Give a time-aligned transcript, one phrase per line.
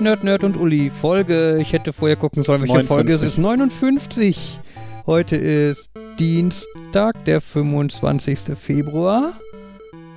[0.00, 0.90] Nerd, Nerd, Nerd und Uli.
[0.90, 2.88] Folge, ich hätte vorher gucken sollen, welche 59.
[2.88, 3.38] Folge es ist.
[3.38, 4.60] 59.
[5.06, 8.56] Heute ist Dienstag, der 25.
[8.56, 9.34] Februar.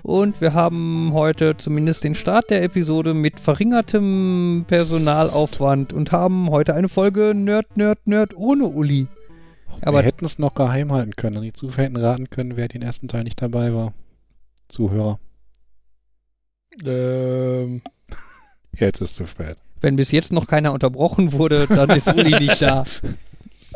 [0.01, 6.73] Und wir haben heute zumindest den Start der Episode mit verringertem Personalaufwand und haben heute
[6.73, 9.05] eine Folge Nerd, Nerd, Nerd ohne Uli.
[9.81, 11.43] Aber wir hätten es noch geheim halten können.
[11.43, 13.93] Die Zuschauer hätten raten können, wer den ersten Teil nicht dabei war.
[14.69, 15.19] Zuhörer.
[16.83, 17.81] Ähm,
[18.71, 19.57] Jetzt ist es zu spät.
[19.81, 22.83] Wenn bis jetzt noch keiner unterbrochen wurde, dann ist Uli nicht da.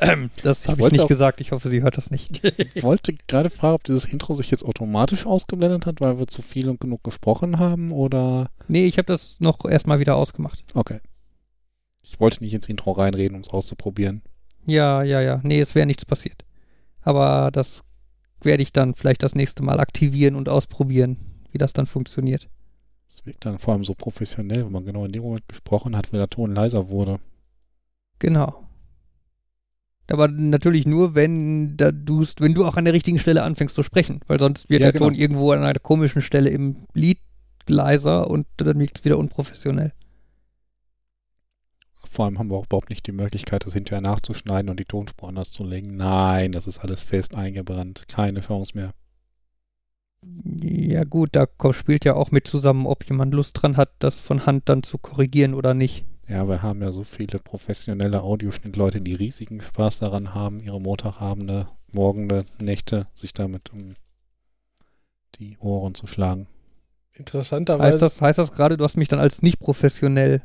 [0.03, 1.41] Ähm, das habe ich nicht auch- gesagt.
[1.41, 2.41] Ich hoffe, sie hört das nicht.
[2.73, 6.41] Ich wollte gerade fragen, ob dieses Intro sich jetzt automatisch ausgeblendet hat, weil wir zu
[6.41, 8.49] viel und genug gesprochen haben oder.
[8.67, 10.63] Nee, ich habe das noch erstmal wieder ausgemacht.
[10.73, 11.01] Okay.
[12.01, 14.23] Ich wollte nicht ins Intro reinreden, um es auszuprobieren.
[14.65, 15.39] Ja, ja, ja.
[15.43, 16.45] Nee, es wäre nichts passiert.
[17.03, 17.83] Aber das
[18.41, 21.17] werde ich dann vielleicht das nächste Mal aktivieren und ausprobieren,
[21.51, 22.49] wie das dann funktioniert.
[23.11, 26.13] Es wirkt dann vor allem so professionell, wenn man genau in dem Moment gesprochen hat,
[26.13, 27.19] wenn der Ton leiser wurde.
[28.19, 28.63] Genau.
[30.07, 33.83] Aber natürlich nur, wenn, da du's, wenn du auch an der richtigen Stelle anfängst zu
[33.83, 35.21] sprechen, weil sonst wird Ja, der Ton genau.
[35.21, 37.19] irgendwo an einer komischen Stelle im Lied
[37.67, 39.91] leiser und dann wird es wieder unprofessionell.
[41.93, 45.27] Vor allem haben wir auch überhaupt nicht die Möglichkeit, das hinterher nachzuschneiden und die Tonspur
[45.27, 45.97] anders zu legen.
[45.97, 48.05] Nein, das ist alles fest eingebrannt.
[48.07, 48.93] Keine Chance mehr.
[50.23, 54.45] Ja gut, da spielt ja auch mit zusammen, ob jemand Lust dran hat, das von
[54.45, 56.05] Hand dann zu korrigieren oder nicht.
[56.27, 61.67] Ja, wir haben ja so viele professionelle Audioschnittleute, die riesigen Spaß daran haben, ihre Montagabende,
[61.91, 63.95] Morgende, Nächte sich damit um
[65.39, 66.47] die Ohren zu schlagen.
[67.13, 70.41] interessanterweise, Heißt das, heißt das gerade, du hast mich dann als nicht professionell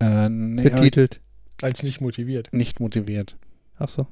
[0.00, 1.20] Äh, nee, betitelt?
[1.62, 2.48] als nicht motiviert.
[2.52, 3.36] nicht motiviert.
[3.78, 4.06] Ach so.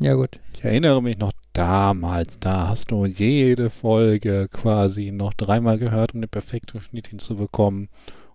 [0.00, 0.40] Ja gut.
[0.52, 6.20] Ich erinnere mich noch damals, da hast du jede Folge quasi noch dreimal gehört, um
[6.20, 7.88] den perfekten Schnitt hinzubekommen.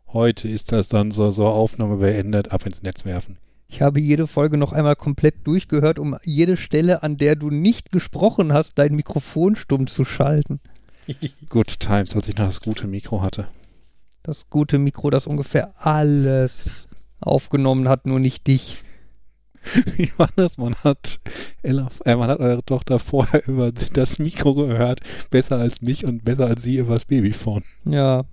[0.07, 3.37] Heute ist das dann so, so Aufnahme beendet, ab ins Netz werfen.
[3.67, 7.91] Ich habe jede Folge noch einmal komplett durchgehört, um jede Stelle, an der du nicht
[7.91, 10.59] gesprochen hast, dein Mikrofon stumm zu schalten.
[11.49, 13.47] Good Times, als ich noch das gute Mikro hatte.
[14.23, 16.87] Das gute Mikro, das ungefähr alles
[17.19, 18.83] aufgenommen hat, nur nicht dich.
[19.95, 20.57] Wie war das?
[20.57, 21.19] Man hat,
[21.61, 26.23] Ella, äh, man hat eure Tochter vorher über das Mikro gehört, besser als mich und
[26.25, 27.63] besser als sie über das Babyphone.
[27.85, 28.25] Ja,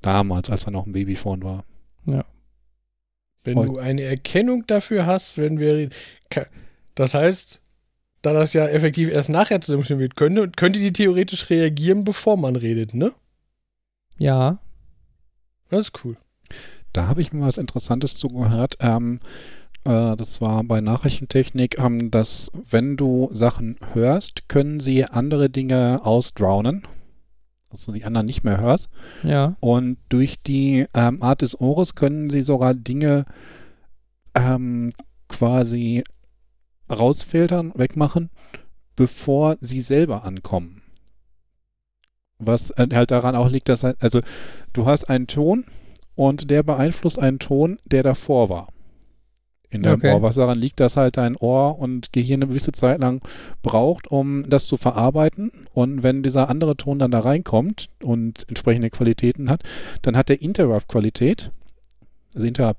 [0.00, 1.64] Damals, als er noch ein Babyphone war.
[3.42, 5.90] Wenn Und- du eine Erkennung dafür hast, wenn wir.
[6.94, 7.60] Das heißt,
[8.22, 12.56] da das ja effektiv erst nachher zusammenstehen wird, könnte, könnte die theoretisch reagieren, bevor man
[12.56, 13.12] redet, ne?
[14.18, 14.58] ja.
[15.70, 16.16] Das ist cool.
[16.92, 18.76] Da habe ich mir was Interessantes zugehört.
[18.80, 19.18] Ähm,
[19.84, 26.00] äh, das war bei Nachrichtentechnik, ähm, dass wenn du Sachen hörst, können sie andere Dinge
[26.02, 26.86] ausdrownen.
[27.70, 28.88] Also die anderen nicht mehr hörst.
[29.24, 29.56] Ja.
[29.60, 33.24] Und durch die ähm, Art des Ohres können sie sogar Dinge
[34.34, 34.90] ähm,
[35.28, 36.04] quasi
[36.90, 38.30] rausfiltern, wegmachen,
[38.94, 40.82] bevor sie selber ankommen.
[42.38, 44.20] Was äh, halt daran auch liegt, dass halt, also
[44.72, 45.64] du hast einen Ton
[46.14, 48.68] und der beeinflusst einen Ton, der davor war.
[49.70, 50.12] In deinem Okay.
[50.14, 50.22] Ohr.
[50.22, 53.20] Was daran liegt, dass halt dein Ohr und Gehirn eine gewisse Zeit lang
[53.62, 55.50] braucht, um das zu verarbeiten.
[55.72, 59.62] Und wenn dieser andere Ton dann da reinkommt und entsprechende Qualitäten hat,
[60.02, 61.50] dann hat der Interrupt-Qualität,
[62.34, 62.78] also Interrupt,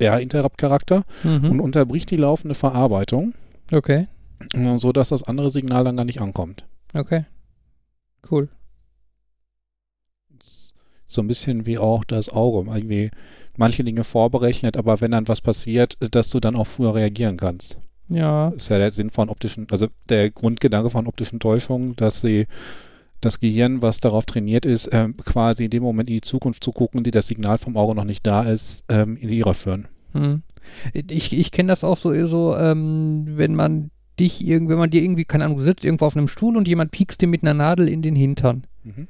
[0.00, 1.60] ja, Interrupt-Charakter und Mhm.
[1.60, 3.34] unterbricht die laufende Verarbeitung,
[3.72, 4.08] Okay.
[4.76, 6.66] so dass das andere Signal dann gar nicht ankommt.
[6.94, 7.24] Okay.
[8.28, 8.48] Cool.
[11.06, 13.10] So ein bisschen wie auch das Auge, irgendwie
[13.56, 17.78] manche Dinge vorberechnet, aber wenn dann was passiert, dass du dann auch früher reagieren kannst.
[18.08, 18.50] Ja.
[18.50, 22.46] Das ist ja der Sinn von optischen, also der Grundgedanke von optischen Täuschungen, dass sie
[23.20, 26.72] das Gehirn, was darauf trainiert ist, ähm, quasi in dem Moment in die Zukunft zu
[26.72, 29.88] gucken, die das Signal vom Auge noch nicht da ist, ähm, in die Irre führen.
[30.12, 30.42] Hm.
[30.92, 35.02] Ich, ich kenne das auch so, so ähm, wenn man dich irgend, wenn man dir
[35.02, 37.88] irgendwie, keine Ahnung, sitzt irgendwo auf einem Stuhl und jemand piekst dir mit einer Nadel
[37.88, 38.66] in den Hintern.
[38.82, 39.08] Mhm.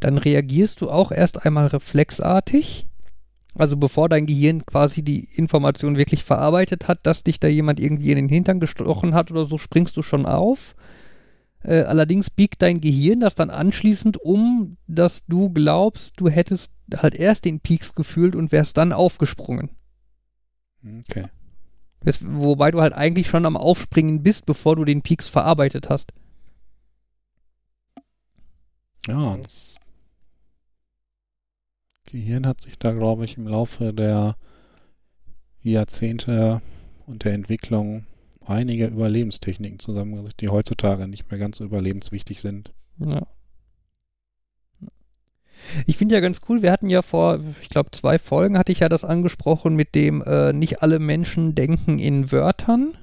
[0.00, 2.86] Dann reagierst du auch erst einmal reflexartig.
[3.54, 8.10] Also bevor dein Gehirn quasi die Information wirklich verarbeitet hat, dass dich da jemand irgendwie
[8.10, 10.74] in den Hintern gestochen hat oder so, springst du schon auf.
[11.62, 17.14] Äh, allerdings biegt dein Gehirn das dann anschließend um, dass du glaubst, du hättest halt
[17.14, 19.70] erst den Pieks gefühlt und wärst dann aufgesprungen.
[20.84, 21.24] Okay.
[22.00, 26.12] Das, wobei du halt eigentlich schon am Aufspringen bist, bevor du den Pieks verarbeitet hast.
[29.08, 29.78] Ja, das
[32.06, 34.36] Gehirn hat sich da, glaube ich, im Laufe der
[35.62, 36.62] Jahrzehnte
[37.06, 38.06] und der Entwicklung
[38.44, 42.72] einige Überlebenstechniken zusammengesetzt, die heutzutage nicht mehr ganz so überlebenswichtig sind.
[42.98, 43.26] Ja.
[45.86, 48.80] Ich finde ja ganz cool, wir hatten ja vor, ich glaube, zwei Folgen hatte ich
[48.80, 52.96] ja das angesprochen mit dem, äh, nicht alle Menschen denken in Wörtern.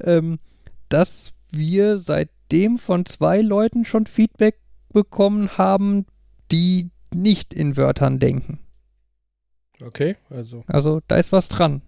[0.00, 0.38] Ähm,
[0.88, 4.60] dass wir seitdem von zwei Leuten schon Feedback
[4.92, 6.06] bekommen haben,
[6.52, 6.90] die
[7.22, 8.60] nicht in Wörtern denken.
[9.82, 11.82] Okay, also Also da ist was dran.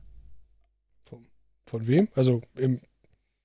[1.67, 2.09] von wem?
[2.15, 2.41] Also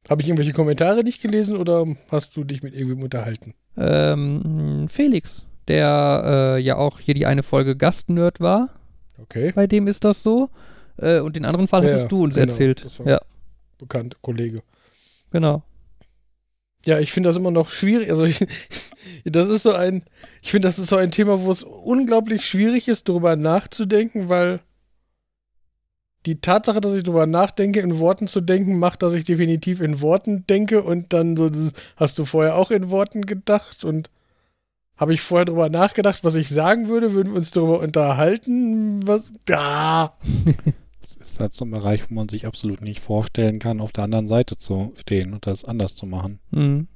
[0.09, 3.53] habe ich irgendwelche Kommentare nicht gelesen oder hast du dich mit irgendwem unterhalten?
[3.77, 8.69] Ähm, Felix, der äh, ja auch hier die eine Folge Gastnerd war,
[9.21, 10.49] Okay, bei dem ist das so.
[10.97, 12.83] Äh, und den anderen Fall Ja, hattest du uns genau, erzählt.
[12.83, 13.19] das war- Ja,
[13.77, 14.59] bekannter Kollege.
[15.31, 15.63] genau.
[16.85, 18.09] Ja, ich finde das immer noch schwierig.
[18.09, 18.45] Also ich,
[19.25, 20.03] das ist so ein,
[20.41, 24.59] ich finde, das ist so ein Thema, wo es unglaublich schwierig ist, darüber nachzudenken, weil
[26.25, 30.01] die Tatsache, dass ich darüber nachdenke, in Worten zu denken, macht, dass ich definitiv in
[30.01, 34.09] Worten denke und dann so, das, hast du vorher auch in Worten gedacht und
[34.95, 39.31] habe ich vorher darüber nachgedacht, was ich sagen würde, würden wir uns darüber unterhalten, was,
[39.45, 40.17] da.
[41.03, 44.05] Es ist halt so ein Bereich, wo man sich absolut nicht vorstellen kann, auf der
[44.05, 46.39] anderen Seite zu stehen und das anders zu machen.
[46.51, 46.87] Mhm.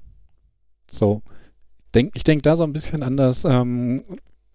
[0.89, 1.21] So,
[1.93, 4.03] denk, ich denke da so ein bisschen an das ähm,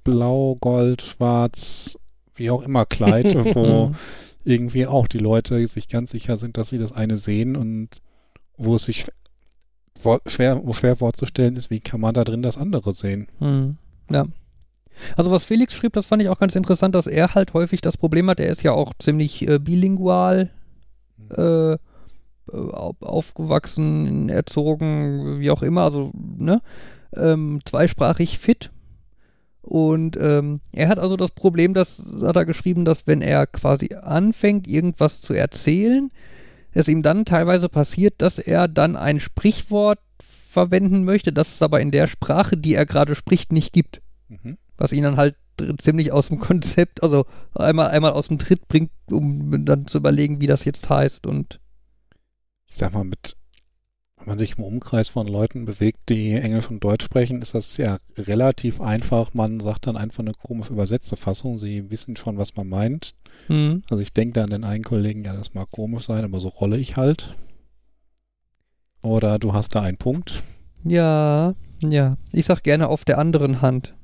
[0.04, 1.98] Blau, Gold, Schwarz,
[2.34, 3.92] wie auch immer Kleid, wo
[4.44, 7.88] irgendwie auch die Leute sich ganz sicher sind, dass sie das eine sehen und
[8.56, 9.06] wo es sich
[9.96, 13.28] vor- schwer, wo schwer vorzustellen ist, wie kann man da drin das andere sehen.
[13.38, 13.76] Hm,
[14.10, 14.26] Ja.
[15.16, 17.96] Also was Felix schrieb, das fand ich auch ganz interessant, dass er halt häufig das
[17.96, 20.50] Problem hat, er ist ja auch ziemlich äh, bilingual
[21.36, 21.76] äh, äh,
[22.50, 26.60] au- aufgewachsen, erzogen, wie auch immer, also ne,
[27.16, 28.70] ähm, zweisprachig fit.
[29.62, 33.90] Und ähm, er hat also das Problem, das hat er geschrieben, dass wenn er quasi
[33.94, 36.10] anfängt, irgendwas zu erzählen,
[36.72, 40.00] es ihm dann teilweise passiert, dass er dann ein Sprichwort
[40.50, 44.02] verwenden möchte, das es aber in der Sprache, die er gerade spricht, nicht gibt.
[44.28, 44.58] Mhm.
[44.78, 45.36] Was ihn dann halt
[45.80, 50.40] ziemlich aus dem Konzept, also einmal, einmal aus dem Tritt bringt, um dann zu überlegen,
[50.40, 51.26] wie das jetzt heißt.
[51.26, 51.60] Und
[52.68, 53.36] Ich sag mal, mit,
[54.16, 57.76] wenn man sich im Umkreis von Leuten bewegt, die Englisch und Deutsch sprechen, ist das
[57.76, 59.34] ja relativ einfach.
[59.34, 61.58] Man sagt dann einfach eine komisch übersetzte Fassung.
[61.58, 63.14] Sie wissen schon, was man meint.
[63.48, 66.40] hm, Also ich denke da an den einen Kollegen, ja, das mag komisch sein, aber
[66.40, 67.36] so rolle ich halt.
[69.02, 70.42] Oder du hast da einen Punkt.
[70.84, 73.94] ja, ja, ich sag gerne auf der anderen Hand.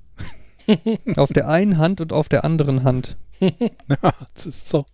[1.16, 3.16] auf der einen Hand und auf der anderen Hand.
[3.40, 4.84] Ja, das ist so.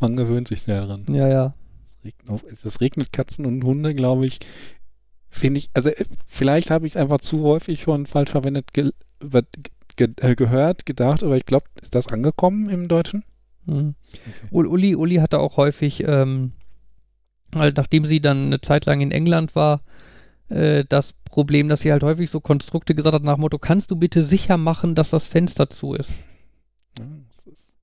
[0.00, 1.04] Man gewöhnt sich sehr dran.
[1.08, 1.54] Ja, ja.
[1.84, 4.38] Es regnet, es regnet Katzen und Hunde, glaube ich.
[5.30, 8.92] Finde ich, also äh, vielleicht habe ich es einfach zu häufig schon falsch verwendet ge,
[9.96, 13.24] ge, äh, gehört, gedacht, aber ich glaube, ist das angekommen im Deutschen?
[13.66, 13.94] Hm.
[14.50, 16.52] Ul- Uli, Uli hatte auch häufig, ähm,
[17.54, 19.82] halt nachdem sie dann eine Zeit lang in England war,
[20.48, 23.90] äh, das Problem, dass sie halt häufig so Konstrukte gesagt hat nach dem Motto, kannst
[23.90, 26.10] du bitte sicher machen, dass das Fenster zu ist?
[26.98, 27.76] Ja, das ist,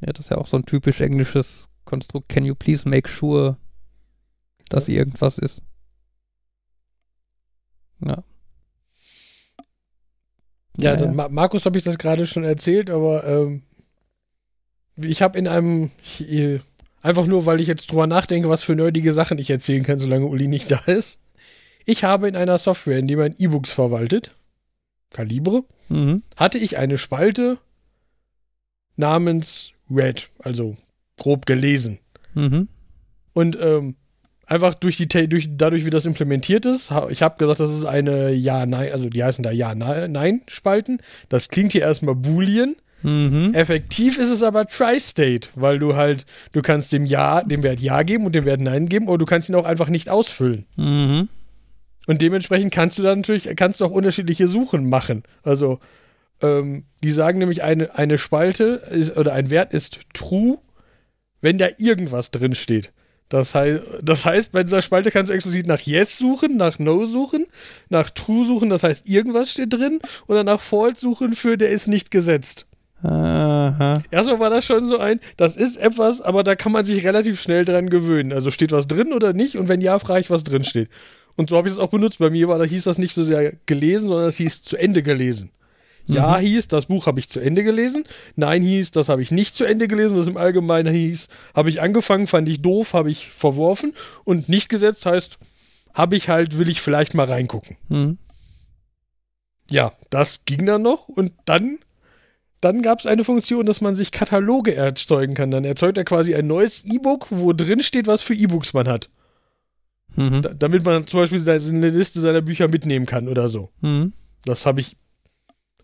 [0.00, 2.28] Ja, das ist ja auch so ein typisch englisches Konstrukt.
[2.28, 3.56] Can you please make sure,
[4.68, 5.62] dass irgendwas ist?
[8.00, 8.24] Ja.
[10.78, 11.14] Ja, Ja, dann ja.
[11.14, 13.62] Ma Markus habe ich das gerade schon erzählt, aber ähm,
[14.96, 16.60] ich habe in einem ich,
[17.02, 20.26] einfach nur, weil ich jetzt drüber nachdenke, was für nerdige Sachen ich erzählen kann, solange
[20.26, 21.20] Uli nicht da ist.
[21.84, 24.32] Ich habe in einer Software, in die man E-Books verwaltet,
[25.10, 26.22] Calibre, Mhm.
[26.36, 27.58] hatte ich eine Spalte
[28.96, 30.76] namens Read, also
[31.18, 31.98] grob gelesen.
[32.34, 32.68] Mhm.
[33.34, 33.96] Und ähm,
[34.46, 38.30] einfach durch die durch, dadurch, wie das implementiert ist, ich habe gesagt, das ist eine
[38.32, 41.00] Ja-Nein, also die heißen da Ja-Nein-Spalten.
[41.28, 42.76] Das klingt hier erstmal Boolean.
[43.02, 43.52] Mhm.
[43.54, 48.02] Effektiv ist es aber Tri-State, weil du halt, du kannst dem Ja, dem Wert Ja
[48.04, 50.66] geben und dem Wert Nein geben, aber du kannst ihn auch einfach nicht ausfüllen.
[50.76, 51.28] Mhm.
[52.06, 55.22] Und dementsprechend kannst du dann natürlich, kannst du auch unterschiedliche Suchen machen.
[55.42, 55.78] Also,
[56.40, 60.58] ähm, die sagen nämlich, eine, eine Spalte ist, oder ein Wert ist true,
[61.40, 62.92] wenn da irgendwas drin steht.
[63.28, 67.06] Das, hei das heißt, bei dieser Spalte kannst du explizit nach Yes suchen, nach No
[67.06, 67.46] suchen,
[67.88, 71.86] nach True suchen, das heißt, irgendwas steht drin, oder nach False suchen für der ist
[71.86, 72.66] nicht gesetzt.
[73.02, 74.02] Aha.
[74.10, 77.40] Erstmal war das schon so ein, das ist etwas, aber da kann man sich relativ
[77.40, 78.32] schnell dran gewöhnen.
[78.32, 79.56] Also steht was drin oder nicht?
[79.56, 80.88] Und wenn ja, frage ich, was drin steht.
[81.36, 82.18] Und so habe ich es auch benutzt.
[82.18, 85.02] Bei mir war, da hieß das nicht so sehr gelesen, sondern das hieß zu Ende
[85.02, 85.50] gelesen.
[86.06, 88.04] Ja hieß, das Buch habe ich zu Ende gelesen.
[88.34, 90.16] Nein hieß, das habe ich nicht zu Ende gelesen.
[90.16, 93.94] Was im Allgemeinen hieß, habe ich angefangen, fand ich doof, habe ich verworfen.
[94.24, 95.38] Und nicht gesetzt heißt,
[95.94, 97.76] habe ich halt, will ich vielleicht mal reingucken.
[97.88, 98.18] Mhm.
[99.70, 101.78] Ja, das ging dann noch und dann,
[102.60, 105.50] dann gab es eine Funktion, dass man sich Kataloge erzeugen kann.
[105.50, 109.08] Dann erzeugt er quasi ein neues E-Book, wo drin steht, was für E-Books man hat.
[110.16, 110.42] Mhm.
[110.42, 113.70] Da, damit man zum Beispiel seine- eine Liste seiner Bücher mitnehmen kann oder so.
[113.80, 114.12] Mhm.
[114.44, 114.96] Das habe ich,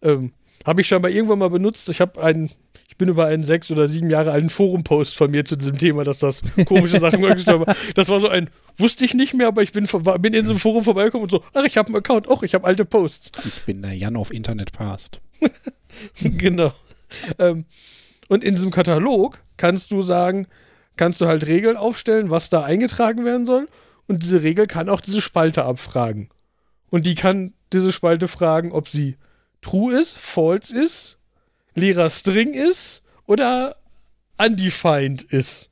[0.03, 0.33] ähm,
[0.67, 1.89] habe ich schon mal irgendwann mal benutzt.
[1.89, 2.51] Ich habe einen,
[2.89, 6.03] ich bin über einen sechs oder sieben Jahre alten Forum-Post von mir zu diesem Thema,
[6.05, 7.77] dass das komische Sachen gestorben war.
[7.95, 10.59] Das war so ein, wusste ich nicht mehr, aber ich bin, vor- bin in diesem
[10.59, 13.33] Forum vorbeigekommen und so, ach, ich habe einen Account, auch ich habe alte Posts.
[13.47, 15.21] Ich bin der Jan auf Internet Past.
[16.23, 16.73] genau.
[17.39, 17.65] Ähm,
[18.29, 20.47] und in diesem Katalog kannst du sagen,
[20.97, 23.69] kannst du halt Regeln aufstellen, was da eingetragen werden soll.
[24.09, 26.31] Und diese Regel kann auch diese Spalte abfragen.
[26.91, 29.17] Und die kann diese Spalte fragen, ob sie
[29.61, 31.19] true ist, false ist,
[31.75, 33.77] leerer String ist oder
[34.39, 35.71] undefined ist.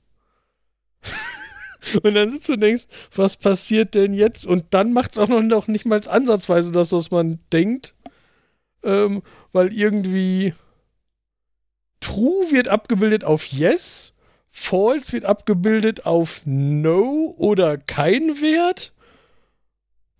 [2.02, 4.44] und dann sitzt du und denkst, was passiert denn jetzt?
[4.44, 7.94] Und dann macht es auch noch, noch nicht mal ansatzweise das, was man denkt.
[8.82, 10.52] Ähm, weil irgendwie
[12.00, 14.14] True wird abgebildet auf Yes,
[14.58, 18.94] False wird abgebildet auf No oder kein Wert.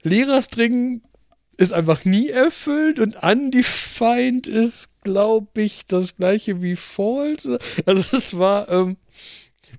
[0.03, 1.01] Leerer String
[1.57, 7.59] ist einfach nie erfüllt und undefined ist, glaube ich, das gleiche wie false.
[7.87, 8.99] Also es war ähm,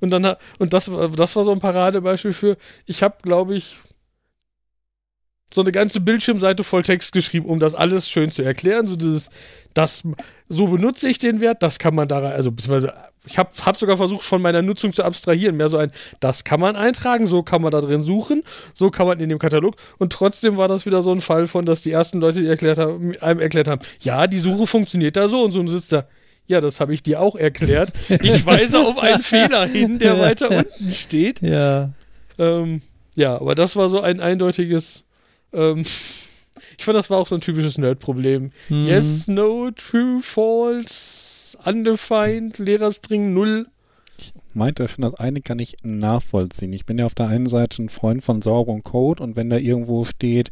[0.01, 3.77] und dann und das war- das war so ein Paradebeispiel für ich habe glaube ich
[5.53, 8.85] so eine ganze Bildschirmseite voll Text geschrieben, um das alles schön zu erklären.
[8.85, 9.29] So dieses,
[9.73, 10.03] das,
[10.49, 12.93] so benutze ich den Wert, das kann man da rein, also beziehungsweise
[13.27, 15.57] ich habe hab sogar versucht, von meiner Nutzung zu abstrahieren.
[15.57, 19.05] Mehr so ein, das kann man eintragen, so kann man da drin suchen, so kann
[19.05, 19.75] man in dem Katalog.
[19.97, 22.77] Und trotzdem war das wieder so ein Fall von, dass die ersten Leute, die erklärt
[22.77, 26.07] haben, einem erklärt haben, ja, die Suche funktioniert da so und so und sitzt da.
[26.47, 27.91] Ja, das habe ich dir auch erklärt.
[28.07, 31.41] Ich weise auf einen Fehler hin, der weiter unten steht.
[31.41, 31.91] Ja.
[32.39, 32.81] Ähm,
[33.15, 35.03] ja, aber das war so ein eindeutiges.
[35.53, 35.81] Ähm,
[36.77, 38.51] ich fand, das war auch so ein typisches Nerd-Problem.
[38.69, 38.81] Mhm.
[38.87, 43.67] Yes, no, true, false, undefined, Lehrerstring, null.
[44.53, 46.73] meinte schon, das eine kann ich nachvollziehen.
[46.73, 49.57] Ich bin ja auf der einen Seite ein Freund von sauberem Code und wenn da
[49.57, 50.49] irgendwo steht,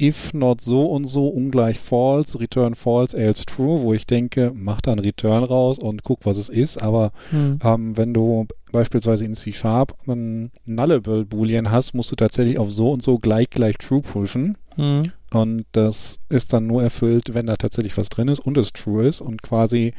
[0.00, 4.80] if not so und so ungleich false, return false, else true, wo ich denke, mach
[4.82, 6.82] da ein Return raus und guck, was es ist.
[6.82, 7.58] Aber Hm.
[7.64, 12.92] ähm, wenn du beispielsweise in C-Sharp ein Nullable Boolean hast, musst du tatsächlich auf so
[12.92, 14.56] und so gleich gleich true prüfen.
[14.76, 15.12] Hm.
[15.32, 19.06] Und das ist dann nur erfüllt, wenn da tatsächlich was drin ist und es true
[19.06, 19.20] ist.
[19.20, 19.92] Und quasi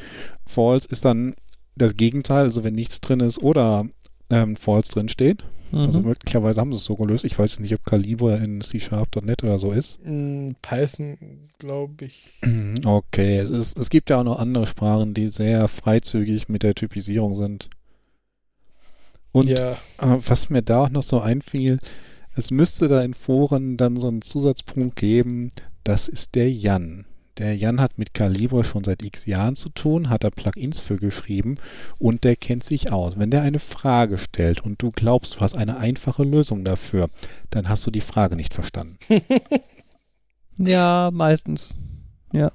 [0.47, 1.35] false ist dann
[1.75, 3.85] das Gegenteil, also wenn nichts drin ist oder
[4.29, 5.43] ähm, false drin steht.
[5.71, 6.07] Also Mhm.
[6.07, 7.25] möglicherweise haben sie es so gelöst.
[7.25, 9.99] Ich weiß nicht, ob Calibre in C-Sharp.net oder so ist.
[10.03, 11.17] Mm, Python,
[11.59, 12.31] glaube ich.
[12.85, 16.73] Okay, es, ist, es gibt ja auch noch andere Sprachen, die sehr freizügig mit der
[16.73, 17.69] Typisierung sind.
[19.31, 19.73] Und ja.
[19.73, 21.79] äh, was mir da auch noch so einfiel,
[22.35, 25.51] es müsste da in Foren dann so einen Zusatzpunkt geben,
[25.83, 27.05] das ist der Jan.
[27.37, 30.97] Der Jan hat mit Calibre schon seit x Jahren zu tun, hat da Plugins für
[30.97, 31.55] geschrieben
[31.97, 33.17] und der kennt sich aus.
[33.17, 37.09] Wenn der eine Frage stellt und du glaubst, du hast eine einfache Lösung dafür,
[37.49, 38.97] dann hast du die Frage nicht verstanden.
[40.59, 41.77] Ja, meistens.
[42.33, 42.51] Ja.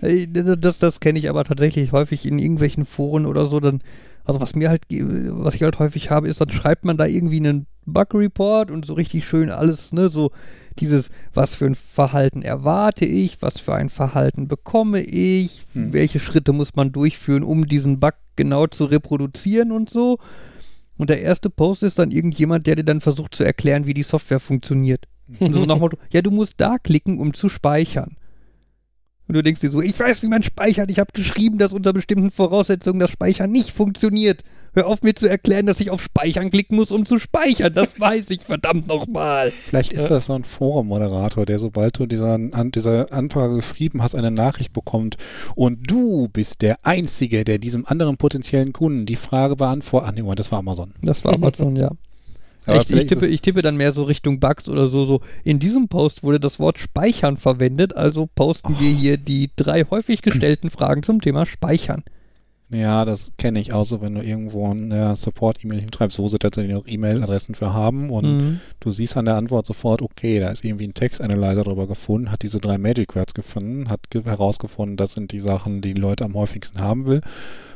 [0.00, 3.60] Äh, Das, das kenne ich aber tatsächlich häufig in irgendwelchen Foren oder so.
[3.60, 3.82] Dann,
[4.28, 7.38] also was mir halt, was ich halt häufig habe, ist, dann schreibt man da irgendwie
[7.38, 10.32] einen Bug-Report und so richtig schön alles, ne, so
[10.78, 15.94] dieses, was für ein Verhalten erwarte ich, was für ein Verhalten bekomme ich, Hm.
[15.94, 20.18] welche Schritte muss man durchführen, um diesen Bug genau zu reproduzieren und so.
[20.98, 24.02] Und der erste Post ist dann irgendjemand, der dir dann versucht zu erklären, wie die
[24.02, 25.06] Software funktioniert.
[25.40, 28.16] Und so nach Motto, ja, du musst da klicken, um zu speichern.
[29.28, 30.90] Und du denkst dir so, ich weiß, wie man speichert.
[30.90, 34.42] Ich habe geschrieben, dass unter bestimmten Voraussetzungen das Speichern nicht funktioniert.
[34.72, 37.74] Hör auf mir zu erklären, dass ich auf Speichern klicken muss, um zu speichern.
[37.74, 39.52] Das weiß ich verdammt nochmal.
[39.64, 44.14] Vielleicht ist das so ein Forum-Moderator, der sobald du dieser, an, dieser Anfrage geschrieben hast,
[44.14, 45.16] eine Nachricht bekommt
[45.54, 50.08] und du bist der Einzige, der diesem anderen potenziellen Kunden die Frage beantwortet.
[50.10, 50.94] Ach nee, das war Amazon.
[51.02, 51.90] Das war Amazon, ja.
[52.76, 55.20] Ich, ich, tippe, ich tippe dann mehr so Richtung Bugs oder so, so.
[55.44, 60.22] In diesem Post wurde das Wort Speichern verwendet, also posten wir hier die drei häufig
[60.22, 62.04] gestellten Fragen zum Thema Speichern.
[62.70, 66.76] Ja, das kenne ich auch so, wenn du irgendwo eine Support-E-Mail hinschreibst, wo sie tatsächlich
[66.76, 68.60] auch E-Mail-Adressen für haben und Mhm.
[68.80, 72.42] du siehst an der Antwort sofort, okay, da ist irgendwie ein Text-Analyzer drüber gefunden, hat
[72.42, 76.26] diese drei Magic Words gefunden, hat ge herausgefunden, das sind die Sachen, die die Leute
[76.26, 77.22] am häufigsten haben will.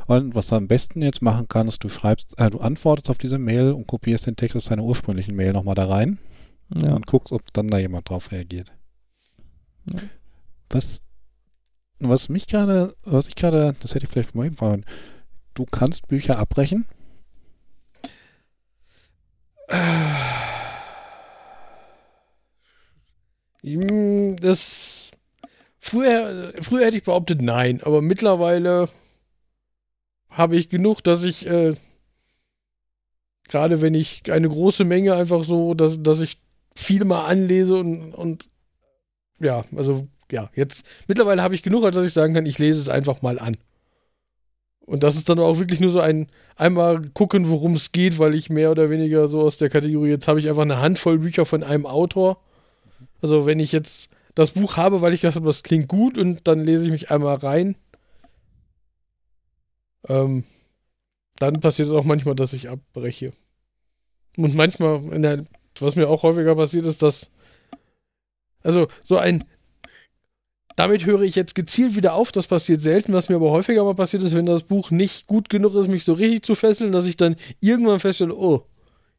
[0.05, 3.39] Und was du am besten jetzt machen kannst, du schreibst, äh, du antwortest auf diese
[3.39, 6.19] Mail und kopierst den Text aus deiner ursprünglichen Mail nochmal da rein
[6.75, 6.93] Ja.
[6.93, 8.71] und guckst, ob dann da jemand drauf reagiert.
[9.91, 9.99] Ja.
[10.69, 11.01] Was,
[12.09, 14.85] was mich gerade, was ich gerade, das hätte ich vielleicht mal fragen,
[15.53, 16.85] du kannst Bücher abbrechen?
[23.63, 25.11] Mm, Das.
[25.79, 28.89] Früher, früher hätte ich behauptet, nein, aber mittlerweile
[30.29, 31.73] habe ich genug, dass ich, äh,
[33.47, 36.39] gerade wenn ich eine große Menge einfach so, dass, dass ich
[36.75, 38.49] viel mal anlese und, und
[39.39, 42.79] ja, also ja, jetzt, mittlerweile habe ich genug, als dass ich sagen kann, ich lese
[42.79, 43.55] es einfach mal an.
[44.85, 48.35] Und das ist dann auch wirklich nur so ein einmal gucken, worum es geht, weil
[48.35, 51.45] ich mehr oder weniger so aus der Kategorie, jetzt habe ich einfach eine Handvoll Bücher
[51.45, 52.41] von einem Autor.
[53.21, 56.59] Also wenn ich jetzt das Buch habe, weil ich dachte, das klingt gut und dann
[56.59, 57.75] lese ich mich einmal rein.
[60.09, 60.43] Ähm,
[61.37, 63.31] dann passiert es auch manchmal, dass ich abbreche.
[64.35, 65.45] Und manchmal, der,
[65.79, 67.31] was mir auch häufiger passiert, ist, dass
[68.63, 69.43] also so ein
[70.75, 72.31] damit höre ich jetzt gezielt wieder auf.
[72.31, 73.13] Das passiert selten.
[73.13, 76.03] Was mir aber häufiger mal passiert ist, wenn das Buch nicht gut genug ist, mich
[76.03, 78.65] so richtig zu fesseln, dass ich dann irgendwann feststelle, oh,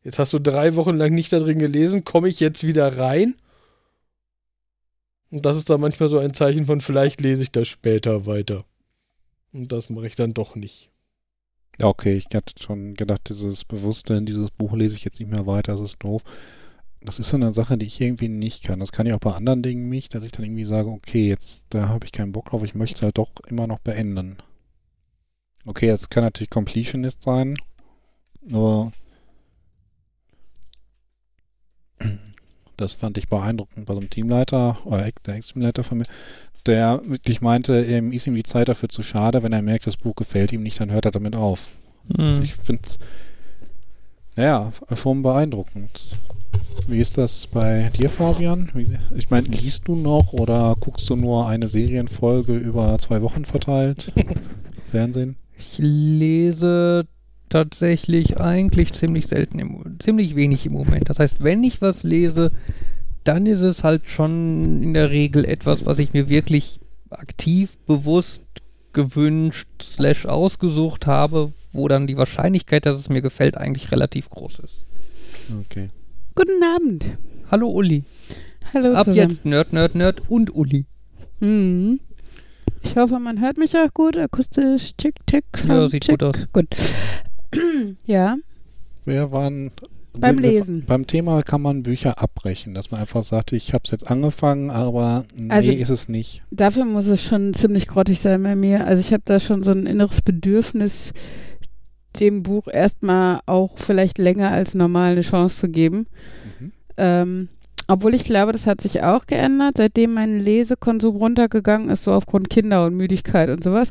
[0.03, 3.37] jetzt hast du drei Wochen lang nicht da drin gelesen, komme ich jetzt wieder rein?
[5.31, 8.65] Und das ist dann manchmal so ein Zeichen von, vielleicht lese ich das später weiter.
[9.53, 10.91] Und das mache ich dann doch nicht.
[11.81, 15.31] Ja, okay, ich hatte schon gedacht, dieses Bewusste in dieses Buch lese ich jetzt nicht
[15.31, 16.23] mehr weiter, das ist doof
[17.05, 18.81] das ist so eine Sache, die ich irgendwie nicht kann.
[18.81, 21.67] Das kann ich auch bei anderen Dingen nicht, dass ich dann irgendwie sage, okay, jetzt
[21.71, 24.39] da habe ich keinen Bock drauf, ich möchte es halt doch immer noch beenden.
[25.67, 27.57] Okay, jetzt kann natürlich Completionist sein,
[28.51, 28.93] aber
[32.77, 36.07] das fand ich beeindruckend bei so einem Teamleiter oder der Ex-Teamleiter von mir,
[36.67, 39.97] der wirklich meinte, ihm ist ihm die Zeit dafür zu schade, wenn er merkt, das
[39.97, 41.69] Buch gefällt ihm nicht, dann hört er damit auf.
[42.09, 42.25] Mhm.
[42.25, 42.99] Also ich finde es,
[44.37, 46.19] naja, schon beeindruckend.
[46.87, 48.71] Wie ist das bei dir, Fabian?
[49.17, 54.13] Ich meine, liest du noch oder guckst du nur eine Serienfolge über zwei Wochen verteilt?
[54.91, 55.37] Fernsehen?
[55.57, 57.07] Ich lese
[57.49, 61.09] tatsächlich eigentlich ziemlich selten, im, ziemlich wenig im Moment.
[61.09, 62.51] Das heißt, wenn ich was lese,
[63.25, 66.81] dann ist es halt schon in der Regel etwas, was ich mir wirklich
[67.11, 68.43] aktiv, bewusst
[68.93, 74.61] gewünscht, slash ausgesucht habe, wo dann die Wahrscheinlichkeit, dass es mir gefällt, eigentlich relativ groß
[74.61, 74.85] ist.
[75.61, 75.91] Okay.
[76.35, 77.05] Guten Abend.
[77.51, 78.05] Hallo Uli.
[78.73, 79.31] Hallo Ab zusammen.
[79.31, 80.87] jetzt Nerd, Nerd, Nerd und Uli.
[81.41, 82.01] Hm.
[82.83, 84.17] Ich hoffe, man hört mich auch gut.
[84.17, 86.19] Akustisch, tick, tick, Sound, Ja, sieht tick.
[86.19, 86.49] gut aus.
[86.53, 86.67] Gut.
[88.05, 88.37] ja,
[89.05, 89.71] Wir waren
[90.19, 90.85] Beim wir- Lesen.
[90.87, 94.71] Beim Thema kann man Bücher abbrechen, dass man einfach sagt, ich habe es jetzt angefangen,
[94.71, 96.43] aber nee, Also- ist es nicht.
[96.51, 98.87] dafür muss es schon ziemlich grottig sein bei mir.
[98.87, 101.13] Also ich habe da schon so ein inneres Bedürfnis,
[102.21, 106.07] dem Buch erstmal auch vielleicht länger als normal eine Chance zu geben.
[106.59, 106.73] Mhm.
[106.97, 107.49] Ähm,
[107.87, 112.49] obwohl ich glaube, das hat sich auch geändert, seitdem mein Lesekonsum runtergegangen ist, so aufgrund
[112.49, 113.91] Kinder und Müdigkeit und sowas.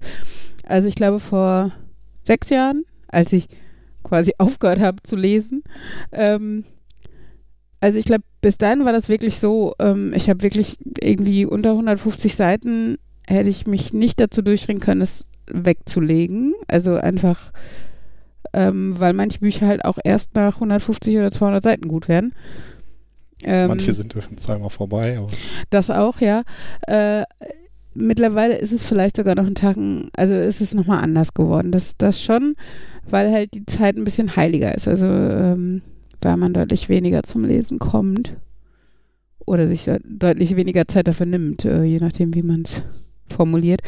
[0.64, 1.72] Also ich glaube vor
[2.24, 3.48] sechs Jahren, als ich
[4.04, 5.64] quasi aufgehört habe zu lesen,
[6.12, 6.66] ähm,
[7.84, 11.72] also ich glaube, bis dahin war das wirklich so, ähm, ich habe wirklich irgendwie unter
[11.72, 16.54] 150 Seiten hätte ich mich nicht dazu durchringen können, es wegzulegen.
[16.70, 17.52] Also einfach,
[18.54, 22.34] ähm, weil manche Bücher halt auch erst nach 150 oder 200 Seiten gut werden.
[23.44, 25.28] Ähm, Manche sind schon zweimal vorbei, aber
[25.70, 26.44] das auch, ja.
[26.88, 27.24] Äh,
[27.94, 31.72] mittlerweile ist es vielleicht sogar noch ein Tagen, also ist es nochmal anders geworden.
[31.72, 32.56] Das, das schon,
[33.10, 34.88] weil halt die Zeit ein bisschen heiliger ist.
[34.88, 35.82] Also, ähm,
[36.22, 38.36] weil man deutlich weniger zum Lesen kommt.
[39.46, 42.82] Oder sich deut- deutlich weniger Zeit dafür nimmt, äh, je nachdem, wie man es
[43.28, 43.82] formuliert.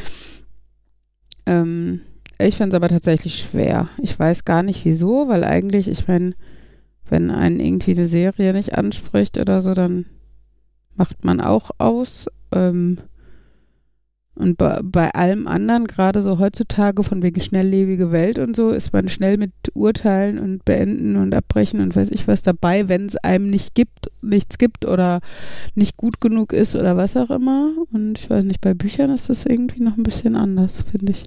[1.46, 2.00] Ähm,
[2.38, 3.88] ich finde es aber tatsächlich schwer.
[4.02, 6.34] Ich weiß gar nicht wieso, weil eigentlich, ich meine,
[7.08, 10.06] wenn einen irgendwie eine Serie nicht anspricht oder so, dann
[10.96, 12.26] macht man auch aus.
[12.52, 12.98] Ähm,
[14.34, 18.92] und bei, bei allem anderen, gerade so heutzutage von wegen schnelllebige Welt und so, ist
[18.92, 23.16] man schnell mit Urteilen und Beenden und Abbrechen und weiß ich was dabei, wenn es
[23.16, 25.20] einem nicht gibt, nichts gibt oder
[25.74, 27.72] nicht gut genug ist oder was auch immer.
[27.92, 31.24] Und ich weiß nicht, bei Büchern ist das irgendwie noch ein bisschen anders, finde ich.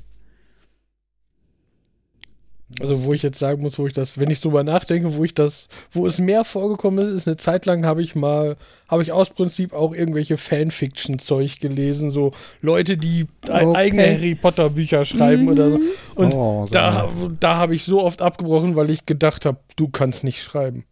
[2.79, 5.33] Also wo ich jetzt sagen muss, wo ich das, wenn ich drüber nachdenke, wo ich
[5.33, 9.11] das, wo es mehr vorgekommen ist, ist eine Zeit lang habe ich mal, habe ich
[9.11, 13.75] aus Prinzip auch irgendwelche Fanfiction-Zeug gelesen, so Leute, die Okay.
[13.75, 15.49] eigene Harry Potter Bücher schreiben Mhm.
[15.49, 15.79] oder so.
[16.15, 19.87] Und oh, so da, da habe ich so oft abgebrochen, weil ich gedacht habe, du
[19.89, 20.85] kannst nicht schreiben.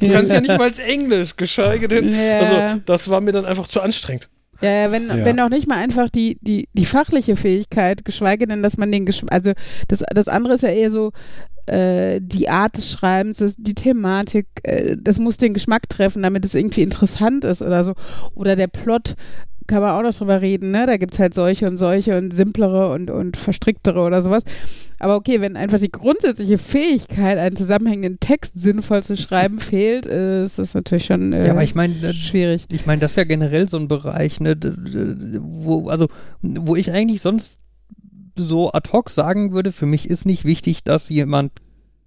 [0.00, 2.08] Du kannst ja nicht mal Englisch, geschweige denn.
[2.14, 2.38] Ja.
[2.38, 4.28] Also das war mir dann einfach zu anstrengend.
[4.60, 5.24] Ja, ja, wenn, Ja.
[5.24, 9.06] wenn auch nicht mal einfach die, die, die fachliche Fähigkeit, geschweige denn, dass man den
[9.06, 9.52] Geschmack, also
[9.88, 11.12] das, das andere ist ja eher so
[11.66, 16.44] äh, die Art des Schreibens, das, die Thematik, äh, das muss den Geschmack treffen, damit
[16.44, 17.94] es irgendwie interessant ist oder so.
[18.34, 19.14] Oder der Plot,
[19.68, 20.86] kann man auch noch drüber reden, ne?
[20.86, 24.42] Da gibt es halt solche und solche und simplere und, und verstricktere oder sowas.
[24.98, 30.42] Aber okay, wenn einfach die grundsätzliche Fähigkeit, einen zusammenhängenden Text sinnvoll zu schreiben, fehlt, äh,
[30.42, 32.64] ist das natürlich schon äh, Ja, aber ich meine, schwierig.
[32.72, 34.56] ich meine, das ist ja generell so ein Bereich, ne,
[35.40, 36.08] wo, also,
[36.42, 37.60] wo ich eigentlich sonst
[38.36, 41.52] so ad hoc sagen würde, für mich ist nicht wichtig, dass jemand,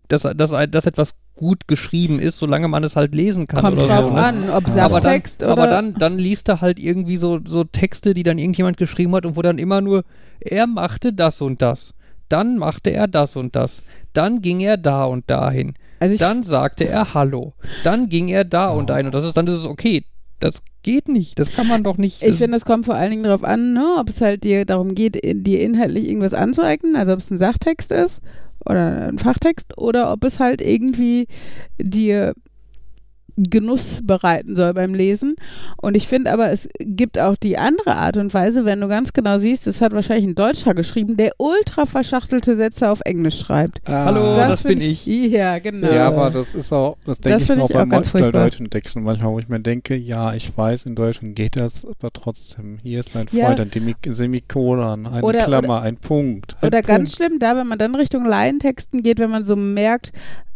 [0.08, 3.62] dass, dass, dass etwas gut geschrieben ist, solange man es halt lesen kann.
[3.64, 4.22] Kommt drauf so, ne?
[4.24, 5.48] an, ob Aber Aber dann, oder.
[5.48, 9.26] aber dann, dann liest er halt irgendwie so, so Texte, die dann irgendjemand geschrieben hat
[9.26, 10.04] und wo dann immer nur,
[10.40, 11.94] er machte das und das.
[12.30, 13.82] Dann machte er das und das.
[14.14, 15.74] Dann ging er da und dahin.
[16.00, 17.54] also Dann sagte er Hallo.
[17.84, 19.08] Dann ging er da und dahin.
[19.08, 20.04] Und das ist dann das ist okay.
[20.40, 21.38] Das geht nicht.
[21.38, 22.24] Das kann man doch nicht.
[22.24, 24.96] ich finde, es kommt vor allen Dingen darauf an, ne, ob es halt dir darum
[24.96, 28.22] geht, in- dir inhaltlich irgendwas anzueignen, also ob es ein Sachtext ist
[28.66, 31.28] oder ein Fachtext oder ob es halt irgendwie
[31.78, 32.34] dir
[33.38, 35.36] Genuss bereiten soll beim Lesen.
[35.82, 39.14] Und ich finde aber, es gibt auch die andere Art und Weise, wenn du ganz
[39.14, 43.80] genau siehst, es hat wahrscheinlich ein Deutscher geschrieben, der ultra verschachtelte Sätze auf Englisch schreibt.
[43.88, 44.48] Hallo, Ah.
[44.50, 45.06] das find bin ich.
[45.06, 45.92] Ja, genau.
[45.92, 48.20] Ja, aber das ist auch, das denke Das ich auch ich bei, auch ganz bei
[48.20, 48.44] furchtbar.
[48.44, 52.12] deutschen Texten manchmal, wo ich mir denke, ja, ich weiß, in Deutschland geht das, aber
[52.14, 53.48] trotzdem, hier ist ein Ja.
[53.48, 56.56] Freund, ein Demi- Semikolon, eine Oder- Klammer, ein Punkt.
[56.62, 57.16] Ein Oder ganz Punkt.
[57.16, 60.12] schlimm, da, wenn man dann Richtung Laientexten geht, wenn man so merkt,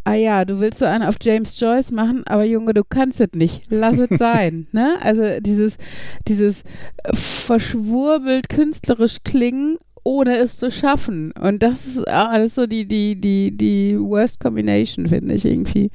[0.06, 3.34] ah ja, du willst so einen auf James Joyce machen, aber Junge, du kannst es
[3.34, 3.64] nicht.
[3.70, 4.68] Lass es sein.
[4.72, 4.98] Ne?
[5.02, 5.78] Also dieses,
[6.28, 6.64] dieses
[7.14, 11.32] verschwurbelt künstlerisch klingen, ohne es zu schaffen.
[11.32, 15.90] Und das ist ah, alles so die, die, die, die Worst Combination, finde ich irgendwie.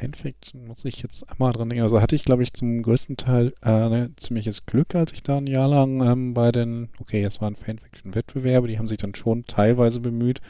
[0.00, 1.84] Fanfiction muss ich jetzt einmal dran denken.
[1.84, 5.36] Also hatte ich, glaube ich, zum größten Teil äh, ein ziemliches Glück, als ich da
[5.36, 9.44] ein Jahr lang ähm, bei den, okay, es waren Fanfiction-Wettbewerbe, die haben sich dann schon
[9.44, 10.40] teilweise bemüht.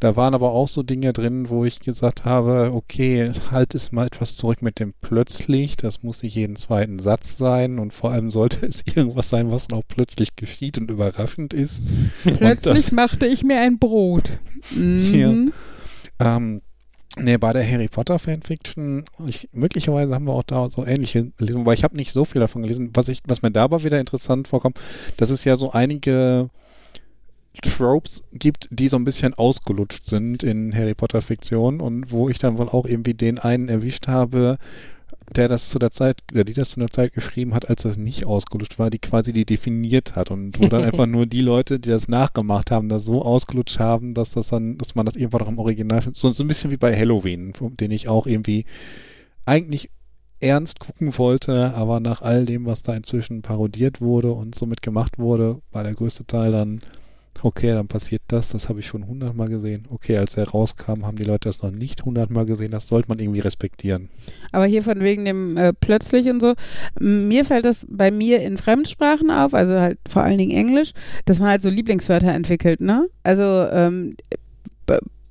[0.00, 4.06] Da waren aber auch so Dinge drin, wo ich gesagt habe, okay, halt es mal
[4.06, 5.76] etwas zurück mit dem plötzlich.
[5.76, 9.70] Das muss nicht jeden zweiten Satz sein und vor allem sollte es irgendwas sein, was
[9.72, 11.82] auch plötzlich geschieht und überraschend ist.
[12.22, 14.30] Plötzlich machte ich mir ein Brot.
[14.74, 15.52] Mhm.
[16.20, 16.62] Ähm,
[17.16, 21.64] nee, bei der Harry Potter Fanfiction, ich, möglicherweise haben wir auch da so ähnliche Lesungen,
[21.64, 22.90] weil ich habe nicht so viel davon gelesen.
[22.94, 24.78] Was, ich, was mir da aber wieder interessant vorkommt,
[25.16, 26.50] dass es ja so einige
[27.62, 32.38] Tropes gibt, die so ein bisschen ausgelutscht sind in Harry Potter Fiktion und wo ich
[32.38, 34.58] dann wohl auch irgendwie den einen erwischt habe,
[35.34, 37.98] der das zu der Zeit, der die das zu der Zeit geschrieben hat, als das
[37.98, 41.78] nicht ausgelutscht war, die quasi die definiert hat und wo dann einfach nur die Leute,
[41.80, 45.42] die das nachgemacht haben, das so ausgelutscht haben, dass das dann, dass man das irgendwann
[45.42, 46.16] noch im Original findet.
[46.16, 48.64] So, so ein bisschen wie bei Halloween, den ich auch irgendwie
[49.44, 49.90] eigentlich
[50.40, 55.18] ernst gucken wollte, aber nach all dem, was da inzwischen parodiert wurde und somit gemacht
[55.18, 56.80] wurde, war der größte Teil dann,
[57.42, 59.86] okay, dann passiert das, das habe ich schon hundertmal gesehen.
[59.90, 63.18] Okay, als er rauskam, haben die Leute das noch nicht hundertmal gesehen, das sollte man
[63.18, 64.08] irgendwie respektieren.
[64.52, 66.54] Aber hier von wegen dem äh, plötzlich und so,
[66.98, 70.92] mir fällt das bei mir in Fremdsprachen auf, also halt vor allen Dingen Englisch,
[71.24, 73.08] dass man halt so Lieblingswörter entwickelt, ne?
[73.22, 74.16] Also ähm,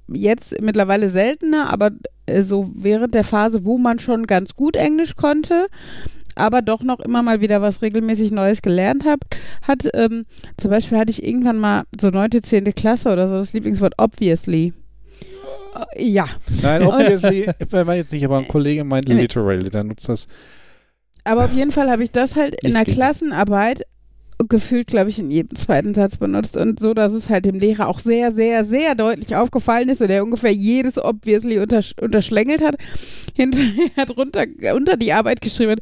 [0.08, 1.92] jetzt mittlerweile seltener, aber
[2.26, 5.68] äh, so während der Phase, wo man schon ganz gut Englisch konnte,
[6.38, 9.20] aber doch noch immer mal wieder was regelmäßig Neues gelernt hat,
[9.62, 10.26] hat ähm,
[10.58, 14.74] zum Beispiel hatte ich irgendwann mal so neunte, zehnte Klasse oder so das Lieblingswort obviously.
[15.96, 16.28] Äh, Ja,
[16.62, 20.28] Nein, obviously, wenn man jetzt nicht, aber ein Kollege meint literally, der nutzt das.
[21.24, 22.86] Aber auf jeden Fall habe ich das halt in der.
[22.86, 23.84] Klassenarbeit
[24.50, 27.88] gefühlt, glaube ich, in jedem zweiten Satz benutzt und so, dass es halt dem Lehrer
[27.88, 32.76] auch sehr, sehr, sehr deutlich aufgefallen ist und er ungefähr jedes obviously untersch unterschlängelt hat,
[33.36, 34.46] hinterher drunter,
[34.76, 35.80] unter die Arbeit geschrieben hat,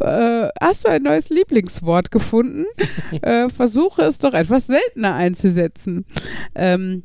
[0.00, 2.66] äh, hast du ein neues Lieblingswort gefunden?
[3.22, 6.04] äh, versuche es doch etwas seltener einzusetzen.
[6.54, 7.04] Ähm,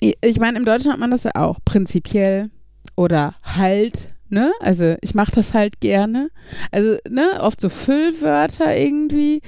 [0.00, 2.50] ich meine, im Deutschen hat man das ja auch prinzipiell
[2.96, 4.52] oder halt, ne?
[4.60, 6.30] Also ich mache das halt gerne.
[6.72, 9.42] Also, ne, oft so Füllwörter irgendwie.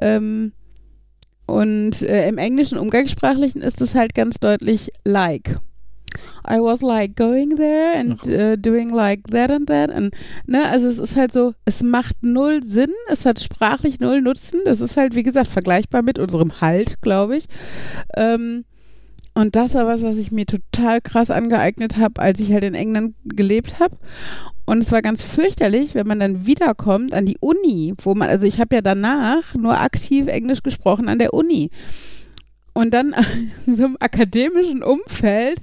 [0.00, 0.52] Ähm,
[1.46, 5.58] und äh, im englischen Umgangssprachlichen ist es halt ganz deutlich like.
[6.48, 9.90] I was like going there and uh, doing like that and that.
[9.90, 10.14] Und,
[10.46, 14.60] ne, also es ist halt so, es macht null Sinn, es hat sprachlich null Nutzen.
[14.64, 17.46] Das ist halt, wie gesagt, vergleichbar mit unserem Halt, glaube ich.
[18.16, 18.64] Ähm,
[19.36, 22.72] und das war was, was ich mir total krass angeeignet habe, als ich halt in
[22.72, 23.98] England gelebt habe.
[24.64, 28.46] Und es war ganz fürchterlich, wenn man dann wiederkommt an die Uni, wo man, also
[28.46, 31.70] ich habe ja danach nur aktiv Englisch gesprochen an der Uni.
[32.72, 33.14] Und dann
[33.66, 35.60] in so einem akademischen Umfeld,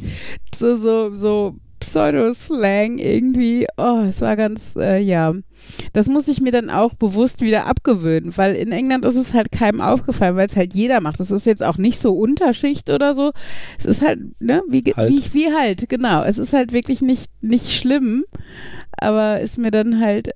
[0.53, 1.55] so, so, so
[1.93, 5.33] Pseudo-Slang irgendwie, oh, es war ganz, äh, ja.
[5.93, 9.51] Das muss ich mir dann auch bewusst wieder abgewöhnen, weil in England ist es halt
[9.51, 11.19] keinem aufgefallen, weil es halt jeder macht.
[11.19, 13.31] Das ist jetzt auch nicht so Unterschicht oder so.
[13.77, 15.11] Es ist halt, ne, wie, Halt.
[15.11, 16.23] wie, wie halt, genau.
[16.23, 18.25] Es ist halt wirklich nicht, nicht schlimm,
[18.97, 20.31] aber ist mir dann halt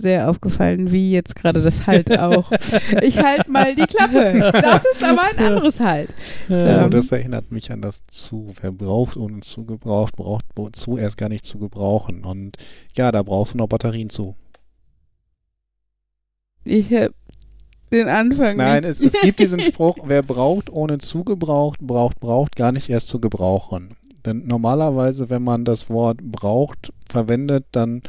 [0.00, 2.50] sehr aufgefallen, wie jetzt gerade das Halt auch.
[3.02, 4.50] Ich halt mal die Klappe.
[4.52, 6.10] Das ist aber ein anderes Halt.
[6.48, 6.90] Ja, Ähm.
[6.90, 8.52] das erinnert mich an das zu.
[8.60, 12.24] Wer braucht ohne zu gebraucht, braucht wozu erst gar nicht zu gebrauchen.
[12.24, 12.56] Und
[12.96, 14.36] ja, da brauchst du noch Batterien zu.
[16.64, 17.12] Ich hab
[17.92, 22.56] den Anfang Nein, es, es gibt diesen Spruch, wer braucht ohne zu gebraucht, braucht, braucht
[22.56, 23.96] gar nicht erst zu gebrauchen.
[24.26, 28.02] Denn normalerweise, wenn man das Wort braucht, verwendet, dann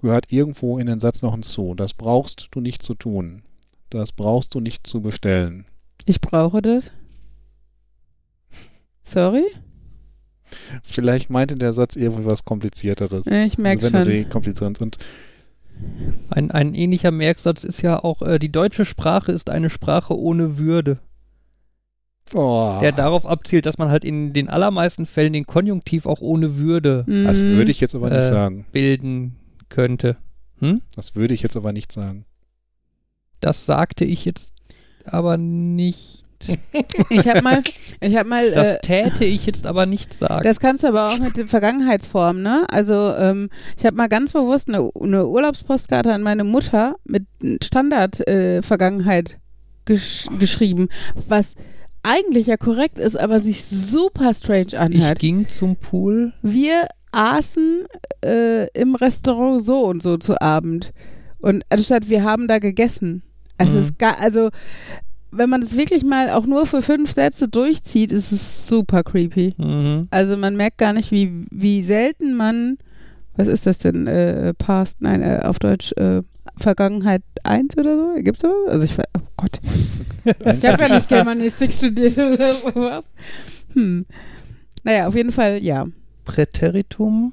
[0.00, 1.74] gehört irgendwo in den Satz noch hinzu.
[1.74, 3.42] Das brauchst du nicht zu tun.
[3.90, 5.66] Das brauchst du nicht zu bestellen.
[6.06, 6.92] Ich brauche das.
[9.04, 9.44] Sorry?
[10.82, 13.26] Vielleicht meinte der Satz irgendwie was Komplizierteres.
[13.26, 14.18] Ich merk also wenn Du schon.
[14.22, 14.98] die komplizierten und
[16.30, 20.58] Ein, ein ähnlicher Merksatz ist ja auch, äh, die deutsche Sprache ist eine Sprache ohne
[20.58, 20.98] Würde.
[22.34, 26.56] oh, Der darauf abzielt, dass man halt in den allermeisten Fällen den Konjunktiv auch ohne
[26.56, 27.56] Würde das Mhm.
[27.56, 28.66] würde ich jetzt aber nicht Äh, sagen.
[28.72, 29.36] bilden
[29.70, 30.16] könnte.
[30.58, 30.82] Hm?
[30.94, 32.26] Das würde ich jetzt aber nicht sagen.
[33.40, 34.52] Das sagte ich jetzt
[35.04, 36.24] aber nicht.
[37.10, 37.62] Ich habe mal,
[38.00, 40.42] ich habe mal, Das äh, täte ich jetzt aber nicht sagen.
[40.42, 42.64] das kannst du aber auch mit den Vergangenheitsformen, ne?
[42.70, 47.26] Also ähm, ich habe mal ganz bewusst eine, eine Urlaubspostkarte an meine Mutter mit
[47.62, 49.38] Standard-Vergangenheit
[49.84, 50.88] gesch geschrieben,
[51.28, 51.54] was
[52.02, 55.18] eigentlich ja korrekt ist, aber sich super strange ich anhört.
[55.18, 56.32] ging zum Pool.
[56.40, 57.84] Wir aßen
[58.24, 60.92] äh, im Restaurant so und so zu Abend.
[61.38, 63.22] Und anstatt wir haben da gegessen.
[63.58, 63.84] Also, Mhm.
[63.84, 64.50] es gar, also
[65.32, 69.54] wenn man das wirklich mal auch nur für fünf Sätze durchzieht, ist es super creepy.
[69.58, 70.08] Mhm.
[70.10, 72.78] Also man merkt gar nicht, wie, wie selten man,
[73.36, 76.22] was ist das denn, äh, Past, nein, äh, auf Deutsch, äh,
[76.56, 78.22] Vergangenheit 1 oder so?
[78.22, 78.70] Gibt's sowas?
[78.70, 79.60] Also ich, oh Gott,
[80.54, 83.04] ich habe ja nicht Germanistik studiert oder sowas.
[83.74, 84.04] Hm.
[84.82, 85.86] Naja, auf jeden Fall, ja.
[86.24, 87.32] Präteritum.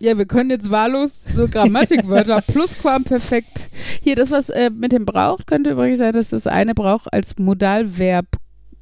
[0.00, 3.68] Ja, wir können jetzt wahllos so Grammatikwörter Plusquamperfekt.
[4.00, 7.38] Hier, das, was äh, mit dem braucht, könnte übrigens sein, dass das eine Brauch als
[7.38, 8.26] Modalverb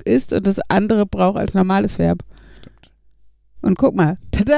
[0.05, 2.20] ist und das andere Brauch als normales Verb.
[3.62, 4.56] Und guck mal, tada,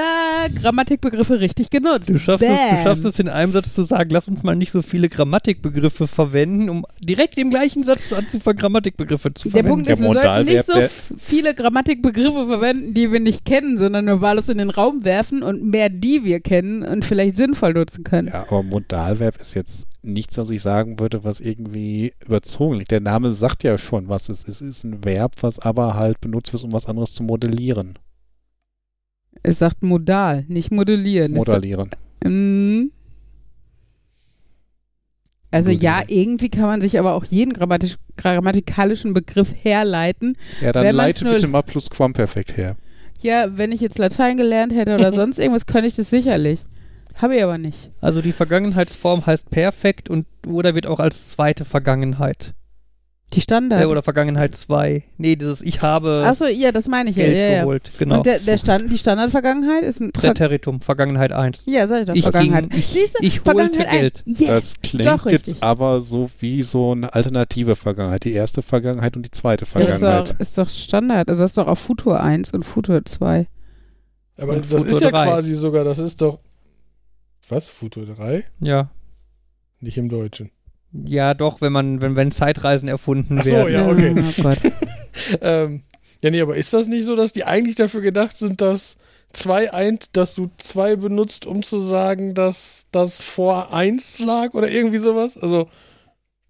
[0.60, 2.08] Grammatikbegriffe richtig genutzt.
[2.08, 4.70] Du schaffst, es, du schaffst es in einem Satz zu sagen, lass uns mal nicht
[4.70, 9.70] so viele Grammatikbegriffe verwenden, um direkt im gleichen Satz anzufangen, Grammatikbegriffe zu Der verwenden.
[9.86, 13.76] Punkt ist, Der wir sollten nicht so der- viele Grammatikbegriffe verwenden, die wir nicht kennen,
[13.76, 17.72] sondern nur wahllos in den Raum werfen und mehr die wir kennen und vielleicht sinnvoll
[17.74, 18.28] nutzen können.
[18.28, 22.90] Ja, aber Modalverb ist jetzt nichts, was ich sagen würde, was irgendwie überzogen liegt.
[22.92, 24.60] Der Name sagt ja schon, was es ist.
[24.60, 27.98] Es ist ein Verb, was aber halt benutzt wird, um was anderes zu modellieren.
[29.42, 31.33] Es sagt modal, nicht modellieren.
[31.33, 31.90] Modellieren.
[32.24, 32.90] Mm.
[35.50, 35.98] Also Modellieren.
[35.98, 40.37] ja, irgendwie kann man sich aber auch jeden grammatisch, grammatikalischen Begriff herleiten.
[40.61, 42.76] Ja, dann leite nur- bitte mal Plusquamperfekt her.
[43.20, 46.64] Ja, wenn ich jetzt Latein gelernt hätte oder sonst irgendwas, könnte ich das sicherlich.
[47.20, 47.90] Habe ich aber nicht.
[48.00, 52.55] Also die Vergangenheitsform heißt perfekt und oder wird auch als zweite Vergangenheit.
[53.35, 53.83] Die Standard.
[53.83, 55.05] Äh, oder Vergangenheit 2.
[55.16, 57.25] Nee, dieses Ich habe Achso, ja, das meine ich ja.
[57.25, 57.61] Geld ja, ja.
[57.62, 57.90] geholt.
[57.99, 58.16] Genau.
[58.18, 61.64] Und der, der Stand, die Standardvergangenheit ist ein Ver Präteritum, Vergangenheit 1.
[61.66, 62.71] Ja, sag ich doch, Ich Vergangenheit.
[62.71, 63.99] ging- ich- Siehst du, ich holte Vergangenheit ein.
[64.01, 64.23] Geld.
[64.27, 64.49] Yes.
[64.49, 65.55] Das klingt doch richtig.
[65.55, 68.25] jetzt aber so wie so eine alternative Vergangenheit.
[68.25, 70.31] Die erste Vergangenheit und die zweite Ja, ist, Vergangenheit.
[70.35, 71.29] doch, ist doch Standard.
[71.29, 73.47] Also das ist doch auf Futur 1 und Futur 2.
[74.37, 75.25] Aber Und das Futur ist ja 3.
[75.25, 76.38] quasi sogar, das ist doch.
[77.49, 77.68] Was?
[77.68, 78.45] Futur 3?
[78.61, 78.90] Ja.
[79.81, 80.51] Nicht im Deutschen.
[80.92, 83.72] Ja, doch, wenn man, wenn, wenn Zeitreisen erfunden Ach so, werden.
[83.72, 84.14] Ja, okay.
[84.38, 84.59] Oh Gott.
[85.40, 85.83] ähm,
[86.22, 88.96] ja, nee, aber ist das nicht so, dass die eigentlich dafür gedacht sind, dass
[89.33, 94.70] zwei eint, dass du zwei benutzt, um zu sagen, dass das vor eins lag oder
[94.70, 95.37] irgendwie sowas?
[95.37, 95.68] Also,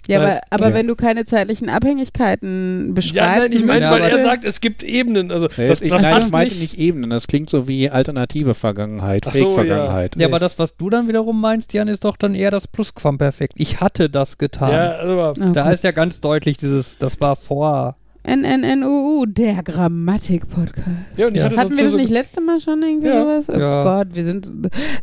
[0.09, 0.75] Ja, Weil- aber, aber Ja.
[0.75, 3.15] wenn du keine zeitlichen Abhängigkeiten beschreibst.
[3.15, 5.31] ja, nein, ich meine, Ja, weil er sagt, es gibt Ebenen.
[5.31, 6.61] Also, Nee, das, ich, das nein, passt ich meinte nicht.
[6.73, 7.11] nicht Ebenen.
[7.11, 10.17] Das klingt so wie alternative Vergangenheit, so, Fake-Vergangenheit.
[10.17, 13.55] Ja, aber das, was du dann wiederum meinst, Jan, ist doch dann eher das Plusquamperfekt.
[13.57, 14.71] Ich hatte das getan.
[14.73, 15.75] Ja, also, aber- Oh Da Gott.
[15.75, 17.97] ist ja ganz deutlich dieses, das war vor.
[18.25, 20.87] NNNUU, der Grammatik-Podcast.
[21.17, 21.45] ja, und ich Ja.
[21.47, 23.23] hatte Hatten wir das so nicht letzte Mal schon irgendwie Ja.
[23.23, 23.45] sowas?
[23.49, 23.83] Oh Ja.
[23.83, 24.51] Gott, wir sind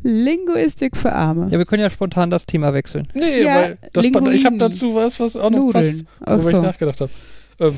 [0.04, 1.48] Linguistik für Arme.
[1.52, 3.08] Ja, wir können ja spontan das Thema wechseln.
[3.14, 4.32] Nee, Ja, weil das, Linguini.
[4.36, 5.74] ich habe dazu was, was auch noch Nudeln.
[5.74, 6.62] passt, worüber ich so.
[6.62, 7.12] nachgedacht habe.
[7.60, 7.76] Ähm,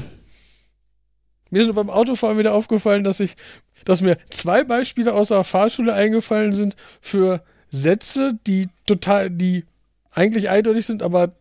[1.50, 3.36] mir ist nur beim Autofahren wieder aufgefallen, dass ich,
[3.84, 9.66] dass mir zwei Beispiele aus der Fahrschule eingefallen sind für Sätze, die total, die
[10.12, 11.32] eigentlich eindeutig sind, aber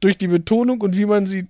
[0.00, 1.46] durch die Betonung und wie man sie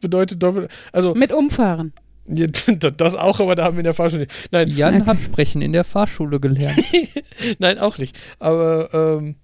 [0.00, 0.70] bedeutet doppelt.
[0.92, 1.92] Also Mit Umfahren.
[2.96, 4.26] das auch, aber da haben wir in der Fahrschule.
[4.50, 5.06] Nein, Jan Okay.
[5.06, 6.78] hat Sprechen in der Fahrschule gelernt.
[7.58, 8.18] Nein, auch nicht.
[8.38, 9.36] Aber ähm,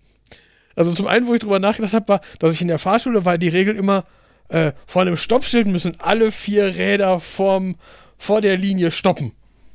[0.77, 3.39] also zum einen, wo ich drüber nachgedacht habe, war, dass ich in der Fahrschule war
[3.39, 4.05] die Regel immer
[4.49, 7.77] äh, vor einem Stoppschild müssen alle vier Räder vorm,
[8.19, 9.33] vor der Linie stoppen.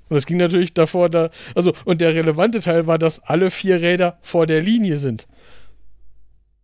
[0.10, 3.82] Und das ging natürlich davor da, also und der relevante Teil war, dass alle vier
[3.82, 5.28] Räder vor der Linie sind.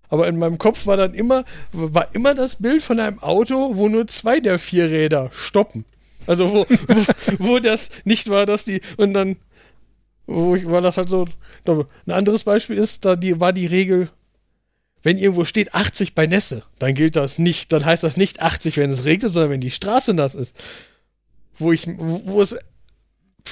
[0.10, 3.90] Aber in meinem Kopf war dann immer, war immer das Bild von einem Auto, wo
[3.90, 5.86] nur zwei der vier Räder stoppen.
[6.28, 6.66] Also wo,
[7.40, 9.38] wo, das nicht war, dass die, und dann
[10.28, 11.26] wo ich, war das halt so.
[11.66, 14.10] Ein anderes Beispiel ist, da die, war die Regel,
[15.04, 18.78] wenn irgendwo steht 80 bei Nässe, dann gilt das nicht, dann heißt das nicht 80,
[18.78, 20.56] wenn es regnet, sondern wenn die Straße nass ist.
[21.58, 22.58] Wo ich, wo es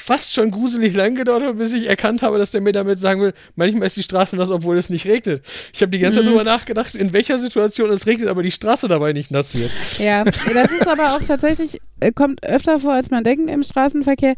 [0.04, 3.34] fast schon gruselig lang gedauert, bis ich erkannt habe, dass der mir damit sagen will,
[3.56, 5.44] manchmal ist die Straße nass, obwohl es nicht regnet.
[5.74, 6.32] Ich habe die ganze Zeit Mhm.
[6.32, 9.72] drüber nachgedacht, in welcher Situation es regnet, aber die Straße dabei nicht nass wird.
[10.00, 14.36] Ja, das ist aber auch tatsächlich, äh, kommt öfter vor, als man denkt im Straßenverkehr,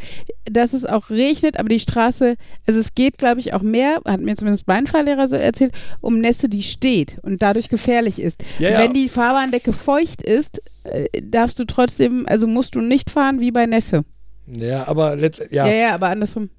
[0.50, 2.36] dass es auch regnet, aber die Straße,
[2.68, 6.20] also es geht, glaube ich, auch mehr, hat mir zumindest mein Fahrlehrer so erzählt, um
[6.20, 8.44] Nässe, die steht und dadurch gefährlich ist.
[8.60, 8.80] Ja, ja.
[8.80, 13.52] Wenn die Fahrbahndecke feucht ist, äh, darfst du trotzdem, also musst du nicht fahren wie
[13.52, 14.04] bei Nässe.
[14.48, 15.74] Ja, aber letztendlich, Ja, ja.
[15.90, 16.50] ja, aber andersrum.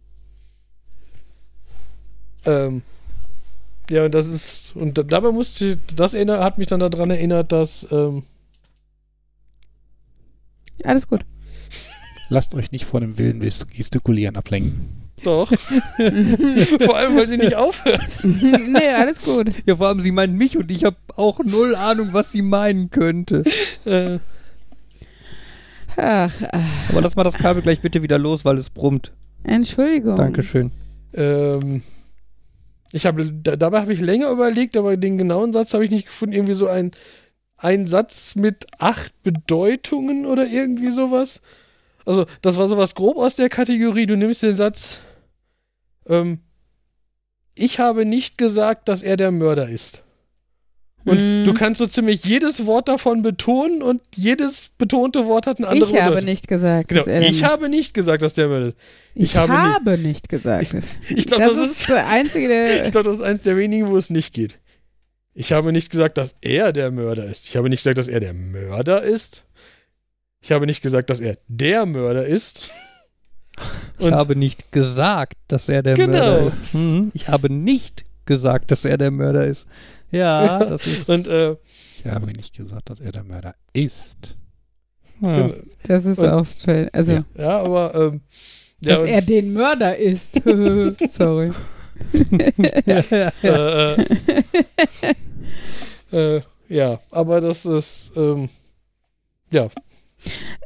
[2.44, 2.82] Ähm,
[3.90, 7.10] ja, und das ist, und da- dabei musste ich, das erinnert, hat mich dann daran
[7.10, 8.24] erinnert, dass, ähm,
[10.84, 11.20] Alles gut.
[12.28, 14.88] Lasst euch nicht vor dem wilden Gestikulieren ablenken.
[15.22, 15.48] doch,
[16.80, 18.20] vor allem, weil sie nicht aufhört.
[18.24, 19.50] nee, alles gut.
[19.64, 22.90] Ja, vor allem, sie meint mich und ich habe auch null Ahnung, was sie meinen
[22.90, 23.44] könnte.
[23.84, 24.18] Äh,
[25.96, 29.12] Ach, ah, Aber lass mal das Kabel gleich bitte wieder los, weil es brummt.
[29.44, 30.16] Entschuldigung.
[30.16, 30.70] Dankeschön.
[31.14, 31.82] ähm,
[32.92, 36.06] ich habe, da, dabei habe ich länger überlegt, aber den genauen Satz habe ich nicht
[36.06, 36.34] gefunden.
[36.34, 36.92] Irgendwie so ein,
[37.56, 41.40] ein Satz mit acht Bedeutungen oder irgendwie sowas.
[42.04, 44.06] Also, das war sowas grob aus der Kategorie.
[44.06, 45.00] Du nimmst den Satz,
[46.06, 46.40] ähm,
[47.54, 50.02] ich habe nicht gesagt, dass er der Mörder ist.
[51.06, 51.44] Und Mm.
[51.44, 55.88] du kannst so ziemlich jedes Wort davon betonen und jedes betonte Wort hat eine andere
[55.90, 56.88] Ich habe nicht gesagt.
[56.88, 58.76] Genau, dass er der ich habe nicht gesagt, dass der Mörder ist.
[59.14, 60.74] Ich, ich habe habe, nicht gesagt.
[61.08, 62.84] Ich glaube, das, das, ist der einzige, der.
[62.86, 64.58] ich glaube, das ist eins der wenigen, wo es nicht geht.
[65.32, 67.46] Ich habe nicht gesagt, dass er der Mörder ist.
[67.46, 69.44] Ich habe nicht gesagt, dass er der Mörder ist.
[70.42, 72.70] Ich habe nicht gesagt, dass er der Mörder ist.
[73.98, 76.12] Ich Und- habe nicht gesagt, dass er der Genau.
[76.12, 76.74] Mörder ist.
[76.74, 77.10] Mhm.
[77.14, 79.66] Ich habe nicht gesagt, dass er der Mörder ist.
[80.12, 81.08] Ja, das ist.
[81.10, 81.56] Und äh,
[81.98, 84.36] Ich habe nicht gesagt, dass er der Mörder ist.
[85.20, 85.32] ja.
[85.48, 85.54] genau.
[85.84, 86.88] Das ist Und- auch strange.
[86.92, 87.24] Also, Ja.
[87.36, 88.20] ja, aber ähm,
[88.82, 90.34] ja, dass er den Mörder ist.
[91.16, 91.50] Sorry.
[92.38, 94.12] äh, äh,
[96.12, 98.48] äh, ja, aber das ist ähm,
[99.50, 99.68] ja,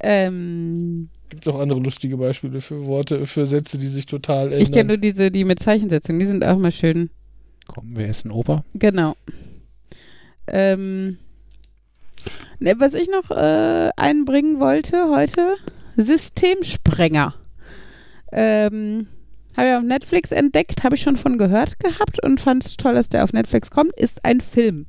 [0.00, 4.60] ähm, gibt es auch andere lustige Beispiele für Worte, für Sätze, die sich total ändern.
[4.62, 6.18] ich kenne nur diese, die mit Zeichensetzung.
[6.18, 7.10] Die sind auch mal schön.
[7.70, 8.64] Kommen wir essen Oper?
[8.74, 9.14] Genau.
[10.48, 11.18] Ähm,
[12.58, 15.54] ne, was ich noch äh, einbringen wollte heute,
[15.96, 17.34] Systemsprenger.
[18.32, 19.06] Ähm,
[19.56, 22.94] habe ich auf Netflix entdeckt, habe ich schon von gehört gehabt und fand es toll,
[22.94, 24.86] dass der auf Netflix kommt, ist ein Film.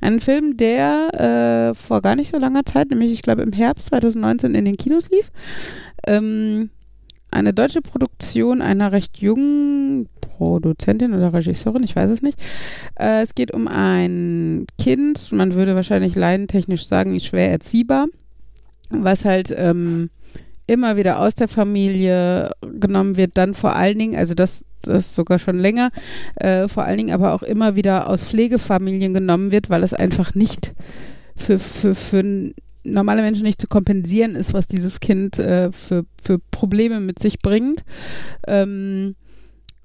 [0.00, 3.86] Ein Film, der äh, vor gar nicht so langer Zeit, nämlich ich glaube im Herbst
[3.86, 5.32] 2019 in den Kinos lief.
[6.06, 6.70] Ähm,
[7.32, 10.08] eine deutsche Produktion einer recht jungen
[10.40, 12.38] Produzentin oder Regisseurin, ich weiß es nicht.
[12.98, 18.06] Äh, es geht um ein Kind, man würde wahrscheinlich leidentechnisch sagen, schwer erziehbar,
[18.88, 20.08] was halt ähm,
[20.66, 25.38] immer wieder aus der Familie genommen wird, dann vor allen Dingen, also das, das sogar
[25.38, 25.90] schon länger,
[26.36, 30.34] äh, vor allen Dingen aber auch immer wieder aus Pflegefamilien genommen wird, weil es einfach
[30.34, 30.72] nicht
[31.36, 36.38] für, für, für normale Menschen nicht zu kompensieren ist, was dieses Kind äh, für, für
[36.50, 37.84] Probleme mit sich bringt.
[38.46, 39.16] Ähm,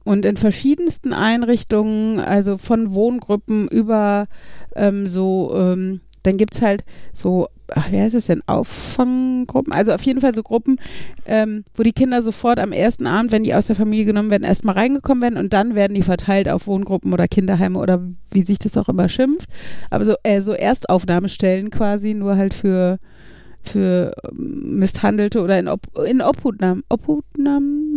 [0.06, 4.28] und in verschiedensten Einrichtungen, also von Wohngruppen über
[4.76, 9.94] ähm, so, ähm, dann gibt es halt so, ach, wie heißt es denn, Auffanggruppen, also
[9.94, 10.78] auf jeden Fall so Gruppen,
[11.26, 14.44] ähm, wo die Kinder sofort am ersten Abend, wenn die aus der Familie genommen werden,
[14.44, 18.60] erstmal reingekommen werden und dann werden die verteilt auf Wohngruppen oder Kinderheime oder wie sich
[18.60, 19.50] das auch immer schimpft.
[19.90, 23.00] Aber so, äh, so Erstaufnahmestellen quasi, nur halt für
[23.68, 26.22] für ähm, Misshandelte oder in, Ob in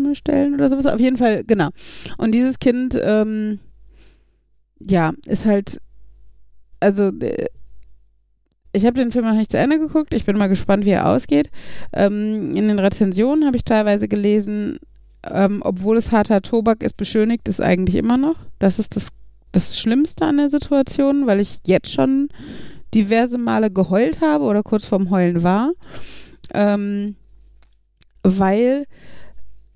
[0.08, 0.86] Obhutnahme, Obhutnahmestellen oder sowas.
[0.86, 1.70] Auf jeden Fall, genau.
[2.16, 3.60] Und dieses Kind, ähm,
[4.80, 5.80] ja, ist halt,
[6.80, 7.46] also äh,
[8.72, 10.14] ich habe den Film noch nicht zu Ende geguckt.
[10.14, 11.50] Ich bin mal gespannt, wie er ausgeht.
[11.92, 14.78] Ähm, in den Rezensionen habe ich teilweise gelesen,
[15.24, 18.36] ähm, obwohl es harter Tobak ist, beschönigt es eigentlich immer noch.
[18.58, 19.08] Das ist das,
[19.52, 22.28] das Schlimmste an der Situation, weil ich jetzt schon
[22.94, 25.72] diverse Male geheult habe oder kurz vorm Heulen war,
[26.54, 27.16] ähm,
[28.22, 28.86] weil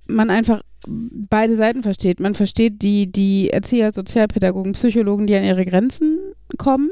[0.07, 2.21] man einfach beide Seiten versteht.
[2.21, 6.19] Man versteht die, die Erzieher, Sozialpädagogen, Psychologen, die an ihre Grenzen
[6.59, 6.91] kommen,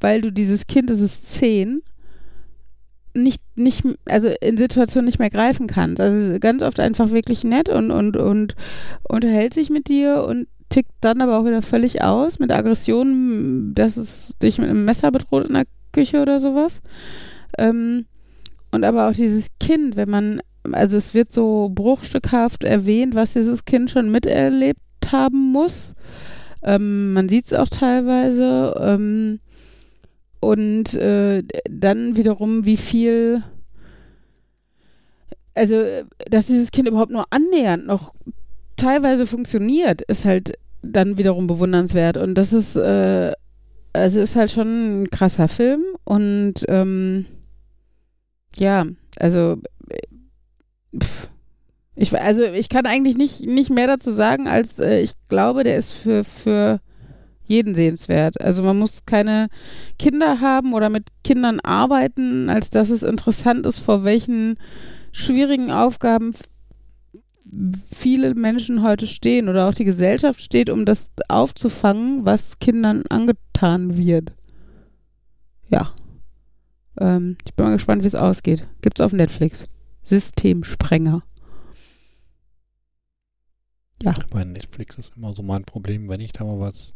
[0.00, 1.80] weil du dieses Kind, es ist zehn,
[3.14, 6.00] nicht, nicht, also in Situationen nicht mehr greifen kannst.
[6.00, 8.54] Also ganz oft einfach wirklich nett und, und, und
[9.08, 13.96] unterhält sich mit dir und tickt dann aber auch wieder völlig aus mit Aggressionen, dass
[13.96, 16.80] es dich mit einem Messer bedroht in der Küche oder sowas.
[17.56, 18.06] Ähm,
[18.70, 20.40] und aber auch dieses Kind, wenn man,
[20.74, 25.94] also es wird so bruchstückhaft erwähnt, was dieses Kind schon miterlebt haben muss.
[26.62, 28.74] Ähm, man sieht es auch teilweise.
[28.80, 29.40] Ähm,
[30.40, 33.42] und äh, dann wiederum, wie viel
[35.56, 35.82] also,
[36.30, 38.14] dass dieses Kind überhaupt nur annähernd noch
[38.76, 42.18] teilweise funktioniert, ist halt dann wiederum bewundernswert.
[42.18, 43.32] Und das ist, äh,
[43.92, 47.24] also ist halt schon ein krasser Film und ähm,
[48.54, 48.86] ja,
[49.18, 49.56] also
[51.94, 55.76] ich, also ich kann eigentlich nicht, nicht mehr dazu sagen, als äh, ich glaube, der
[55.76, 56.80] ist für, für
[57.44, 58.40] jeden sehenswert.
[58.40, 59.48] Also man muss keine
[59.98, 64.58] Kinder haben oder mit Kindern arbeiten, als dass es interessant ist, vor welchen
[65.12, 66.34] schwierigen Aufgaben
[67.90, 73.96] viele Menschen heute stehen oder auch die Gesellschaft steht, um das aufzufangen, was Kindern angetan
[73.96, 74.32] wird.
[75.68, 75.90] Ja.
[76.98, 78.66] Ähm, ich bin mal gespannt, wie es ausgeht.
[78.82, 79.64] Gibt's auf Netflix.
[80.06, 81.22] Systemsprenger.
[84.02, 84.14] Ja.
[84.30, 86.94] Bei Netflix ist immer so mein Problem, wenn ich da mal was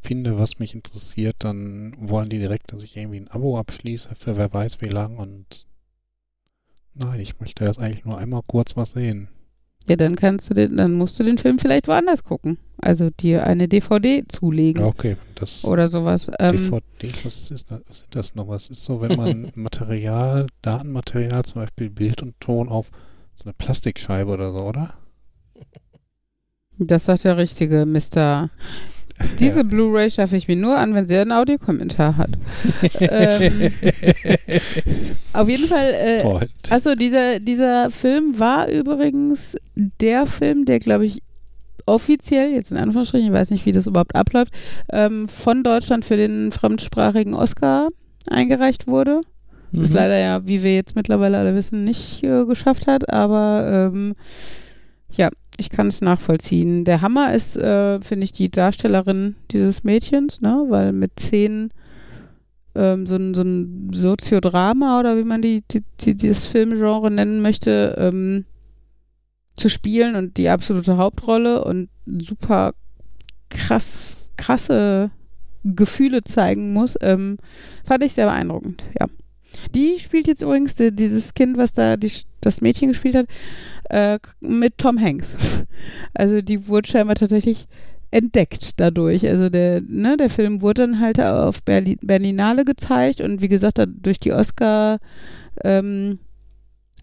[0.00, 4.36] finde, was mich interessiert, dann wollen die direkt, dass ich irgendwie ein Abo abschließe für
[4.36, 5.66] wer weiß wie lang und
[6.94, 9.28] nein, ich möchte erst eigentlich nur einmal kurz was sehen.
[9.88, 12.58] Ja, dann kannst du den, dann musst du den Film vielleicht woanders gucken.
[12.80, 14.84] Also dir eine DVD zulegen.
[14.84, 16.30] Okay, das Oder sowas.
[16.38, 18.48] Ähm, DVD, was ist, das, was ist das noch?
[18.48, 22.90] Was ist so, wenn man Material, Datenmaterial, zum Beispiel Bild und Ton auf
[23.34, 24.94] so eine Plastikscheibe oder so, oder?
[26.78, 28.50] Das sagt der richtige Mr.
[29.38, 32.30] Diese Blu-ray schaffe ich mir nur an, wenn sie einen Audiokommentar hat.
[33.00, 33.70] ähm,
[35.32, 41.22] auf jeden Fall, äh, achso, dieser, dieser Film war übrigens der Film, der, glaube ich,
[41.86, 44.52] offiziell, jetzt in Anführungsstrichen, ich weiß nicht, wie das überhaupt abläuft,
[44.92, 47.88] ähm, von Deutschland für den fremdsprachigen Oscar
[48.30, 49.20] eingereicht wurde.
[49.72, 49.80] Mhm.
[49.80, 54.14] Das leider ja, wie wir jetzt mittlerweile alle wissen, nicht äh, geschafft hat, aber ähm,
[55.10, 56.84] ja, ich kann es nachvollziehen.
[56.84, 61.70] Der Hammer ist, äh, finde ich, die Darstellerin dieses Mädchens, ne, weil mit zehn
[62.74, 67.42] ähm, so, ein, so ein Soziodrama oder wie man die, die, die dieses Filmgenre nennen
[67.42, 68.44] möchte, ähm,
[69.56, 72.74] zu spielen und die absolute Hauptrolle und super
[73.50, 75.10] krass, krasse
[75.64, 77.38] Gefühle zeigen muss, ähm,
[77.84, 79.08] fand ich sehr beeindruckend, ja.
[79.74, 83.26] Die spielt jetzt übrigens die, dieses Kind, was da die, das Mädchen gespielt hat,
[83.90, 85.36] äh, mit Tom Hanks.
[86.12, 87.68] Also die wurde scheinbar tatsächlich
[88.10, 89.28] entdeckt dadurch.
[89.28, 93.78] Also der, ne, der Film wurde dann halt auf Berlin, Berlinale gezeigt und wie gesagt,
[93.86, 94.98] durch die Oscar
[95.62, 96.18] ähm,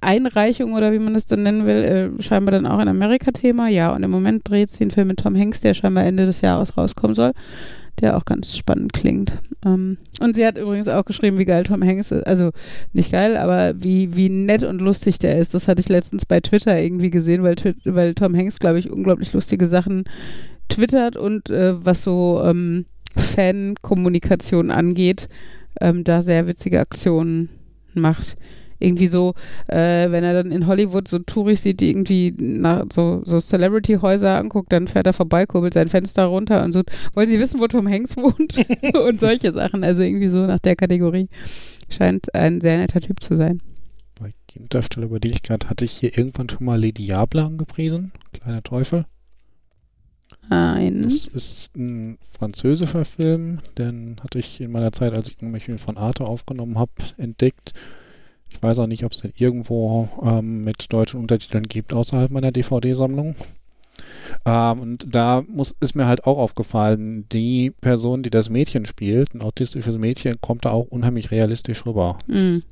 [0.01, 1.83] Einreichung oder wie man das dann nennen will,
[2.17, 3.69] äh, scheinbar dann auch ein Amerika-Thema.
[3.69, 6.41] Ja, und im Moment dreht sie einen Film mit Tom Hanks, der scheinbar Ende des
[6.41, 7.31] Jahres rauskommen soll,
[8.01, 9.33] der auch ganz spannend klingt.
[9.65, 12.25] Ähm, und sie hat übrigens auch geschrieben, wie geil Tom Hanks ist.
[12.25, 12.51] Also
[12.93, 15.53] nicht geil, aber wie, wie nett und lustig der ist.
[15.53, 19.33] Das hatte ich letztens bei Twitter irgendwie gesehen, weil, weil Tom Hanks, glaube ich, unglaublich
[19.33, 20.05] lustige Sachen
[20.69, 22.85] twittert und äh, was so ähm,
[23.15, 25.29] Fan-Kommunikation angeht,
[25.79, 27.49] ähm, da sehr witzige Aktionen
[27.93, 28.35] macht.
[28.79, 29.33] Irgendwie so,
[29.67, 34.37] äh, wenn er dann in Hollywood so Touris sieht, die irgendwie nach so, so Celebrity-Häuser
[34.37, 37.67] anguckt, dann fährt er vorbei, kurbelt sein Fenster runter und so, wollen Sie wissen, wo
[37.67, 38.55] Tom Hanks wohnt?
[38.95, 39.83] und solche Sachen.
[39.83, 41.27] Also irgendwie so nach der Kategorie.
[41.89, 43.61] Scheint ein sehr netter Typ zu sein.
[44.19, 48.11] Bei Kinderstelle über die ich gerade hatte ich hier irgendwann schon mal Lady Diable angepriesen.
[48.33, 49.05] Kleiner Teufel.
[50.49, 51.03] Ein.
[51.03, 55.97] Das ist ein französischer Film, den hatte ich in meiner Zeit, als ich mich von
[55.97, 57.73] Arte aufgenommen habe, entdeckt.
[58.55, 62.51] Ich weiß auch nicht, ob es den irgendwo ähm, mit deutschen Untertiteln gibt außerhalb meiner
[62.51, 63.35] DVD-Sammlung.
[64.45, 69.33] Ähm, und da muss, ist mir halt auch aufgefallen, die Person, die das Mädchen spielt,
[69.33, 72.17] ein autistisches Mädchen, kommt da auch unheimlich realistisch rüber.
[72.27, 72.63] Mhm.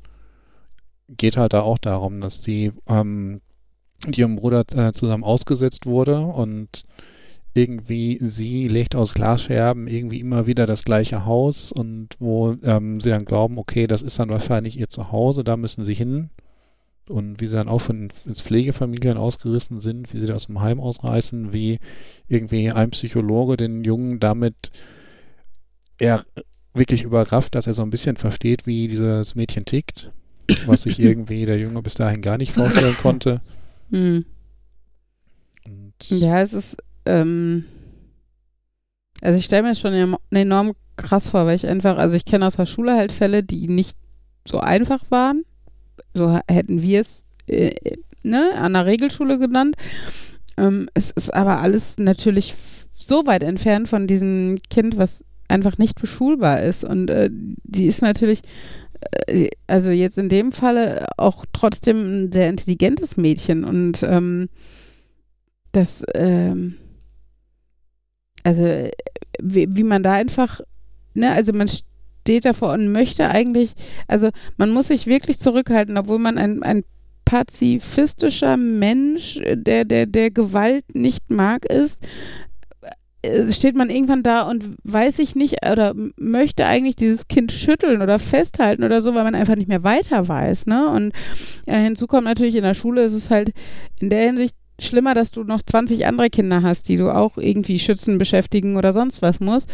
[1.08, 3.42] Geht halt da auch darum, dass die ähm,
[4.06, 6.84] mit ihrem Bruder äh, zusammen ausgesetzt wurde und
[7.54, 13.10] irgendwie sie legt aus Glasscherben irgendwie immer wieder das gleiche Haus und wo ähm, sie
[13.10, 16.30] dann glauben, okay, das ist dann wahrscheinlich ihr Zuhause, da müssen sie hin.
[17.06, 20.80] Und wie sie dann auch schon ins Pflegefamilien ausgerissen sind, wie sie aus dem Heim
[20.80, 21.78] ausreißen, wie
[22.28, 24.70] irgendwie ein Psychologe den Jungen damit
[25.98, 26.24] er
[26.72, 30.10] wirklich überrascht, dass er so ein bisschen versteht, wie dieses Mädchen tickt,
[30.66, 33.40] was sich irgendwie der Junge bis dahin gar nicht vorstellen konnte.
[35.64, 36.76] Und Ja, es ist,
[37.06, 37.64] ähm,
[39.20, 42.46] also ich stelle mir das schon enorm krass vor, weil ich einfach, also ich kenne
[42.46, 43.96] aus der Schule halt Fälle, die nicht
[44.46, 45.44] so einfach waren.
[46.12, 47.74] So hätten wir es äh,
[48.22, 49.76] ne, an der Regelschule genannt.
[50.56, 52.54] Ähm, es ist aber alles natürlich
[52.94, 56.84] so weit entfernt von diesem Kind, was einfach nicht beschulbar ist.
[56.84, 58.42] Und äh, die ist natürlich,
[59.26, 63.64] äh, also jetzt in dem Falle auch trotzdem ein sehr intelligentes Mädchen.
[63.64, 64.48] Und ähm,
[65.72, 66.76] das, ähm,
[68.44, 68.88] also
[69.42, 70.60] wie, wie man da einfach,
[71.14, 73.74] ne, also man steht davor und möchte eigentlich,
[74.06, 76.84] also man muss sich wirklich zurückhalten, obwohl man ein, ein
[77.24, 81.98] pazifistischer Mensch, der, der, der Gewalt nicht mag, ist,
[83.22, 88.02] äh, steht man irgendwann da und weiß ich nicht oder möchte eigentlich dieses Kind schütteln
[88.02, 90.66] oder festhalten oder so, weil man einfach nicht mehr weiter weiß.
[90.66, 90.88] Ne?
[90.90, 91.12] Und
[91.66, 93.52] äh, hinzu kommt natürlich in der Schule ist es halt
[94.00, 97.78] in der Hinsicht schlimmer, dass du noch 20 andere Kinder hast, die du auch irgendwie
[97.78, 99.68] schützen, beschäftigen oder sonst was musst.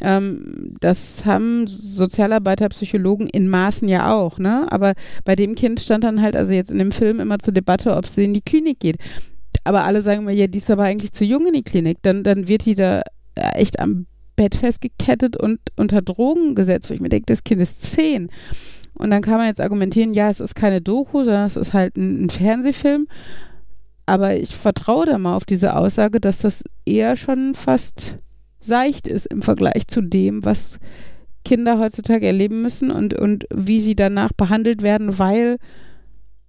[0.00, 4.66] Ähm, das haben Sozialarbeiter, Psychologen in Maßen ja auch, ne?
[4.70, 4.94] Aber
[5.24, 8.06] bei dem Kind stand dann halt, also jetzt in dem Film immer zur Debatte, ob
[8.06, 8.98] sie in die Klinik geht
[9.66, 11.98] aber alle sagen mir, ja, die ist aber eigentlich zu jung in die Klinik.
[12.02, 13.02] Dann, dann wird die da
[13.34, 17.82] echt am Bett festgekettet und unter Drogen gesetzt, wo ich mir denke, das Kind ist
[17.82, 18.30] zehn.
[18.94, 21.96] Und dann kann man jetzt argumentieren, ja, es ist keine Doku, sondern es ist halt
[21.96, 23.08] ein, ein Fernsehfilm.
[24.06, 28.16] Aber ich vertraue da mal auf diese Aussage, dass das eher schon fast
[28.60, 30.78] seicht ist im Vergleich zu dem, was
[31.44, 35.58] Kinder heutzutage erleben müssen und, und wie sie danach behandelt werden, weil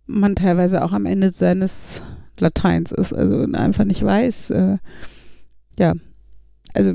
[0.05, 2.01] man teilweise auch am Ende seines
[2.39, 4.77] Lateins ist, also einfach nicht weiß, äh,
[5.77, 5.93] ja,
[6.73, 6.93] also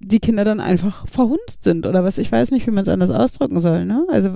[0.00, 3.10] die Kinder dann einfach verhunzt sind oder was, ich weiß nicht, wie man es anders
[3.10, 4.06] ausdrücken soll, ne?
[4.10, 4.30] Also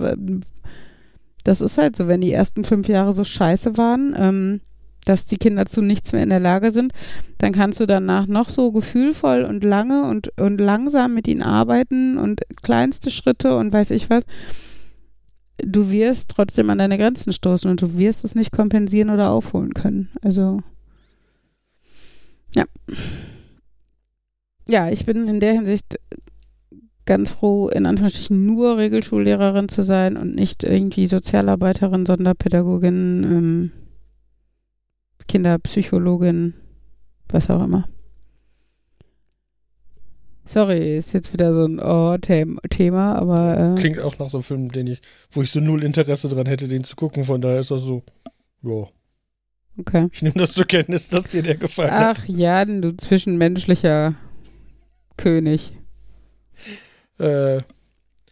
[1.43, 4.61] das ist halt so, wenn die ersten fünf Jahre so scheiße waren, ähm,
[5.05, 6.93] dass die Kinder zu nichts mehr in der Lage sind,
[7.39, 12.19] dann kannst du danach noch so gefühlvoll und lange und, und langsam mit ihnen arbeiten
[12.19, 14.25] und kleinste Schritte und weiß ich was
[15.59, 19.75] du wirst trotzdem an deine Grenzen stoßen und du wirst es nicht kompensieren oder aufholen
[19.75, 20.11] können.
[20.23, 20.61] Also,
[22.55, 22.65] ja.
[24.69, 25.99] Ja, ich bin in der Hinsicht
[27.07, 33.73] ganz froh, in Anführungsstrichen nur Regelschullehrerin zu sein und nicht irgendwie Sozialarbeiterin, Sonderpädagogin, ähm,
[35.29, 36.55] Kinderpsychologin,
[37.29, 37.89] was auch immer.
[40.47, 43.73] Sorry, ist jetzt wieder so ein Oh-Thema, aber.
[43.73, 45.01] Äh Klingt auch nach so einem Film, den ich,
[45.31, 47.25] wo ich so null Interesse dran hätte, den zu gucken.
[47.25, 48.03] Von daher ist das so,
[48.63, 48.87] ja.
[49.79, 50.09] Okay.
[50.13, 52.21] Ich nehme das zur Kenntnis, dass dir der gefallen Ach, hat.
[52.23, 54.15] Ach ja, du zwischenmenschlicher
[55.17, 55.77] König.
[57.19, 57.63] Äh,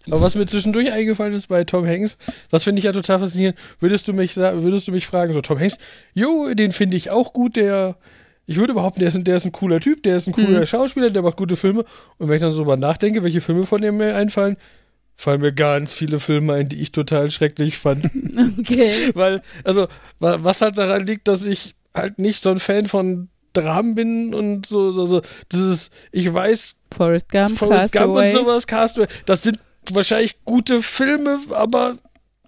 [0.07, 2.18] aber was mir zwischendurch eingefallen ist bei Tom Hanks,
[2.50, 3.59] das finde ich ja total faszinierend.
[3.80, 5.78] Würdest du mich, würdest du mich fragen, so Tom Hanks,
[6.14, 7.96] jo, den finde ich auch gut, der
[8.46, 10.61] ich würde behaupten, der ist, ein, der ist ein cooler Typ, der ist ein cooler
[10.61, 10.66] mhm.
[10.66, 11.84] Schauspieler, der macht gute Filme.
[12.18, 14.57] Und wenn ich dann so mal nachdenke, welche Filme von dem mir einfallen,
[15.14, 18.11] fallen mir ganz viele Filme ein, die ich total schrecklich fand.
[18.59, 19.11] Okay.
[19.14, 19.86] Weil, also,
[20.18, 24.66] was halt daran liegt, dass ich halt nicht so ein Fan von Dramen bin und
[24.66, 29.59] so, so, so, dieses, ich weiß, Forrest Gump, Forrest Gump und sowas, Castaway, das sind
[29.90, 31.96] wahrscheinlich gute Filme, aber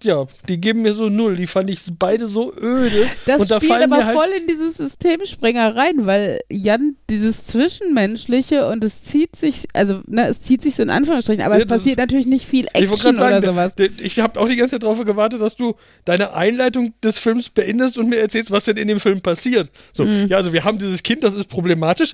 [0.03, 1.35] ja, die geben mir so null.
[1.35, 3.09] Die fand ich beide so öde.
[3.25, 8.67] Das und da spielt aber halt voll in dieses Systemsprenger rein, weil Jan dieses Zwischenmenschliche
[8.67, 11.67] und es zieht sich, also ne, es zieht sich so in Anführungsstrichen, aber ja, es
[11.67, 13.73] passiert natürlich nicht viel Action sagen, oder sowas.
[14.01, 17.97] Ich habe auch die ganze Zeit darauf gewartet, dass du deine Einleitung des Films beendest
[17.97, 19.69] und mir erzählst, was denn in dem Film passiert.
[19.93, 20.27] So, mhm.
[20.27, 22.13] ja, also wir haben dieses Kind, das ist problematisch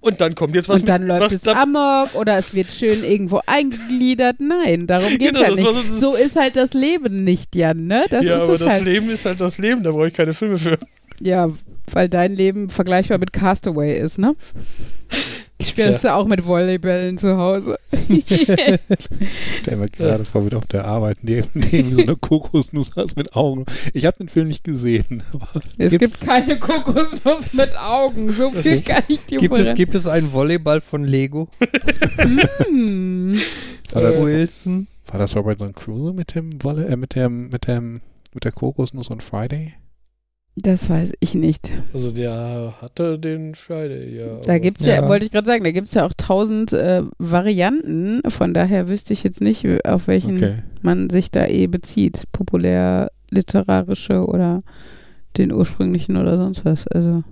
[0.00, 2.68] und dann kommt jetzt was Und dann mit, läuft was es amok oder es wird
[2.68, 4.36] schön irgendwo eingegliedert.
[4.40, 5.94] Nein, darum geht es genau, halt nicht.
[5.94, 8.04] So, so, ist halt das Leben nicht, Jan, ne?
[8.10, 8.84] Das ja, aber das halt.
[8.84, 10.78] Leben ist halt das Leben, da brauche ich keine Filme für.
[11.20, 11.48] Ja,
[11.90, 14.36] weil dein Leben vergleichbar mit Castaway ist, ne?
[15.66, 17.76] Ich spiele das ja auch mit Volleybällen zu Hause.
[18.26, 23.34] Stell mir gerade vor, mit auf der Arbeit neben, neben so eine Kokosnuss hast mit
[23.34, 23.66] Augen.
[23.92, 25.24] Ich habe den Film nicht gesehen.
[25.76, 28.30] es gibt keine Kokosnuss mit Augen.
[28.30, 31.48] So viel ist, kann ich dir gibt es, gibt es einen Volleyball von Lego?
[32.70, 33.34] mm.
[33.92, 34.86] war, das, Wilson.
[35.08, 38.02] war das Robinson Crusoe mit dem Wolle, äh, mit dem, mit dem,
[38.32, 39.74] mit der Kokosnuss on Friday?
[40.58, 41.70] Das weiß ich nicht.
[41.92, 44.40] Also der hatte den Friday, ja.
[44.40, 46.72] Da gibt es ja, ja, wollte ich gerade sagen, da gibt es ja auch tausend
[46.72, 48.22] äh, Varianten.
[48.30, 50.62] Von daher wüsste ich jetzt nicht, auf welchen okay.
[50.80, 52.24] man sich da eh bezieht.
[52.32, 54.62] Populär, literarische oder
[55.36, 56.86] den ursprünglichen oder sonst was.
[56.86, 57.22] Also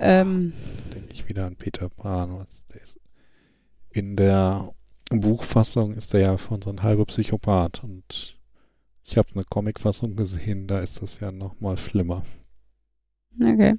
[0.00, 0.52] ähm,
[0.92, 2.38] denke ich wieder an Peter Pan.
[2.38, 2.98] Was der ist.
[3.90, 4.68] In der
[5.10, 8.36] Buchfassung ist er ja von so ein halber Psychopath und
[9.10, 12.22] ich habe eine Comicfassung gesehen, da ist das ja noch mal schlimmer.
[13.40, 13.74] Okay.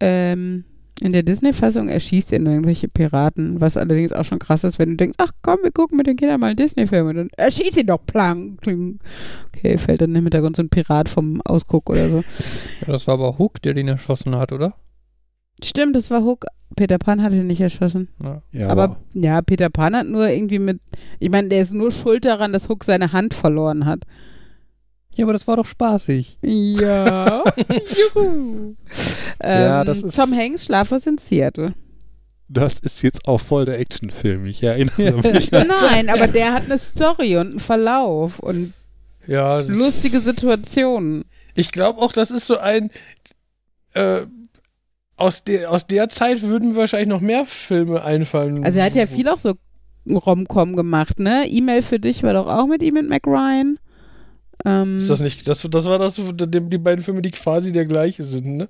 [0.00, 0.64] Ähm,
[1.00, 4.90] in der Disney-Fassung erschießt er nur irgendwelche Piraten, was allerdings auch schon krass ist, wenn
[4.90, 7.76] du denkst, ach komm, wir gucken mit den Kindern mal einen Disney-Film und dann erschießt
[7.76, 8.60] ihn doch plank.
[8.66, 12.16] Okay, fällt dann im Hintergrund so ein Pirat vom Ausguck oder so.
[12.80, 14.74] Ja, das war aber Hook, der den erschossen hat, oder?
[15.62, 16.46] Stimmt, das war Hook.
[16.76, 18.08] Peter Pan hat ihn nicht erschossen.
[18.22, 18.42] Ja.
[18.52, 20.80] ja aber, aber, ja, Peter Pan hat nur irgendwie mit.
[21.18, 24.04] Ich meine, der ist nur schuld daran, dass Hook seine Hand verloren hat.
[25.14, 26.38] Ja, aber das war doch spaßig.
[26.42, 27.42] Ja.
[28.14, 28.76] Juhu.
[29.42, 31.74] ja, ähm, das ist Tom Hanks, Schlaflos in Seattle.
[32.48, 34.46] Das ist jetzt auch voll der Actionfilm.
[34.46, 35.50] Ich erinnere mich.
[35.50, 38.72] Nein, aber der hat eine Story und einen Verlauf und
[39.26, 41.24] ja, lustige Situationen.
[41.54, 42.90] Ich glaube auch, das ist so ein.
[43.92, 44.22] Äh,
[45.18, 48.64] aus, der, aus der Zeit würden mir wahrscheinlich noch mehr Filme einfallen.
[48.64, 49.54] Also er hat ja viel auch so
[50.08, 51.46] Rom-Com gemacht, ne?
[51.48, 53.78] E-Mail für dich war doch auch mit ihm und Mac Ryan.
[54.64, 55.46] Ähm, Ist das nicht.
[55.46, 58.68] Das, das war das, die, die beiden Filme, die quasi der gleiche sind, ne?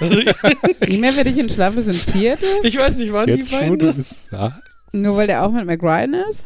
[0.00, 0.18] Also
[0.86, 2.48] E-Mail für dich in Schlaflos in Seattle?
[2.62, 3.96] ich weiß nicht, waren Jetzt die beiden schon, du das?
[3.96, 4.58] bist ja.
[4.92, 6.44] Nur weil der auch mit Mac Ryan ist?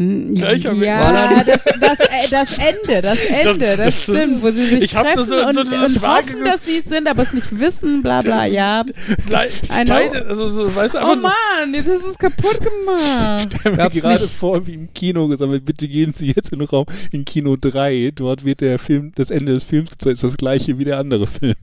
[0.00, 4.42] Hm, Gleicher Mac ja, das, das, äh, das Ende, das Ende, das, das stimmt, ist-
[4.42, 7.06] wo sie sich ich treffen so- und, so dieses und hoffen, dass sie es sind,
[7.06, 8.82] aber es nicht wissen, bla bla, ja.
[9.26, 9.94] Gleich, I know.
[9.94, 13.54] beide, also so, weißt du, Oh Mann, jetzt hast du es kaputt gemacht.
[13.60, 16.68] stelle mir Gab's gerade vor, wie im Kino gesammelt, bitte gehen Sie jetzt in den
[16.68, 18.12] Raum in Kino 3.
[18.14, 21.26] Dort wird der Film, das Ende des Films gezeigt, ist das gleiche wie der andere
[21.26, 21.56] Film.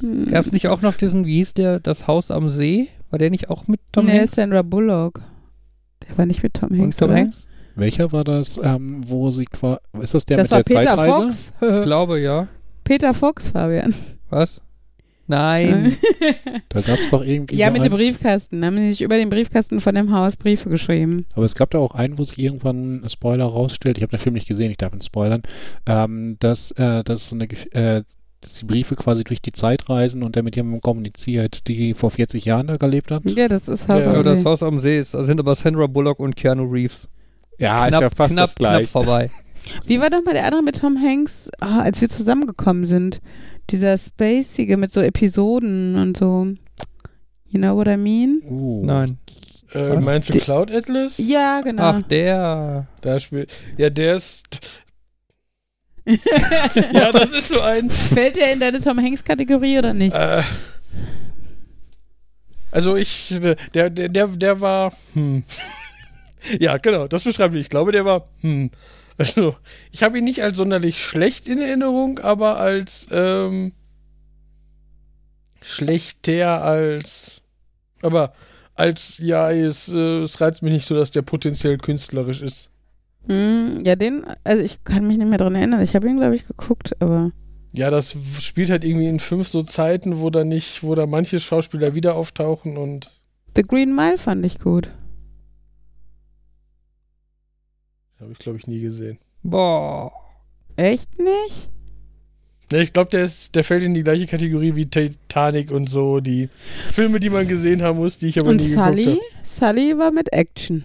[0.00, 0.26] Hm.
[0.30, 2.88] Gab es nicht auch noch diesen, wie hieß der, das Haus am See?
[3.10, 4.32] War der nicht auch mit Tom nee, Hanks?
[4.34, 5.22] Sandra Bullock.
[6.08, 7.18] Der war nicht mit Tom und Hanks, Tom oder?
[7.20, 7.46] Hanks?
[7.74, 10.96] Welcher war das, ähm, wo sie quasi, ist das der das mit war der Peter
[10.96, 11.12] Zeitreise?
[11.22, 11.52] Fox.
[11.78, 12.48] Ich glaube, ja.
[12.84, 13.94] Peter Fox, Fabian.
[14.30, 14.62] Was?
[15.26, 15.96] Nein.
[16.68, 18.60] Da gab es doch irgendwie ja, so mit einen, dem Briefkasten.
[18.60, 21.26] Da haben sie sich über den Briefkasten von dem Haus Briefe geschrieben.
[21.34, 24.18] aber es gab da auch einen, wo sich irgendwann ein Spoiler rausstellt, ich habe den
[24.20, 25.42] Film nicht gesehen, ich darf ihn spoilern,
[25.86, 28.02] ähm, dass, äh, dass, eine, Gesch- äh,
[28.46, 32.10] dass die Briefe quasi durch die Zeit reisen und der mit jemandem kommuniziert, die vor
[32.10, 33.24] 40 Jahren da gelebt hat.
[33.24, 34.44] Ja, das ist Haus Ja, am das See.
[34.44, 37.08] Haus am See ist, sind aber Sandra Bullock und Keanu Reeves.
[37.58, 38.78] Ja, knapp, ist ja fast knapp, das gleiche.
[38.82, 39.30] knapp vorbei.
[39.86, 43.20] Wie war doch mal der andere mit Tom Hanks, ah, als wir zusammengekommen sind?
[43.70, 46.46] Dieser Spacige mit so Episoden und so.
[47.48, 48.42] You know what I mean?
[48.48, 48.84] Uh.
[48.84, 49.18] Nein.
[49.72, 51.18] äh, meinst du Cloud Atlas?
[51.18, 51.82] Ja, genau.
[51.82, 52.86] Ach, der.
[53.00, 53.52] Da spielt.
[53.76, 54.44] Ja, der ist.
[56.92, 57.90] Ja, das ist so ein.
[57.90, 60.14] Fällt der in deine Tom Hanks-Kategorie oder nicht?
[60.14, 60.42] Äh,
[62.70, 63.34] also ich,
[63.74, 65.44] der, der, der, der war, hm.
[66.60, 67.60] Ja, genau, das beschreibt ihn.
[67.60, 68.70] Ich glaube, der war, hm.
[69.18, 69.56] Also,
[69.92, 73.72] ich habe ihn nicht als sonderlich schlecht in Erinnerung, aber als, ähm,
[75.62, 77.40] schlechter als,
[78.02, 78.34] aber
[78.74, 82.70] als, ja, es, äh, es reizt mich nicht so, dass der potenziell künstlerisch ist.
[83.28, 85.82] Hm, ja, den, also ich kann mich nicht mehr dran erinnern.
[85.82, 87.32] Ich habe ihn, glaube ich, geguckt, aber.
[87.72, 91.40] Ja, das spielt halt irgendwie in fünf so Zeiten, wo da nicht, wo da manche
[91.40, 93.10] Schauspieler wieder auftauchen und
[93.54, 94.88] The Green Mile fand ich gut.
[98.20, 99.18] habe ich, glaube ich, nie gesehen.
[99.42, 100.10] Boah.
[100.76, 101.68] Echt nicht?
[102.72, 106.20] Ja, ich glaube, der ist, der fällt in die gleiche Kategorie wie Titanic und so,
[106.20, 106.48] die
[106.90, 109.04] Filme, die man gesehen haben muss, die ich aber Und nie Sully?
[109.04, 110.84] geguckt Sully war mit Action.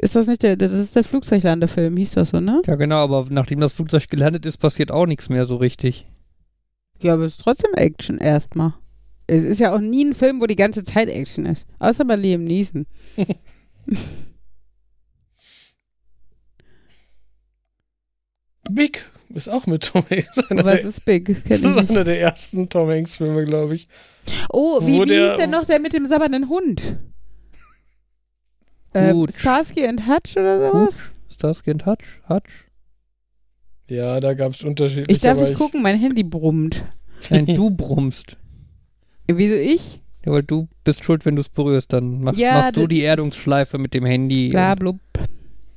[0.00, 2.62] Ist das nicht der, das ist der Flugzeuglandefilm, hieß das so, ne?
[2.66, 6.06] Ja, genau, aber nachdem das Flugzeug gelandet ist, passiert auch nichts mehr so richtig.
[7.02, 8.74] Ja, aber es ist trotzdem Action erstmal.
[9.26, 11.66] Es ist ja auch nie ein Film, wo die ganze Zeit Action ist.
[11.80, 12.86] Außer bei Liam Neeson.
[18.70, 20.36] Big ist auch mit Tom Hanks.
[20.50, 21.26] Was ist Big?
[21.26, 23.88] Kenn das ist einer der ersten Tom Hanks-Filme, glaube ich.
[24.50, 26.96] Oh, wie, wie der- hieß denn noch der mit dem sabbernden Hund?
[29.06, 29.38] Äh, Hutch.
[29.38, 30.88] Starsky and Hutch oder sowas?
[30.94, 31.10] Hutch?
[31.34, 32.04] Starsky and Hutch?
[32.28, 32.66] Hutch?
[33.86, 35.10] Ja, da gab es unterschiedliche.
[35.12, 36.84] Ich darf nicht gucken, mein Handy brummt.
[37.30, 38.36] Nein, du brummst.
[39.26, 40.00] Wieso ich?
[40.26, 41.92] Ja, weil du bist schuld, wenn du es berührst.
[41.92, 44.50] Dann mach, Ja, machst du die Erdungsschleife mit dem Handy.
[44.50, 44.98] Bla blub.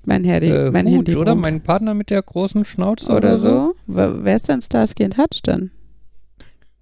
[0.04, 1.32] Mein Handy, äh, mein Hutch, Handy oder?
[1.32, 1.42] brummt.
[1.42, 3.76] Mein Partner mit der großen Schnauze oder so.
[3.88, 5.72] Wa- Wer ist denn Starsky and Hutch dann?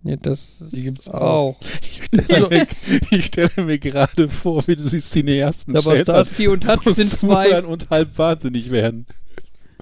[0.04, 1.56] Ja, das Die gibt's auch.
[1.56, 1.56] auch.
[1.82, 2.68] Ich stelle mir,
[3.12, 7.62] ich stelle mir gerade vor, wie du die Cineasten Aber Starsky und Hutch sind zwei.
[7.64, 9.06] und halb wahnsinnig werden.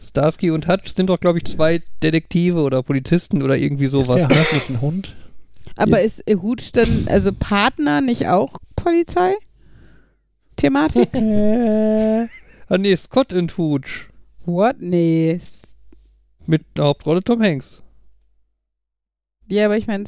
[0.02, 4.22] Starsky und Hutch sind doch, glaube ich, zwei Detektive oder Polizisten oder irgendwie sowas.
[4.22, 4.40] ist der ne?
[4.42, 5.16] Hutch nicht ein Hund?
[5.76, 9.36] Aber ist Hutch dann, also Partner, nicht auch Polizei?
[10.56, 11.14] Thematik?
[11.14, 12.24] Äh,
[12.68, 14.10] ah nee, Scott und Hooch.
[14.46, 14.78] What?
[14.80, 15.40] Nee.
[16.48, 17.82] Mit der Hauptrolle Tom Hanks.
[19.48, 20.06] Ja, aber ich meine,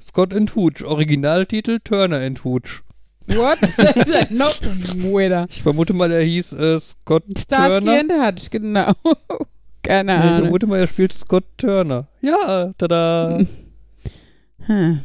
[0.00, 0.84] Scott and Hooch.
[0.84, 2.82] Originaltitel Turner and Hooch.
[3.28, 3.58] what?
[4.06, 5.46] Ja noch weirder.
[5.50, 8.00] Ich vermute mal, er hieß äh, Scott Starsky Turner.
[8.00, 8.92] and Hutch, genau.
[9.82, 10.40] Keine Nee, ich Ahnung.
[10.42, 12.06] vermute mal, er spielt Scott Turner.
[12.20, 13.40] Ja, tada.
[14.66, 15.00] Hm.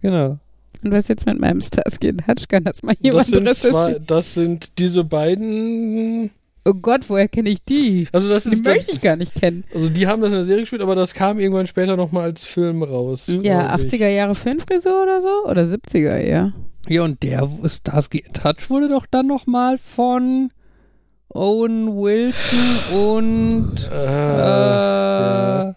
[0.00, 0.38] genau.
[0.82, 2.48] Und was jetzt mit meinem Starsky and Hutch?
[2.48, 6.30] Kann das mal jemand Das sind, zwei, das sind diese beiden.
[6.68, 8.08] Oh Gott, woher kenne ich die?
[8.12, 8.64] Also, das Die ist.
[8.66, 9.62] möchte ich gar nicht kennen.
[9.72, 12.44] Also, die haben das in der Serie gespielt, aber das kam irgendwann später nochmal als
[12.44, 13.28] Film raus.
[13.28, 13.92] Ja, glaub ich.
[13.92, 15.48] 80er Jahre Filmfrisur oder so?
[15.48, 16.52] Oder 70er eher?
[16.88, 20.50] Ja, und der Starsky and Hutch wurde doch dann nochmal von
[21.28, 25.72] Owen Wilson und Äh, äh,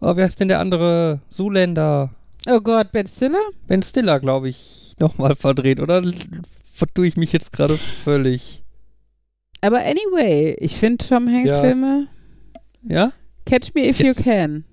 [0.00, 1.20] oh, wer ist denn der andere?
[1.30, 2.10] Zuländer.
[2.48, 3.42] Oh Gott, Ben Stiller?
[3.68, 6.02] Ben Stiller, glaube ich, nochmal verdreht, oder?
[6.72, 8.62] Vertue ich mich jetzt gerade völlig.
[9.60, 11.60] Aber anyway, ich finde Tom Hanks Ja.
[11.60, 12.06] Filme.
[12.82, 13.12] Ja?
[13.44, 14.16] Catch Me If Yes.
[14.16, 14.64] You Can.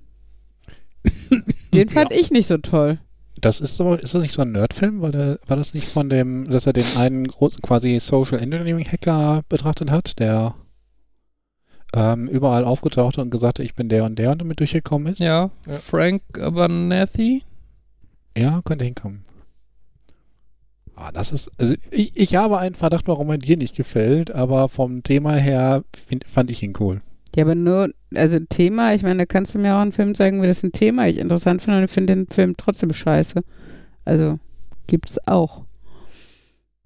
[1.73, 2.99] Den fand ich nicht so toll.
[3.41, 5.01] Das ist aber, ist das nicht so ein Nerdfilm?
[5.01, 8.85] Weil der, war das nicht von dem, dass er den einen großen quasi Social Engineering
[8.85, 10.55] Hacker betrachtet hat, der
[11.93, 15.19] ähm, überall aufgetaucht und gesagt hat, ich bin der und der und damit durchgekommen ist?
[15.19, 15.51] Ja.
[15.67, 15.77] Ja.
[15.79, 17.43] Frank Abernathy.
[18.37, 19.23] Ja, könnte hinkommen.
[20.95, 24.69] Ah, das ist, also ich, ich habe einen Verdacht, warum er dir nicht gefällt, aber
[24.69, 27.01] vom Thema her find, fand ich ihn cool.
[27.35, 30.41] Ja, aber nur, also Thema, ich meine, da kannst du mir auch einen Film zeigen,
[30.41, 33.41] wie das ein Thema ich interessant finde und ich finde den Film trotzdem scheiße.
[34.05, 34.39] Also,
[34.87, 35.63] gibt's auch.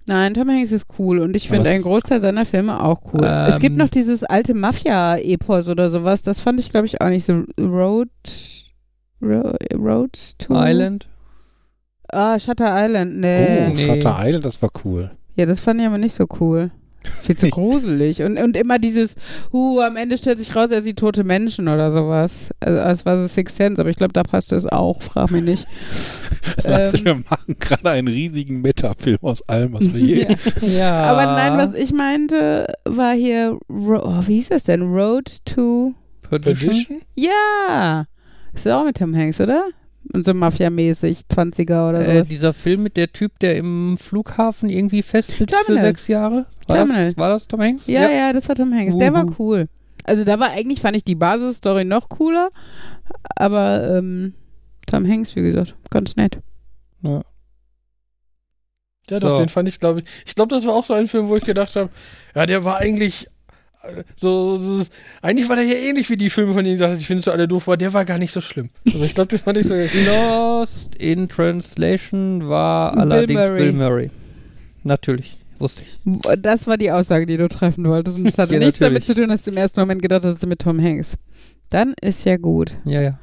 [0.08, 3.24] Nein, Tom Hanks ist cool und ich finde einen Großteil seiner Filme auch cool.
[3.24, 3.78] es gibt Ähm.
[3.78, 7.44] noch dieses alte Mafia-Epos oder sowas, das fand ich, glaube ich, auch nicht so.
[7.60, 8.10] Road.
[9.22, 10.54] Ro Roads to.
[10.56, 11.08] Island.
[12.12, 13.68] Ah, Shutter Island, nee.
[13.68, 13.86] oh, nee.
[13.86, 15.12] Shutter Island, das war cool.
[15.36, 16.72] Ja, das fand ich aber nicht so cool.
[17.24, 18.22] Viel zu gruselig.
[18.24, 19.16] Und, und immer dieses,
[19.54, 22.50] huh, am Ende stellt sich raus, er sieht tote Menschen oder sowas.
[22.60, 25.44] Also, das war so Six Sense, aber ich glaube, da passt es auch, frag mich
[25.44, 25.68] nicht.
[26.64, 27.00] Weißt Ähm.
[27.00, 30.28] du, wir machen gerade einen riesigen Metafilm aus allem, was wir je.
[30.62, 30.68] ja.
[30.78, 30.94] Ja.
[31.04, 34.82] Aber nein, was ich meinte, war hier, Ro oh, wie hieß das denn?
[34.94, 35.94] Road to.
[36.30, 37.02] Perdition?
[37.16, 38.06] Ja!
[38.54, 39.64] Ist auch mit Tom Hanks, oder?
[40.12, 42.30] Und so Mafia-mäßig, 20er oder Äh, so.
[42.30, 45.86] dieser Film mit der Typ, der im Flughafen irgendwie festsitzt für Terminal.
[45.86, 46.48] sechs Jahre.
[46.68, 47.06] War Terminal.
[47.10, 47.86] das, war das Tom Hanks?
[47.88, 48.98] Ja, ja, das war Tom Hanks.
[48.98, 49.36] Der war Uhu.
[49.38, 49.68] cool.
[50.06, 52.50] Also da war eigentlich, fand ich die Basisstory noch cooler,
[53.36, 54.34] aber ähm,
[54.88, 56.40] Tom Hanks, wie gesagt, ganz nett.
[57.04, 57.22] Ja.
[59.12, 59.38] Ja, doch, So.
[59.38, 60.06] den fand ich, glaube ich.
[60.26, 61.90] Ich glaube, das war auch so ein Film, wo ich gedacht habe,
[62.36, 63.28] ja, der war eigentlich
[63.84, 64.86] äh, so, so
[65.22, 67.32] eigentlich war der ja ähnlich wie die Filme, von denen ich sagte, ich finde so
[67.32, 68.70] alle doof, aber der war gar nicht so schlimm.
[68.86, 69.76] Also ich glaube, den fand ich so.
[70.06, 73.58] Lost in Translation war Bill allerdings Murray.
[73.58, 74.12] Bill Murray.
[74.84, 76.20] Natürlich, wusste ich.
[76.42, 78.18] Das war die Aussage, die du treffen wolltest.
[78.18, 79.06] Und das hatte Ja, nichts damit natürlich.
[79.06, 81.18] zu tun, dass du im ersten Moment gedacht hast, mit Tom Hanks.
[81.70, 82.76] Dann ist ja gut.
[82.86, 83.20] Ja, ja.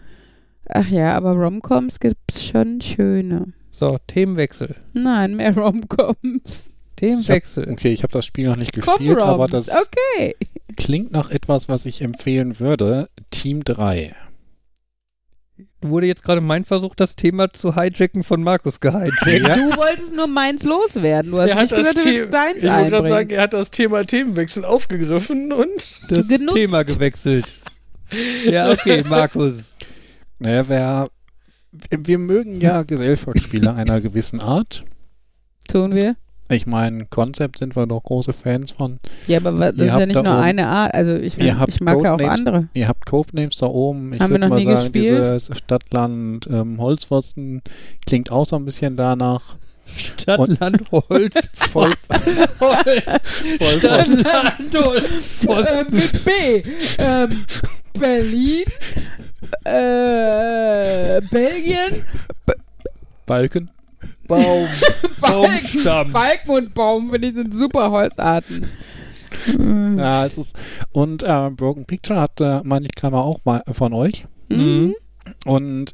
[0.69, 3.53] Ach ja, aber Romcoms gibt's schon schöne.
[3.71, 4.75] So, Themenwechsel.
[4.95, 6.71] Nein, mehr Romcoms.
[6.99, 7.69] Ich hab, Themenwechsel.
[7.71, 10.35] okay, ich habe das Spiel noch nicht gespielt, aber das okay.
[10.77, 13.09] klingt nach etwas, was ich empfehlen würde.
[13.31, 14.15] Team 3.
[15.83, 19.27] Wurde jetzt gerade mein Versuch, das Thema zu hijacken von Markus gehijackt.
[19.27, 19.55] Ja.
[19.57, 21.33] Du wolltest nur meins loswerden.
[21.33, 23.71] Du hast Er nicht gesagt, du willst deins Ich wollte gerade sagen, er hat das
[23.71, 26.55] Thema Themenwechsel aufgegriffen und Das genutzt.
[26.55, 27.47] Thema gewechselt.
[28.49, 29.75] Ja, okay, Markus.
[30.39, 31.09] Naja, wer,
[31.91, 34.85] wir mögen ja Gesellschaftsspiele einer gewissen Art.
[35.69, 36.15] Tun wir.
[36.49, 38.99] Ich meine, Konzept sind wir doch große Fans von.
[39.27, 40.95] Ja, aber wa- das Ihr ist ja nicht nur oben- eine Art.
[40.95, 42.47] Also ich, Ihr habt ich mag ja auch Codenames.
[42.47, 42.69] andere.
[42.75, 44.13] Ihr habt Codenames da oben.
[44.13, 45.05] Ich Haben wir würde mal nie sagen, gespielt?
[45.25, 47.63] dieses Stadtland ähm, Holzpfosten
[48.07, 49.57] klingt auch so ein bisschen danach.
[49.97, 51.93] Stadt, Land, Holz, Voll,
[52.59, 52.77] Voll
[53.81, 56.63] Stadt, Land, Holz, Äh, mit B.
[56.99, 57.29] Ähm,
[57.99, 58.65] Berlin.
[59.65, 62.05] Äh, Belgien.
[63.27, 63.71] Balken.
[64.27, 64.67] Baum,
[65.21, 66.13] Baumstamm.
[66.13, 68.67] Balken und Baum, finde ich, sind super Holzarten.
[69.59, 69.99] Mhm.
[69.99, 70.57] Ja, es ist.
[70.93, 74.27] Und äh, Broken Picture hat, äh, meine ich, kam auch mal von euch.
[74.49, 74.95] Mhm.
[75.45, 75.93] Und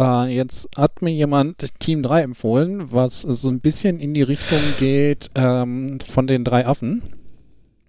[0.00, 4.60] äh, jetzt hat mir jemand Team 3 empfohlen, was so ein bisschen in die Richtung
[4.78, 7.02] geht ähm, von den drei Affen.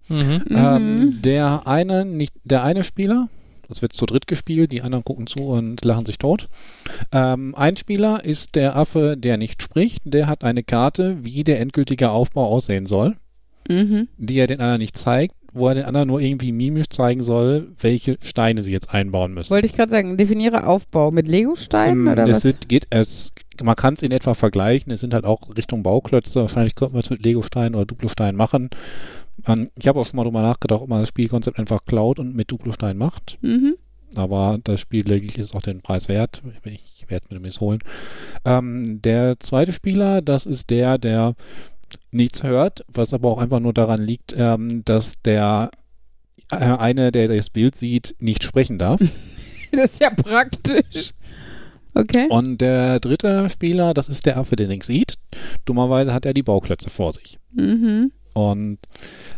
[0.07, 0.43] Mhm.
[0.49, 1.21] Ähm, Mhm.
[1.23, 3.29] der eine, nicht der eine Spieler,
[3.69, 6.47] das wird zu dritt gespielt, die anderen gucken zu und lachen sich tot.
[7.11, 10.01] Ähm, ein Spieler ist der Affe, der nicht spricht.
[10.05, 13.15] Der hat eine Karte, wie der endgültige Aufbau aussehen soll,
[13.69, 14.07] Mhm.
[14.17, 17.69] die er den anderen nicht zeigt, wo er den anderen nur irgendwie mimisch zeigen soll,
[17.79, 19.51] welche Steine sie jetzt einbauen müssen.
[19.53, 22.41] Wollte ich gerade sagen, definiere Aufbau mit Legosteinen Ähm, oder es was?
[22.41, 23.31] sind, geht, es,
[23.63, 24.91] man kann es in etwa vergleichen.
[24.91, 26.41] Es sind halt auch Richtung Bauklötze.
[26.41, 28.69] Wahrscheinlich könnte man es mit Legosteinen oder Duplosteinen machen.
[29.47, 32.35] Ähm, ich habe auch schon mal drüber nachgedacht, ob man das Spielkonzept einfach klaut und
[32.35, 33.37] mit Duplosteinen macht.
[33.41, 33.75] Mhm.
[34.15, 36.41] Aber das Spiel denke ich, ist auch den Preis wert.
[36.63, 37.79] Ich werde mir demnächst holen.
[38.45, 41.35] Ähm, der zweite Spieler, das ist der, der
[42.11, 45.69] nichts hört, was aber auch einfach nur daran liegt, ähm, dass der
[46.51, 49.01] äh, eine, der das Bild sieht, nicht sprechen darf.
[49.71, 51.11] Das ist ja praktisch.
[51.93, 52.27] Okay.
[52.29, 55.15] Und der dritte Spieler, das ist der Affe, der nichts sieht.
[55.65, 57.39] Dummerweise hat er die Bauklötze vor sich.
[57.51, 58.13] Mhm.
[58.37, 58.79] Und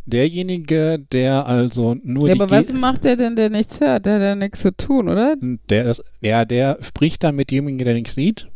[0.08, 4.06] derjenige, der also nur Ja, aber was Ge- macht der denn, der nichts hört?
[4.08, 5.36] Der hat ja nichts zu tun, oder?
[5.70, 8.48] der ist, ja, der spricht dann mit demjenigen, der nichts sieht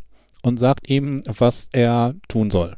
[0.42, 2.76] und sagt ihm, was er tun soll.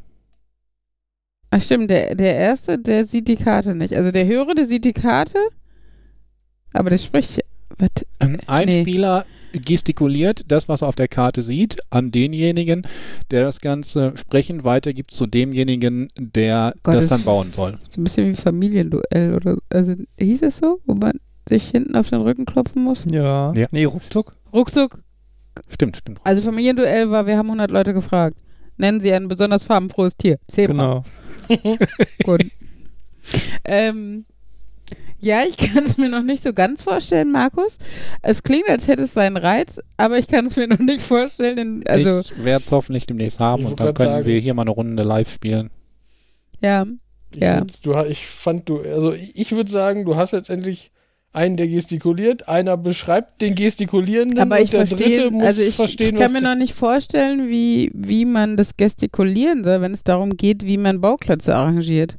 [1.52, 3.94] Ach stimmt, der, der Erste, der sieht die Karte nicht.
[3.94, 5.38] Also der Höhere, der sieht die Karte,
[6.74, 7.40] aber der spricht.
[7.78, 7.90] Was?
[8.20, 8.82] Ähm, Ein Nee.
[8.82, 12.86] Spieler gestikuliert das, was er auf der Karte sieht, an denjenigen,
[13.32, 17.78] der das Ganze sprechend weitergibt zu demjenigen, der Gott, das dann bauen soll.
[17.90, 20.80] So ein bisschen wie Familienduell oder also hieß es so?
[20.86, 23.06] Wo man sich hinten auf den Rücken klopfen muss.
[23.10, 23.54] Ja.
[23.54, 23.68] Ja.
[23.72, 24.36] Nee, ruckzuck.
[24.52, 25.00] Ruckzuck,
[25.70, 26.20] Stimmt, stimmt.
[26.24, 28.38] also Familienduell war, wir haben 100 Leute gefragt.
[28.78, 30.40] Nennen Sie ein besonders farbenfrohes Tier.
[30.48, 31.04] Zebra.
[31.48, 31.78] Genau.
[32.24, 32.46] Gut.
[33.64, 34.26] ähm,
[35.24, 37.78] ja, ich kann es mir noch nicht so ganz vorstellen, Markus.
[38.22, 41.58] Es klingt, als hätte es seinen Reiz, aber ich kann es mir noch nicht vorstellen.
[41.58, 44.64] in- Also, ich werde es hoffentlich demnächst haben und dann können sagen- wir hier mal
[44.64, 45.70] eine Runde live spielen.
[46.62, 46.86] ja.
[47.36, 47.62] Ich, Ja.
[47.82, 50.92] du, ich fand du, also ich würde sagen, du hast letztendlich
[51.32, 55.62] einen, der gestikuliert, einer beschreibt den Gestikulierenden Aber ich und der verstehe, dritte muss also
[55.64, 59.82] ich, verstehen, ich kann was mir noch nicht vorstellen, wie, wie man das gestikulieren soll,
[59.82, 62.18] wenn es darum geht, wie man Bauklötze arrangiert.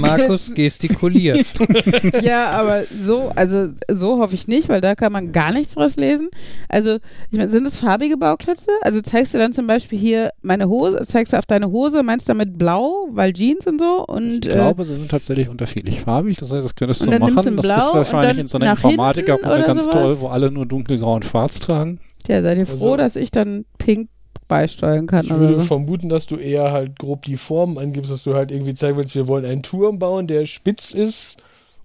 [0.00, 1.46] Markus gestikuliert.
[2.22, 5.96] ja, aber so, also so hoffe ich nicht, weil da kann man gar nichts draus
[5.96, 6.28] lesen.
[6.68, 6.96] Also,
[7.30, 8.70] ich meine, sind es farbige Bauklötze?
[8.82, 12.28] Also zeigst du dann zum Beispiel hier meine Hose, zeigst du auf deine Hose, meinst
[12.28, 14.04] du damit blau, weil Jeans und so?
[14.06, 16.36] Und Ich äh, glaube, sie sind tatsächlich unterschiedlich farbig.
[16.38, 17.34] Das heißt, das könntest du machen.
[17.44, 19.94] du Das Blau ist wahrscheinlich in so einer Informatikerrunde ganz sowas?
[19.94, 22.00] toll, wo alle nur dunkelgrau und schwarz tragen.
[22.28, 24.08] ja, seid ihr froh, Also- dass ich dann pink
[24.48, 25.62] beisteuern kann Ich oder würde so?
[25.62, 29.14] vermuten, dass du eher halt grob die Formen angibst, dass du halt irgendwie zeigen willst,
[29.14, 31.36] wir wollen einen Turm bauen, der spitz ist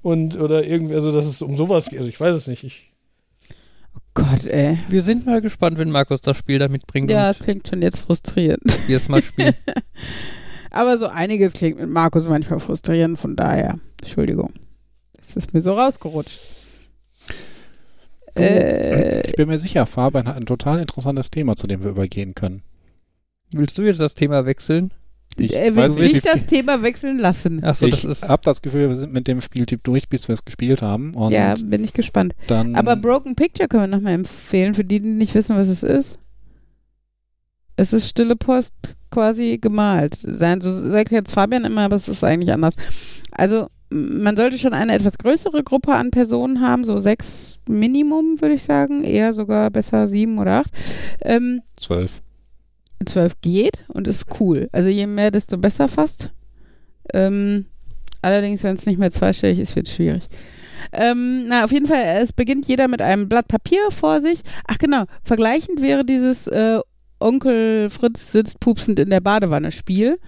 [0.01, 1.99] und oder irgendwie, also dass es um sowas geht.
[1.99, 2.63] Also ich weiß es nicht.
[2.63, 2.91] Ich,
[4.13, 4.77] Gott, ey.
[4.89, 7.99] Wir sind mal gespannt, wenn Markus das Spiel da mitbringt Ja, es klingt schon jetzt
[7.99, 8.63] frustrierend.
[8.87, 9.53] wir es mal spielen.
[10.71, 14.53] Aber so einiges klingt mit Markus manchmal frustrierend, von daher, Entschuldigung.
[15.25, 16.39] Es ist mir so rausgerutscht.
[18.35, 22.35] Äh, Ich bin mir sicher, Fabian hat ein total interessantes Thema, zu dem wir übergehen
[22.35, 22.61] können.
[23.51, 24.91] Willst du jetzt das Thema wechseln?
[25.37, 27.63] Ich er weiß will nicht, das Thema wechseln lassen.
[27.63, 28.27] Achso, ich das ist.
[28.29, 31.13] habe das Gefühl, wir sind mit dem Spieltyp durch, bis wir es gespielt haben.
[31.13, 32.35] Und Ja, bin ich gespannt.
[32.47, 32.75] dann.
[32.75, 36.19] Aber Broken Picture können wir nochmal empfehlen, für die, die nicht wissen, was es ist.
[37.79, 38.73] Es ist stille Post
[39.09, 40.17] quasi gemalt.
[40.21, 42.75] Sein, so sagt jetzt Fabian immer, aber es ist eigentlich anders.
[43.31, 48.55] Also, man sollte schon eine etwas größere Gruppe an Personen haben, so sechs Minimum, würde
[48.55, 49.05] ich sagen.
[49.05, 50.71] Eher sogar besser sieben oder acht.
[51.21, 52.21] Ähm, zwölf.
[53.05, 54.67] 12 geht und ist cool.
[54.73, 56.31] Also je mehr, desto besser fast.
[57.13, 57.65] Ähm,
[58.21, 60.27] allerdings, wenn es nicht mehr zweistellig ist, wird es schwierig.
[60.91, 64.41] Ähm, na, auf jeden Fall, es beginnt jeder mit einem Blatt Papier vor sich.
[64.67, 66.79] Ach genau, vergleichend wäre dieses äh,
[67.19, 70.19] Onkel Fritz sitzt pupsend in der Badewanne Spiel,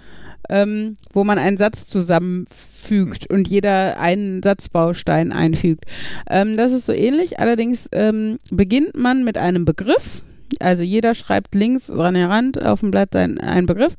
[0.49, 5.85] ähm, wo man einen Satz zusammenfügt und jeder einen Satzbaustein einfügt.
[6.29, 10.23] Ähm, das ist so ähnlich, allerdings ähm, beginnt man mit einem Begriff,
[10.59, 13.95] also jeder schreibt links an der Rand auf dem Blatt sein, einen Begriff.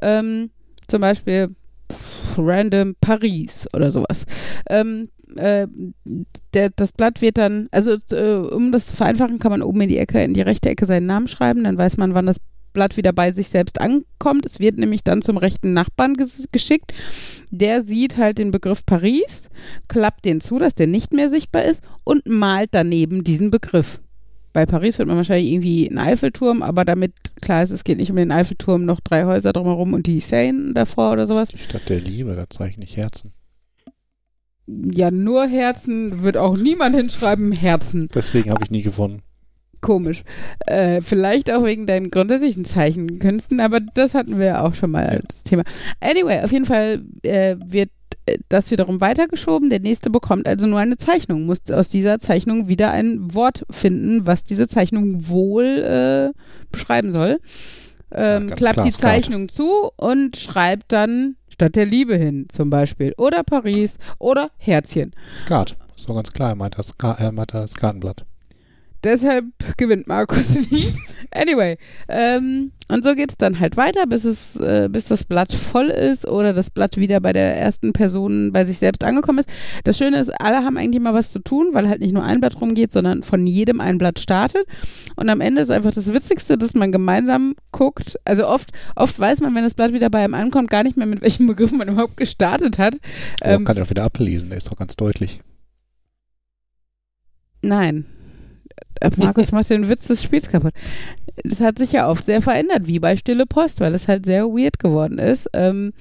[0.00, 0.50] Ähm,
[0.88, 1.48] zum Beispiel
[2.36, 4.24] random Paris oder sowas.
[4.68, 5.66] Ähm, äh,
[6.54, 9.88] der, das Blatt wird dann, also äh, um das zu vereinfachen, kann man oben in
[9.88, 12.38] die Ecke, in die rechte Ecke seinen Namen schreiben, dann weiß man, wann das
[12.72, 14.46] Blatt wieder bei sich selbst ankommt.
[14.46, 16.92] Es wird nämlich dann zum rechten Nachbarn ges geschickt.
[17.50, 19.48] Der sieht halt den Begriff Paris,
[19.88, 24.00] klappt den zu, dass der nicht mehr sichtbar ist und malt daneben diesen Begriff.
[24.52, 28.10] Bei Paris wird man wahrscheinlich irgendwie einen Eiffelturm, aber damit klar ist, es geht nicht
[28.10, 31.48] um den Eiffelturm, noch drei Häuser drumherum und die Seine davor oder sowas.
[31.48, 33.32] Die Stadt der Liebe, da zeichne ich Herzen.
[34.66, 38.08] Ja, nur Herzen wird auch niemand hinschreiben, Herzen.
[38.14, 39.22] Deswegen habe ich nie gewonnen.
[39.80, 40.22] Komisch.
[40.66, 45.42] Äh, vielleicht auch wegen deinen grundsätzlichen Zeichenkünsten, aber das hatten wir auch schon mal als
[45.42, 45.64] Thema.
[46.00, 47.90] Anyway, auf jeden Fall äh, wird
[48.26, 49.70] äh, das wiederum weitergeschoben.
[49.70, 54.24] Der nächste bekommt also nur eine Zeichnung, muss aus dieser Zeichnung wieder ein Wort finden,
[54.24, 56.38] was diese Zeichnung wohl äh,
[56.70, 57.40] beschreiben soll.
[58.12, 58.92] Ähm, ganz klappt die.
[58.92, 63.14] Zeichnung zu und schreibt dann statt der Liebe hin, zum Beispiel.
[63.16, 65.12] Oder Paris oder Herzchen.
[65.34, 65.76] Skat.
[66.06, 68.24] Doch ganz klar, meint das, Ska er meint das Skatenblatt.
[69.04, 69.46] Deshalb
[69.76, 70.92] gewinnt Markus nie.
[71.34, 71.78] Anyway,
[72.08, 75.88] ähm, und so geht es dann halt weiter, bis es, äh, bis das Blatt voll
[75.88, 79.48] ist oder das Blatt wieder bei der ersten Person bei sich selbst angekommen ist.
[79.84, 82.40] Das Schöne ist, alle haben eigentlich mal was zu tun, weil halt nicht nur ein
[82.40, 84.66] Blatt rumgeht, sondern von jedem ein Blatt startet.
[85.16, 88.18] Und am Ende ist einfach das Witzigste, dass man gemeinsam guckt.
[88.26, 91.06] Also oft, oft weiß man, wenn das Blatt wieder bei einem ankommt, gar nicht mehr,
[91.06, 92.96] mit welchem Begriff man überhaupt gestartet hat.
[93.40, 95.40] Aber Ähm, kann ich auch wieder ablesen, der ist doch ganz deutlich.
[97.62, 98.04] Nein.
[99.00, 100.74] Äh, Markus macht den Witz des Spiels kaputt.
[101.44, 104.46] Das hat sich ja oft sehr verändert, wie bei Stille Post, weil es halt sehr
[104.46, 105.48] weird geworden ist.
[105.52, 105.92] Ähm,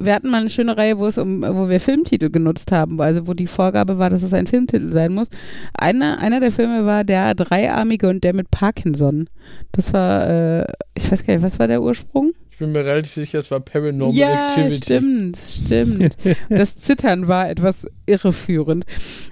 [0.00, 3.26] wir hatten mal eine schöne Reihe, wo es um, wo wir Filmtitel genutzt haben, also
[3.26, 5.28] wo die Vorgabe war, dass es ein Filmtitel sein muss.
[5.72, 9.28] Einer, einer der Filme war Der Dreiarmige und der mit Parkinson.
[9.72, 12.32] Das war, äh, ich weiß gar nicht, was war der Ursprung?
[12.54, 14.76] ich bin mir relativ sicher, es war Paranormal ja, Activity.
[14.76, 16.16] stimmt, stimmt.
[16.48, 18.84] Das Zittern war etwas irreführend.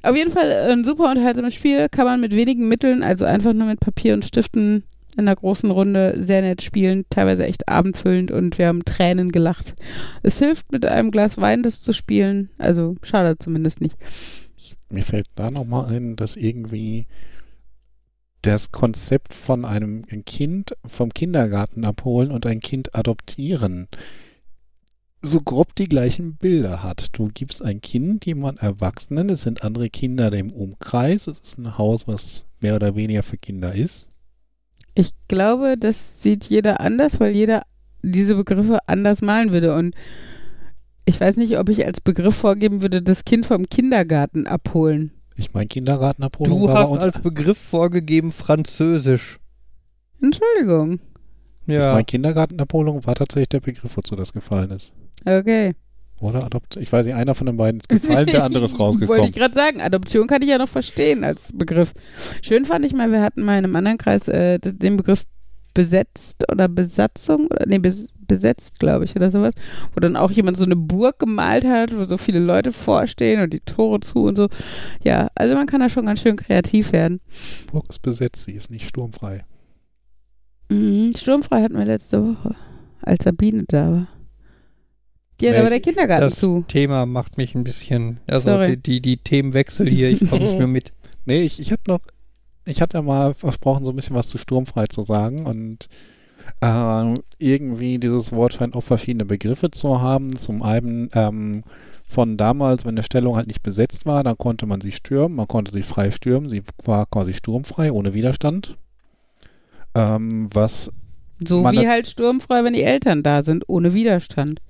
[0.02, 3.68] Auf jeden Fall ein super unterhaltsames Spiel, kann man mit wenigen Mitteln, also einfach nur
[3.68, 4.82] mit Papier und Stiften
[5.16, 9.74] in der großen Runde sehr nett spielen, teilweise echt abendfüllend und wir haben Tränen gelacht.
[10.22, 13.96] Es hilft mit einem Glas Wein das zu spielen, also schade zumindest nicht.
[14.90, 17.06] Mir fällt da nochmal ein, dass irgendwie
[18.42, 23.88] das Konzept von einem Kind vom Kindergarten abholen und ein Kind adoptieren
[25.22, 27.16] so grob die gleichen Bilder hat.
[27.16, 31.78] Du gibst ein Kind jemand Erwachsenen, es sind andere Kinder im Umkreis, es ist ein
[31.78, 34.08] Haus, was mehr oder weniger für Kinder ist.
[34.94, 37.62] Ich glaube, das sieht jeder anders, weil jeder
[38.02, 39.74] diese Begriffe anders malen würde.
[39.74, 39.94] Und
[41.04, 45.12] ich weiß nicht, ob ich als Begriff vorgeben würde, das Kind vom Kindergarten abholen.
[45.36, 47.02] Ich meine, Kindergartenabholung Du war bei hast uns.
[47.04, 49.38] als Begriff vorgegeben Französisch.
[50.20, 51.00] Entschuldigung.
[51.66, 51.92] Ich Ja.
[51.92, 54.92] meine, Kindergartenabholung war tatsächlich der Begriff, wozu das gefallen ist.
[55.24, 55.74] Okay.
[56.22, 56.76] Oder Adopt.
[56.76, 59.24] Ich weiß nicht, einer von den beiden ist gefallen, der andere ist Wollte rausgekommen.
[59.24, 61.92] ich gerade sagen, Adoption kann ich ja noch verstehen als Begriff.
[62.42, 65.24] Schön fand ich mal, wir hatten mal in einem anderen Kreis äh, den Begriff
[65.74, 69.52] besetzt oder Besatzung oder nee, bes besetzt, glaube ich, oder sowas,
[69.92, 73.52] wo dann auch jemand so eine Burg gemalt hat, wo so viele Leute vorstehen und
[73.52, 74.48] die Tore zu und so.
[75.02, 77.20] Ja, also man kann da schon ganz schön kreativ werden.
[77.70, 79.44] Burg ist besetzt, sie ist nicht sturmfrei.
[80.70, 82.54] Mhm, sturmfrei hatten wir letzte Woche,
[83.02, 84.06] als Sabine da war.
[85.42, 86.64] Ja, da Nee, war der Kindergarten Das zu.
[86.68, 88.76] Thema macht mich ein bisschen, also Sorry.
[88.76, 90.92] die, die, die Themenwechsel hier, ich komme nicht mehr mit.
[91.24, 92.00] Nee, ich, ich habe noch,
[92.64, 95.88] ich hatte ja mal versprochen, so ein bisschen was zu sturmfrei zu sagen und
[96.60, 100.34] äh, irgendwie dieses Wort scheint auch verschiedene Begriffe zu haben.
[100.34, 101.62] Zum einen ähm,
[102.08, 105.46] von damals, wenn eine Stellung halt nicht besetzt war, dann konnte man sie stürmen, man
[105.46, 108.76] konnte sie frei stürmen, sie war quasi sturmfrei, ohne Widerstand.
[109.94, 110.90] Ähm, was
[111.48, 114.60] So man wie halt sturmfrei, wenn die Eltern da sind, ohne Widerstand.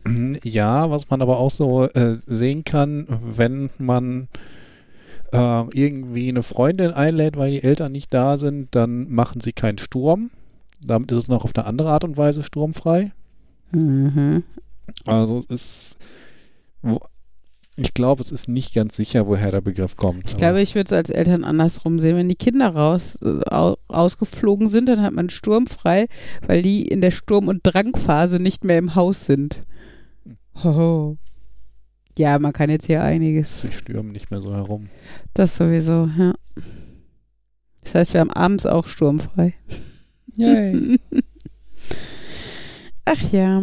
[0.44, 4.28] Ja, was man aber auch so äh, sehen kann, wenn man
[5.32, 9.78] äh, irgendwie eine Freundin einlädt, weil die Eltern nicht da sind, dann machen sie keinen
[9.78, 10.30] Sturm.
[10.84, 13.12] Damit ist es noch auf eine andere Art und Weise sturmfrei.
[13.70, 14.42] Mhm.
[15.06, 15.96] Also es
[17.76, 20.28] ich glaube, es ist nicht ganz sicher, woher der Begriff kommt.
[20.28, 22.16] Ich glaube, ich würde es als Eltern andersrum sehen.
[22.16, 26.08] Wenn die Kinder raus, äh, au, rausgeflogen sind, dann hat man sturmfrei,
[26.46, 29.64] weil die in der Sturm- und Drangphase nicht mehr im Haus sind.
[30.62, 31.16] Hoho.
[32.18, 33.62] Ja, man kann jetzt hier einiges.
[33.62, 34.88] sie stürmen nicht mehr so herum.
[35.32, 36.34] Das sowieso, ja.
[37.84, 39.54] Das heißt, wir haben abends auch sturmfrei.
[40.34, 40.98] Yay.
[43.06, 43.62] Ach ja.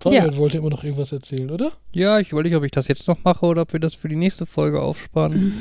[0.00, 0.36] Fabian Ja.
[0.36, 1.72] wollte immer noch irgendwas erzählen, oder?
[1.92, 4.08] Ja, ich wollte nicht, ob ich das jetzt noch mache oder ob wir das für
[4.08, 5.54] die nächste Folge aufsparen.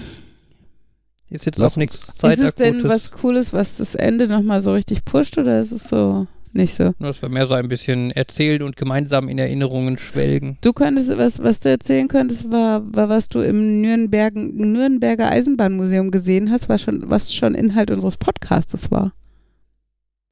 [1.29, 4.61] Ist jetzt Lass auch nichts uns- Ist es denn was Cooles, was das Ende nochmal
[4.61, 6.93] so richtig pusht oder ist es so nicht so?
[6.99, 10.57] Nur, dass wir mehr so ein bisschen erzählen und gemeinsam in Erinnerungen schwelgen.
[10.61, 16.11] Du könntest, was, was du erzählen könntest, war, war was du im Nürnbergen, Nürnberger Eisenbahnmuseum
[16.11, 19.11] gesehen hast, was schon, was schon Inhalt unseres Podcastes war.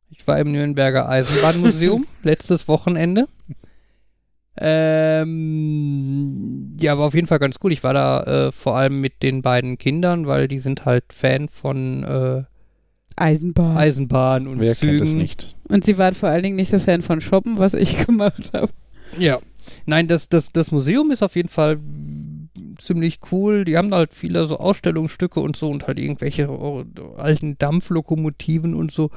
[0.09, 3.27] Ich war im Nürnberger Eisenbahnmuseum letztes Wochenende.
[4.57, 6.45] Ähm,
[6.79, 7.73] ja, war auf jeden Fall ganz cool.
[7.73, 11.49] Ich war da äh, vor allem mit den beiden Kindern, weil die sind halt Fan
[11.49, 12.43] von äh,
[13.17, 13.77] Eisenbahn.
[13.77, 14.97] Eisenbahn und Wer Zügen.
[14.97, 15.55] kennt es nicht?
[15.67, 18.71] Und sie waren vor allen Dingen nicht so Fan von Shoppen, was ich gemacht habe.
[19.17, 19.39] Ja.
[19.85, 21.79] Nein, das, das, das Museum ist auf jeden Fall
[22.77, 23.65] ziemlich cool.
[23.65, 26.83] Die haben halt viele so Ausstellungsstücke und so und halt irgendwelche oh,
[27.17, 29.09] alten Dampflokomotiven und so,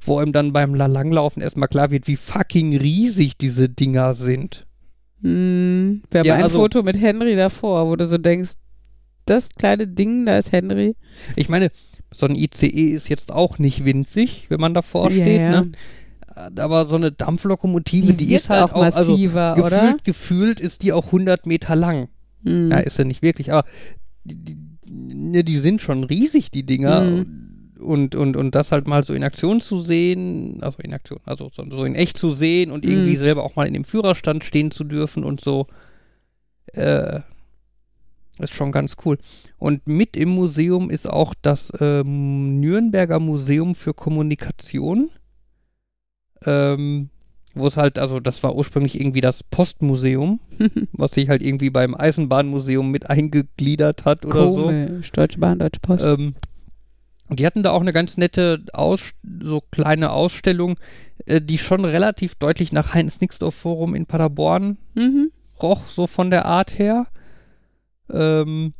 [0.00, 4.66] wo einem dann beim La Langlaufen erstmal klar wird, wie fucking riesig diese Dinger sind.
[5.22, 8.52] Hm, wir haben Ja, ein also- Foto mit Henry davor, wo du so denkst,
[9.24, 10.96] das kleine Ding, da ist Henry.
[11.36, 11.70] Ich meine,
[12.12, 15.72] so ein ICE ist jetzt auch nicht winzig, wenn man davor Ja, steht, ne?
[16.56, 19.96] Aber so eine Dampflokomotive, die, ist wirkt halt auch, also massiver, gefühlt, oder?
[20.04, 22.08] gefühlt ist die auch 100 Meter lang.
[22.44, 22.70] Hm.
[22.70, 23.64] Ja, ist ja nicht wirklich, aber
[24.24, 24.56] die, die,
[24.88, 27.00] ne, die sind schon riesig, die Dinger.
[27.00, 27.44] Mhm.
[27.80, 31.50] Und, und, und das halt mal so in Aktion zu sehen, also in Aktion, also
[31.54, 33.18] so, so in echt zu sehen und irgendwie Mhm.
[33.20, 35.66] selber auch mal in dem Führerstand stehen zu dürfen und so,
[36.72, 37.20] äh,
[38.40, 39.18] ist schon ganz cool.
[39.58, 45.10] Und mit im Museum ist auch das ähm, Nürnberger Museum für Kommunikation.
[46.44, 47.10] Ähm,
[47.54, 50.38] wo es halt, also das war ursprünglich irgendwie das Postmuseum,
[50.92, 54.66] was sich halt irgendwie beim Eisenbahnmuseum mit eingegliedert hat oder so.
[54.66, 55.10] Komisch.
[55.12, 56.04] Deutsche Bahn, Deutsche Post.
[56.04, 56.34] Ähm,
[57.30, 59.12] die hatten da auch eine ganz nette, Aus
[59.42, 60.78] so kleine Ausstellung,
[61.26, 65.30] äh, die schon relativ deutlich nach Heinz Nixdorf Forum in Paderborn mhm.
[65.62, 67.06] roch, so von der Art her.
[68.10, 68.74] Ähm,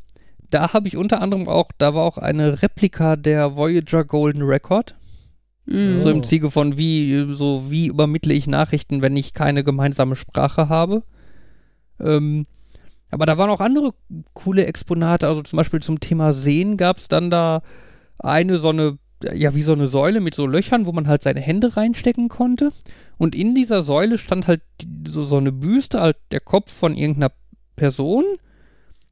[0.50, 4.94] da habe ich unter anderem auch, da war auch eine Replika der Voyager Golden Record.
[5.66, 6.00] Mhm.
[6.00, 10.70] So im Ziege von wie, so wie übermittle ich Nachrichten, wenn ich keine gemeinsame Sprache
[10.70, 11.02] habe.
[12.00, 12.46] Ähm,
[13.10, 13.92] Aber da waren auch andere
[14.32, 17.62] coole Exponate, also zum Beispiel zum Thema Sehen gab es dann da
[18.18, 18.98] eine so eine,
[19.34, 22.70] ja, wie so eine Säule mit so Löchern, wo man halt seine Hände reinstecken konnte.
[23.16, 24.62] Und in dieser Säule stand halt
[25.08, 27.32] so, so eine Büste, halt der Kopf von irgendeiner
[27.76, 28.24] Person.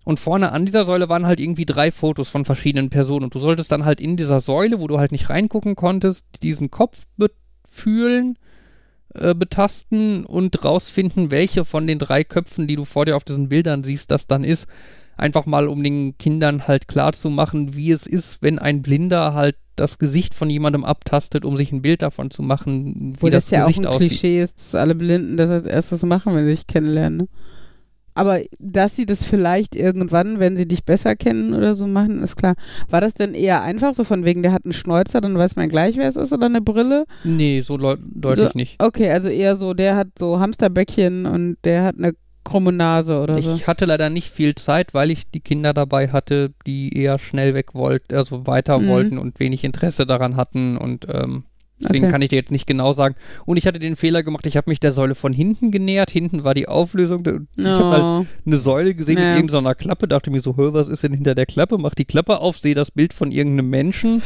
[0.05, 3.25] Und vorne an dieser Säule waren halt irgendwie drei Fotos von verschiedenen Personen.
[3.25, 6.71] Und du solltest dann halt in dieser Säule, wo du halt nicht reingucken konntest, diesen
[6.71, 7.07] Kopf
[7.69, 8.39] fühlen,
[9.15, 13.49] äh, betasten und rausfinden, welche von den drei Köpfen, die du vor dir auf diesen
[13.49, 14.69] Bildern siehst, das dann ist.
[15.17, 19.35] Einfach mal, um den Kindern halt klar zu machen, wie es ist, wenn ein Blinder
[19.35, 23.29] halt das Gesicht von jemandem abtastet, um sich ein Bild davon zu machen, wie Wo
[23.29, 24.09] das, das, ja auch ein aussieht.
[24.09, 27.19] Klischee ist, dass alle Blinden das als erstes machen, wenn sie sich kennenlernen.
[27.19, 27.29] Ne?
[28.17, 32.37] Aber dass sie das vielleicht irgendwann, wenn sie dich besser kennen oder so machen, ist
[32.37, 32.55] klar.
[32.89, 35.69] War das denn eher einfach, so von wegen, der hat einen Schnäuzer, dann weiß man
[35.69, 37.05] gleich, wer es ist, oder eine Brille?
[37.25, 38.83] Nee, so deutlich So, nicht.
[38.83, 42.15] Okay, also eher so, der hat so Hamsterbäckchen und der hat eine
[42.47, 43.55] krumme Nase oder so.
[43.55, 47.53] Ich hatte leider nicht viel Zeit, weil ich die Kinder dabei hatte, die eher schnell
[47.55, 48.87] weg wollten, also weiter Mhm.
[48.89, 51.45] wollten und wenig Interesse daran hatten und ähm,
[51.83, 52.13] deswegen Okay.
[52.13, 53.17] kann ich dir jetzt nicht genau sagen.
[53.45, 56.11] Und ich hatte den Fehler gemacht, ich habe mich der Säule von hinten genähert.
[56.11, 57.21] Hinten war die Auflösung.
[57.57, 58.27] Ich habe halt Oh.
[58.47, 59.25] eine Säule gesehen Ja.
[59.29, 61.77] mit irgendeiner Klappe, dachte mir so, hör, was ist denn hinter der Klappe?
[61.79, 64.23] Mach die Klappe auf, sehe das Bild von irgendeinem Menschen.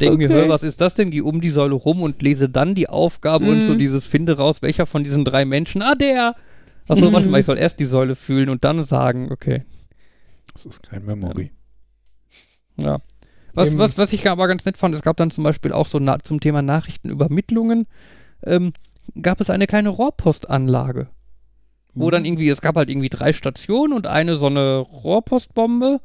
[0.00, 0.34] Denk mir, Okay.
[0.34, 1.10] hör, was ist das denn?
[1.10, 3.62] Geh um die Säule rum und lese dann die Aufgabe und Mhm.
[3.62, 5.82] so dieses finde raus, welcher von diesen drei Menschen.
[5.82, 6.34] Ah, der!
[6.90, 7.12] Achso, Mhm.
[7.14, 9.64] warte mal, ich soll erst die Säule fühlen und dann sagen, okay.
[10.52, 11.52] Das ist kein Memory.
[12.76, 12.98] Ja.
[13.54, 15.86] Was, Im- was, was ich aber ganz nett fand, es gab dann zum Beispiel auch
[15.86, 17.86] so na zum Thema Nachrichtenübermittlungen,
[18.44, 18.72] ähm,
[19.20, 21.08] gab es eine kleine Rohrpostanlage.
[21.94, 22.10] Wo Mhm.
[22.10, 26.00] dann irgendwie, es gab halt irgendwie drei Stationen und eine so eine Rohrpostbombe.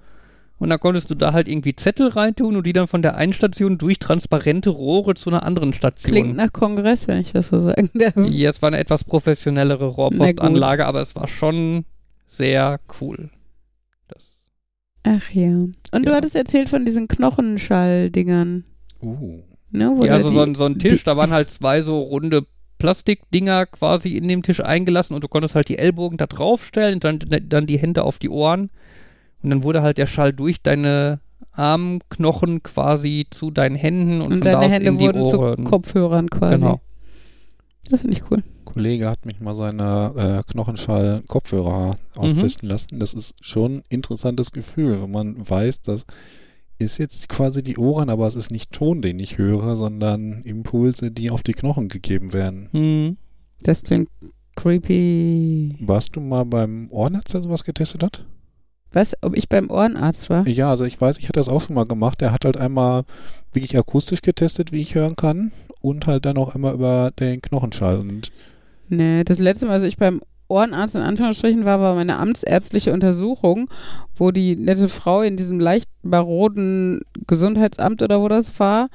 [0.58, 3.34] Und dann konntest du da halt irgendwie Zettel reintun und die dann von der einen
[3.34, 6.12] Station durch transparente Rohre zu einer anderen Station.
[6.12, 8.14] Klingt nach Kongress, wenn ich das so sagen darf.
[8.30, 11.84] ja, es war eine etwas professionellere Rohrpostanlage, aber es war schon
[12.26, 13.30] sehr cool.
[14.08, 14.40] Das,
[15.04, 15.50] Ach ja.
[15.52, 16.16] Und du Ja.
[16.16, 18.64] hattest erzählt von diesen Knochenschall-Dingern.
[19.02, 19.42] Uh.
[19.72, 21.82] Ne, wo ja, also die- so, ein, so ein Tisch, die- da waren halt zwei
[21.82, 22.46] so runde
[22.78, 27.04] Plastikdinger quasi in dem Tisch eingelassen und du konntest halt die Ellbogen da draufstellen und
[27.04, 28.70] dann, dann die Hände auf die Ohren.
[29.46, 31.20] Und dann wurde halt der Schall durch deine
[31.52, 35.22] Armknochen quasi zu deinen Händen und, Und von da deine aus Hände in die wurden
[35.22, 35.58] Ohren.
[35.58, 36.56] zu Kopfhörern quasi.
[36.56, 36.82] Genau.
[37.92, 38.42] Das finde ich cool.
[38.66, 43.00] Kollege hat mich mal seine äh, Knochenschall-Kopfhörer austesten lassen.
[43.00, 46.08] Das ist schon ein interessantes Gefühl, wenn man weiß, das
[46.80, 51.12] ist jetzt quasi die Ohren, aber es ist nicht Ton, den ich höre, sondern Impulse,
[51.12, 52.70] die auf die Knochen gegeben werden.
[52.72, 53.18] Hm.
[53.62, 54.10] Das klingt
[54.56, 55.76] creepy.
[55.82, 58.26] Warst du mal beim Ohrenarzt, der sowas getestet hat?
[58.96, 59.14] Was?
[59.22, 60.48] Ob ich beim Ohrenarzt war?
[60.48, 62.22] Ja, also ich weiß, ich hatte das auch schon mal gemacht.
[62.22, 63.04] Der hat halt einmal
[63.52, 67.98] wirklich akustisch getestet, wie ich hören kann, und halt dann auch einmal über den Knochenschall.
[67.98, 68.32] Und
[68.88, 73.70] Nee, das letzte Mal, als ich beim Ohrenarzt in Anführungsstrichen war, war meine amtsärztliche Untersuchung,
[74.16, 78.88] wo die nette Frau in diesem leicht maroden Gesundheitsamt oder wo das war,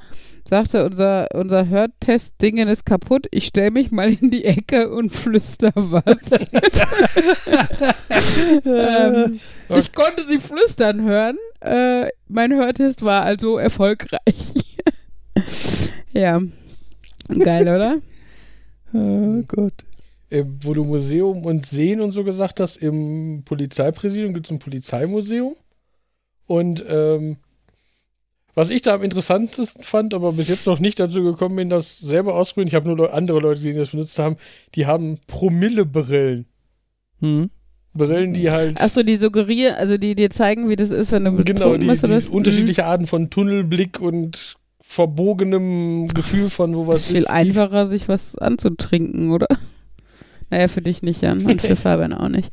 [0.47, 5.71] sagte, unser, unser Hörtest-Dingen ist kaputt, ich stelle mich mal in die Ecke und flüster
[5.75, 6.47] was.
[8.65, 9.39] ähm,
[9.69, 11.37] ich konnte sie flüstern hören.
[11.61, 14.77] Äh, mein Hörtest war also erfolgreich.
[16.11, 16.41] ja.
[17.27, 17.99] Geil, oder?
[18.93, 19.85] Oh Gott.
[20.29, 24.59] äh, wo du Museum und Sehen und so gesagt hast, im Polizeipräsidium gibt es ein
[24.59, 25.55] Polizeimuseum.
[26.45, 27.37] Und ähm,
[28.53, 31.99] was ich da am interessantesten fand, aber bis jetzt noch nicht dazu gekommen bin, das
[31.99, 34.37] selber auszuprobieren, ich habe nur andere Leute, gesehen, die das benutzt haben,
[34.75, 36.45] die haben Promille-Brillen.
[37.21, 37.49] Hm.
[37.93, 41.31] Brillen, die halt Achso, die suggerieren, also die dir zeigen, wie das ist, wenn du
[41.31, 42.03] genau, betrunken die, bist.
[42.03, 42.29] oder die was?
[42.29, 47.29] unterschiedliche Arten von Tunnelblick und verbogenem Gefühl von wo was ist viel ist.
[47.29, 49.47] einfacher, sich was anzutrinken, oder?
[50.53, 52.51] Naja, für dich nicht, Jan, und für Fabian auch nicht.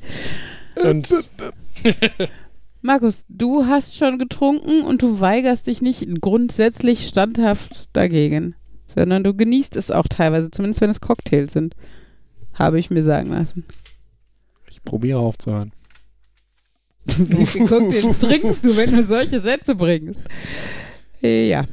[0.84, 1.08] Und
[2.80, 8.54] Markus, du hast schon getrunken und du weigerst dich nicht grundsätzlich standhaft dagegen,
[8.86, 11.74] sondern du genießt es auch teilweise, zumindest wenn es Cocktails sind.
[12.54, 13.64] Habe ich mir sagen lassen.
[14.68, 15.72] ich probiere aufzuhören.
[17.06, 20.20] Wie viele Cocktails trinkst du, wenn du solche Sätze bringst?
[21.20, 21.64] Ja,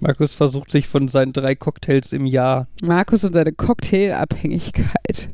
[0.00, 2.68] Markus versucht sich von seinen drei Cocktails im Jahr.
[2.82, 5.28] Markus und seine Cocktailabhängigkeit.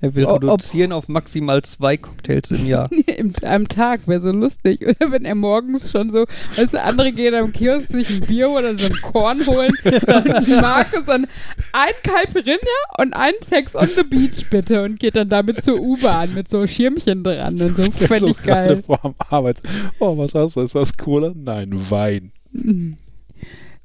[0.00, 2.88] Er will ob- reduzieren auf maximal zwei Cocktails im Jahr.
[3.06, 4.86] Im, am Tag wäre so lustig.
[4.86, 6.24] Oder wenn er morgens schon so,
[6.56, 10.48] weißt du, andere gehen am Kiosk sich ein Bier oder so ein Korn holen und
[10.60, 11.26] Markus dann
[11.72, 12.58] ein Caipirinha
[12.98, 16.64] und ein Sex on the Beach bitte und geht dann damit zur U-Bahn mit so
[16.66, 17.82] Schirmchen dran und so.
[17.90, 18.76] Fände so ich geil.
[18.84, 19.62] vor dem Arbeits.
[19.98, 20.60] Oh, was hast du?
[20.60, 21.32] Ist das Cola?
[21.34, 22.30] Nein, Wein.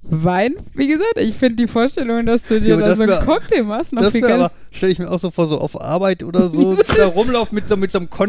[0.09, 3.19] Wein, wie gesagt, ich finde die Vorstellung, dass du dir Ja, da so einen wär-
[3.19, 6.23] Cocktail machst, noch Das viel aber, stelle ich mir auch so vor, so auf Arbeit
[6.23, 8.09] oder so, da rumlaufen mit so, mit so einem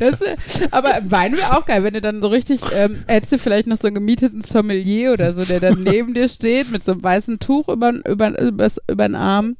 [0.00, 0.36] äh,
[0.70, 3.76] aber Wein wäre auch geil, wenn du dann so richtig, ähm, hättest du vielleicht noch
[3.76, 7.38] so einen gemieteten Sommelier oder so, der dann neben dir steht mit so einem weißen
[7.38, 9.56] Tuch über, über, übers, über den Arm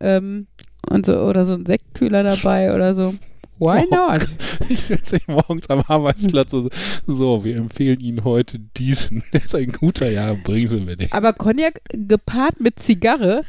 [0.00, 0.46] ähm,
[0.88, 3.14] und so, oder so ein Sektkühler dabei oder so.
[3.58, 4.26] Why Oh not?
[4.68, 6.68] Ich setze mich morgens am Arbeitsplatz so,
[7.06, 9.22] so, wir empfehlen Ihnen heute diesen.
[9.32, 11.12] Der ist ein guter, ja, bringen Sie mir den.
[11.12, 13.42] Aber Cognac gepaart mit Zigarre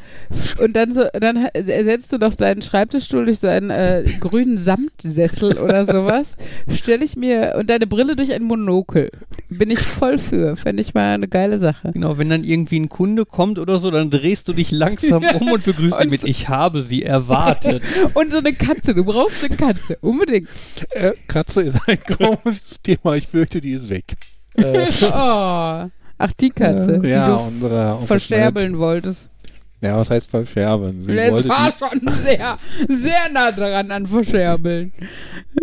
[0.63, 5.57] und dann so, dann ersetzt du doch deinen Schreibtischstuhl durch so einen äh, grünen Samtsessel
[5.57, 6.35] oder sowas.
[6.69, 9.09] Stelle ich mir und deine Brille durch ein Monokel.
[9.49, 10.55] Bin ich voll für.
[10.55, 11.91] Fände ich mal eine geile Sache.
[11.93, 15.51] Genau, wenn dann irgendwie ein Kunde kommt oder so, dann drehst du dich langsam um
[15.51, 17.81] und begrüßt ihn Und mit so- Ich habe sie erwartet.
[18.13, 18.93] Und so eine Katze.
[18.93, 19.96] Du brauchst eine Katze.
[20.01, 20.49] Unbedingt.
[20.91, 23.15] Äh, Katze ist ein komisches Thema.
[23.15, 24.05] Ich fürchte, die ist weg.
[24.55, 25.89] Äh, Oh.
[26.19, 27.99] Ach, die Katze, die Ja, du unsere.
[28.07, 29.29] verscherbeln wolltest.
[29.81, 31.03] Ja, was heißt verscherbeln?
[31.03, 32.57] Sie Das wollte war schon sehr,
[32.89, 34.91] sehr nah dran an verscherbeln.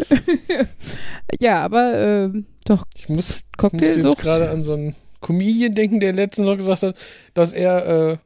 [1.40, 5.98] ja, aber ähm, doch, ich muss, ich muss jetzt gerade an so einen Comedian denken,
[6.00, 6.96] der letztens noch gesagt hat,
[7.34, 8.16] dass er, äh,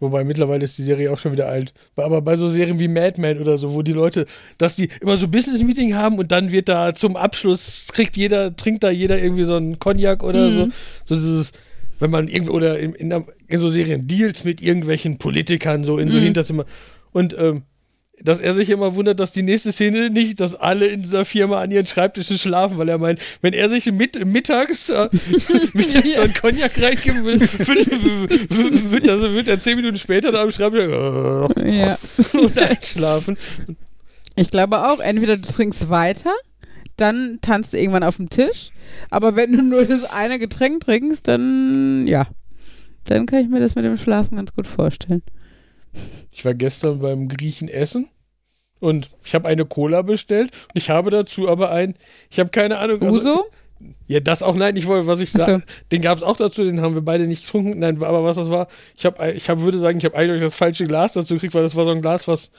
[0.00, 3.20] wobei mittlerweile ist die Serie auch schon wieder alt, aber bei so Serien wie Mad
[3.20, 4.26] Men oder so, wo die Leute,
[4.58, 8.82] dass die immer so Business-Meeting haben und dann wird da zum Abschluss, kriegt jeder, trinkt
[8.84, 10.54] da jeder irgendwie so einen Cognac oder Mhm.
[10.54, 10.68] so.
[11.04, 11.52] So dieses,
[12.00, 16.10] wenn man irgendwie, oder in, in, in so Serien Deals mit irgendwelchen Politikern, so in
[16.10, 16.22] so Mhm.
[16.24, 16.64] Hinterzimmer.
[17.12, 17.62] Und, ähm,
[18.22, 21.60] dass er sich immer wundert, dass die nächste Szene nicht, dass alle in dieser Firma
[21.60, 25.08] an ihren Schreibtischen schlafen, weil er meint, wenn er sich mit, mittags, äh,
[25.72, 30.50] mittags einen Cognac reingeben will, wird, wird, also wird er zehn Minuten später da am
[30.50, 31.98] Schreibtisch äh, ja.
[32.32, 33.36] und einschlafen.
[34.36, 36.32] Ich glaube auch, entweder du trinkst weiter,
[36.96, 38.70] dann tanzt du irgendwann auf dem Tisch,
[39.10, 42.26] aber wenn du nur das eine Getränk trinkst, dann ja,
[43.04, 45.22] dann kann ich mir das mit dem Schlafen ganz gut vorstellen.
[46.30, 48.08] Ich war gestern beim Griechen essen
[48.80, 51.94] und ich habe eine Cola bestellt und ich habe dazu aber ein,
[52.30, 53.02] ich habe keine Ahnung.
[53.02, 53.44] also- Uso?
[54.08, 55.38] Ja, das auch, nein, ich wollte, was ich Ach so.
[55.38, 55.62] sage,
[55.92, 58.50] den gab es auch dazu, den haben wir beide nicht getrunken, nein, aber was das
[58.50, 58.66] war,
[58.96, 61.62] ich habe, ich hab, würde sagen, ich habe eindeutig das falsche Glas dazu gekriegt, weil
[61.62, 62.50] das war so ein Glas, was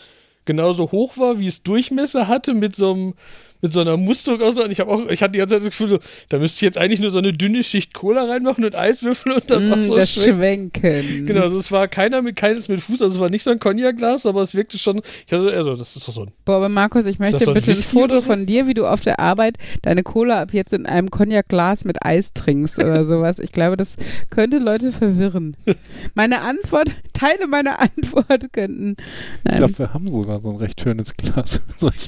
[0.45, 3.13] genauso hoch war, wie es Durchmesser hatte, mit so einem,
[3.61, 4.57] mit so einer Musterung aus.
[4.57, 5.99] Und ich habe auch, ich hatte die ganze Zeit das Gefühl, so,
[6.29, 9.49] da müsste ich jetzt eigentlich nur so eine dünne Schicht Cola reinmachen und Eiswürfel und
[9.51, 10.35] das auch Mm, so das schmeckt.
[10.37, 11.25] Schwenken.
[11.25, 13.59] Genau, also es war keiner mit, keines mit Fuß, also es war nicht so ein
[13.59, 16.57] Cognac-Glas, aber es wirkte schon, ich hatte eher so, das ist doch so ein, Boah,
[16.57, 19.19] aber Markus, ich möchte so ein bitte ein Foto von dir, wie du auf der
[19.19, 23.39] Arbeit deine Cola ab jetzt in einem Cognac-Glas mit Eis trinkst oder sowas.
[23.39, 23.95] Ich glaube, das
[24.29, 25.55] könnte Leute verwirren.
[26.15, 28.95] Meine Antwort, Teile meiner Antwort könnten.
[28.99, 31.61] ich Nein, glaube, wir haben sogar so ein recht schönes Glas.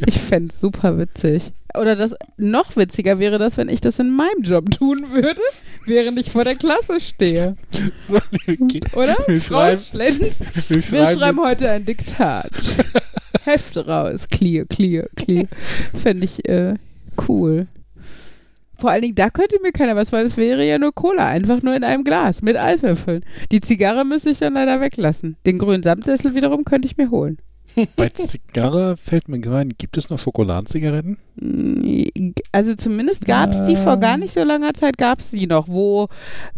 [0.05, 1.40] Ich fände es super witzig.
[1.77, 5.39] Oder das noch witziger wäre das, wenn ich das in meinem Job tun würde,
[5.85, 7.55] während ich vor der Klasse stehe.
[8.01, 8.15] So,
[8.45, 9.15] wir, Oder?
[9.25, 12.51] wir schreiben, wir wir schreiben, schreiben heute ein Diktat.
[13.45, 14.27] Hefte raus.
[14.29, 15.45] Clear, clear, clear.
[15.95, 16.75] Fände ich äh,
[17.27, 17.67] cool.
[18.77, 21.61] Vor allen Dingen, da könnte mir keiner was, weil es wäre ja nur Cola, einfach
[21.61, 23.23] nur in einem Glas mit Eiswürfeln.
[23.51, 25.37] Die Zigarre müsste ich dann leider weglassen.
[25.45, 27.37] Den grünen Samtsessel wiederum könnte ich mir holen.
[27.95, 31.17] Bei Zigarre fällt mir gerade, ein, gibt es noch Schokoladenzigaretten?
[31.39, 35.47] Mm, Also zumindest gab es die vor gar nicht so langer Zeit, gab es die
[35.47, 36.07] noch, wo,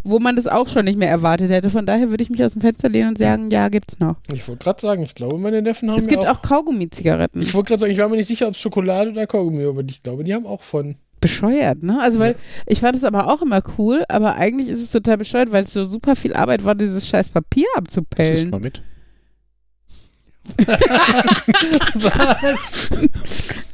[0.03, 1.69] wo man das auch schon nicht mehr erwartet hätte.
[1.69, 4.15] Von daher würde ich mich aus dem Fenster lehnen und sagen, ja, gibt's noch.
[4.31, 7.41] ich wollte gerade sagen, ich glaube, meine Neffen haben Es gibt ja auch Kaugummi-Zigaretten.
[7.41, 9.81] Ich wollte gerade sagen, ich war mir nicht sicher, ob es Schokolade oder Kaugummi, aber
[9.87, 10.95] ich glaube, die haben auch von.
[11.21, 11.99] bescheuert, ne?
[12.01, 12.35] Also, weil
[12.65, 15.73] ich fand es aber auch immer cool, aber eigentlich ist es total bescheuert, weil es
[15.73, 18.49] so super viel Arbeit war, dieses scheiß Papier Das abzupellen.
[18.49, 18.81] mal mit.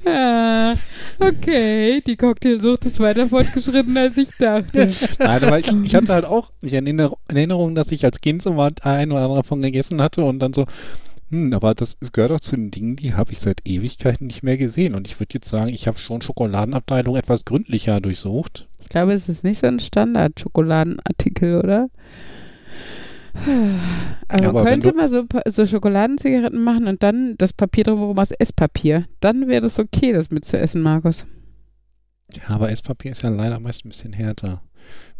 [0.05, 0.73] Ah,
[1.19, 4.91] okay, die Cocktailsucht ist weiter fortgeschritten, als ich dachte.
[5.19, 8.41] Nein, aber ich, ich hatte halt auch ich erinnere, in Erinnerung, dass ich als Kind
[8.41, 10.65] so mal ein oder andere davon gegessen hatte und dann so,
[11.31, 14.57] hm, aber das, gehört auch zu den Dingen, die habe ich seit Ewigkeiten nicht mehr
[14.57, 14.95] gesehen.
[14.95, 18.67] Und ich würde jetzt sagen, ich habe schon Schokoladenabteilung etwas gründlicher durchsucht.
[18.79, 21.89] Ich glaube, es ist nicht so ein Standard-Schokoladenartikel, oder?
[24.27, 28.17] Aber, Ja, aber man könnte mal so, so Schokoladenzigaretten machen und dann das Papier drumherum
[28.19, 29.05] aus Esspapier.
[29.19, 31.25] Dann wäre das okay, das mitzuessen, Markus.
[32.33, 34.61] Ja, aber Esspapier ist ja leider meist ein bisschen härter.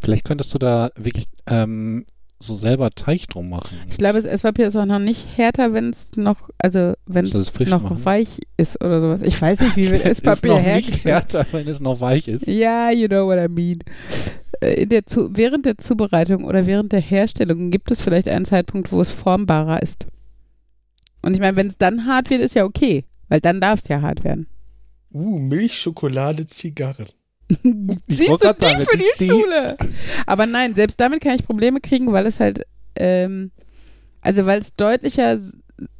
[0.00, 2.04] Vielleicht könntest du da wirklich ähm,
[2.42, 3.78] so selber Teig drum machen.
[3.88, 7.66] Ich glaube, das Esspapier ist auch noch nicht härter, wenn es noch, also wenn es
[7.66, 8.04] noch machen?
[8.04, 9.20] weich ist oder sowas.
[9.22, 12.00] Ich weiß nicht, wie viel es ist Esspapier noch nicht hergestellt härter, wenn es noch
[12.00, 12.46] weich ist.
[12.46, 13.80] Ja, you know what I mean.
[14.60, 18.44] Äh, In der Zu während der Zubereitung oder während der Herstellung gibt es vielleicht einen
[18.44, 20.06] Zeitpunkt, wo es formbarer ist.
[21.22, 23.88] Und ich meine, wenn es dann hart wird, ist ja okay, weil dann darf es
[23.88, 24.46] ja hart werden.
[25.12, 27.06] Uh, Milch, Schokolade, Zigarren.
[28.06, 29.76] Siehst du, die für die, die- Schule.
[30.26, 32.64] Aber nein, selbst damit kann ich Probleme kriegen, weil es halt,
[32.96, 33.50] ähm,
[34.20, 35.36] also weil es deutlicher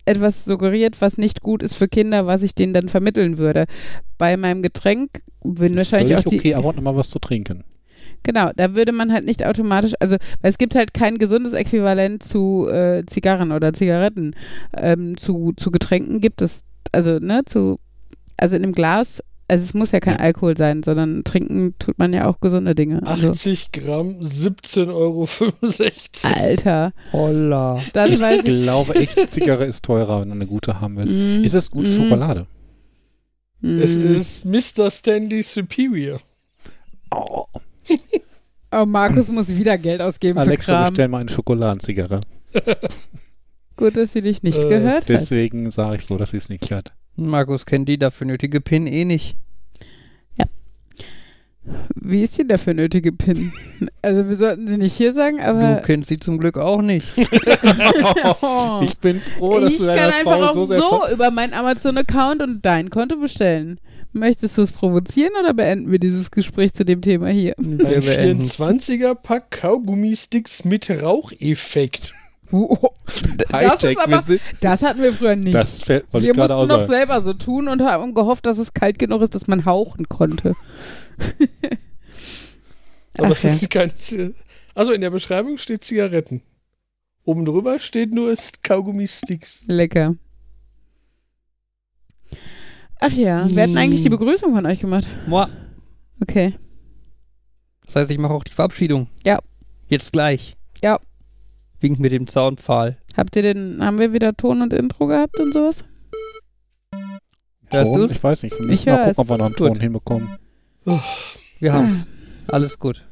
[0.05, 3.67] etwas suggeriert, was nicht gut ist für Kinder, was ich denen dann vermitteln würde.
[4.19, 7.65] Bei meinem Getränk ist wahrscheinlich auch die, okay, aber noch mal was zu trinken.
[8.23, 12.23] Genau, da würde man halt nicht automatisch, also weil es gibt halt kein gesundes Äquivalent
[12.23, 14.35] zu äh, Zigarren oder Zigaretten.
[14.77, 17.79] Ähm, zu, zu Getränken gibt es, also ne, zu,
[18.37, 22.13] also in einem Glas, also es muss ja kein Alkohol sein, sondern trinken tut man
[22.13, 23.05] ja auch gesunde Dinge.
[23.05, 25.27] Also, 80 Gramm, 17,65 Euro.
[26.41, 27.83] Alter, Holla.
[27.93, 28.63] dann Ich weiß ich.
[28.63, 31.15] glaube echt, die Zigarre ist teurer, wenn du eine gute haben willst.
[31.17, 32.47] Mm, Ist es gute mm, Schokolade?
[33.61, 33.79] mm.
[33.81, 34.89] Es ist Mr.
[34.91, 36.21] Stanley Superior.
[37.11, 37.47] Oh.
[38.73, 40.93] Oh, Markus muss wieder Geld ausgeben Alexa, für Kram.
[40.93, 42.21] bestell mal eine Schokoladenzigarre.
[43.77, 45.09] Gut, dass sie dich nicht Äh, gehört hat.
[45.09, 46.93] Deswegen sage ich so, dass sie es nicht hört.
[47.17, 49.37] Markus kennt die dafür nötige PIN eh nicht.
[51.95, 53.53] Wie ist die dafür nötige PIN?
[54.03, 57.07] Also wir sollten sie nicht hier sagen, Du aber kennst sie zum Glück auch nicht.
[58.41, 58.81] Oh.
[58.83, 61.13] Ich bin froh, dass ich du kann deiner einfach Frau auch so so, sehr ver-
[61.13, 63.79] über meinen Amazon-Account und dein Konto bestellen.
[64.13, 67.55] Möchtest du es provozieren oder beenden wir dieses Gespräch zu dem Thema hier?
[67.59, 68.59] Wir Ein beenden's.
[68.59, 72.15] 24er-Pack Kaugummi-Sticks mit Raucheffekt.
[72.53, 72.77] Oh,
[73.49, 74.25] das, ist aber,
[74.61, 75.55] das hatten wir früher nicht.
[75.55, 76.89] das fällt, wir mussten noch sagen.
[76.89, 80.57] selber so tun und haben gehofft, dass es kalt genug ist, dass man hauchen konnte.
[83.19, 83.97] Aber Ach es ist kein.
[83.97, 84.35] Z-
[84.75, 86.43] Also in der Beschreibung steht Zigaretten.
[87.25, 89.65] Oben drüber steht nur ist Kaugummi-Sticks.
[89.69, 90.17] Lecker.
[93.01, 95.09] Ach ja, wir hatten eigentlich die Begrüßung von euch gemacht.
[95.27, 95.47] Moi.
[96.21, 96.55] Okay.
[97.87, 99.09] Das heißt, ich mache auch die Verabschiedung.
[99.25, 99.39] Ja.
[99.89, 100.57] Jetzt gleich.
[100.83, 100.99] Ja.
[101.81, 102.99] Wink mit dem Zaunpfahl.
[103.17, 105.85] Habt ihr den, haben wir wieder Ton und Intro gehabt und sowas?
[107.69, 108.01] Hörst Ton?
[108.01, 108.13] du's?
[108.13, 108.53] Ich weiß nicht.
[108.59, 109.17] Wir Ich müssen mal hör's.
[109.17, 109.69] gucken, ob wir noch einen Gut.
[109.69, 110.37] Ton hinbekommen.
[111.59, 112.07] Wir haben
[112.49, 113.07] Alles gut.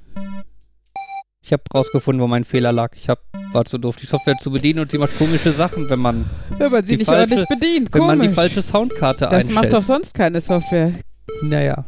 [1.49, 2.91] Ich habe rausgefunden, wo mein Fehler lag.
[2.95, 3.21] Ich hab,
[3.53, 6.71] war zu doof, die Software zu bedienen und sie macht komische Sachen, wenn man, Wenn
[6.71, 7.89] man sie Die nicht falsche- ordentlich bedient.
[7.95, 8.19] wenn Komisch.
[8.19, 9.55] man die falsche Soundkarte das einstellt.
[9.55, 10.93] macht doch sonst keine Software.
[11.41, 11.87] Naja.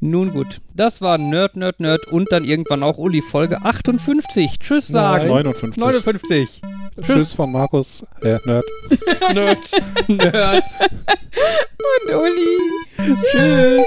[0.00, 0.62] Nun gut.
[0.74, 4.58] Das war Nerd, Nerd, Nerd und dann irgendwann auch Uli Folge 58.
[4.58, 5.24] Tschüss sagen.
[5.24, 5.44] Nein.
[5.44, 5.82] 59.
[5.84, 6.62] 59.
[7.02, 8.64] Tschüss von Markus, äh, Nerd.
[9.34, 9.58] Nerd.
[10.08, 10.64] Nerd.
[12.06, 13.16] Und Uli.
[13.30, 13.86] Tschüss.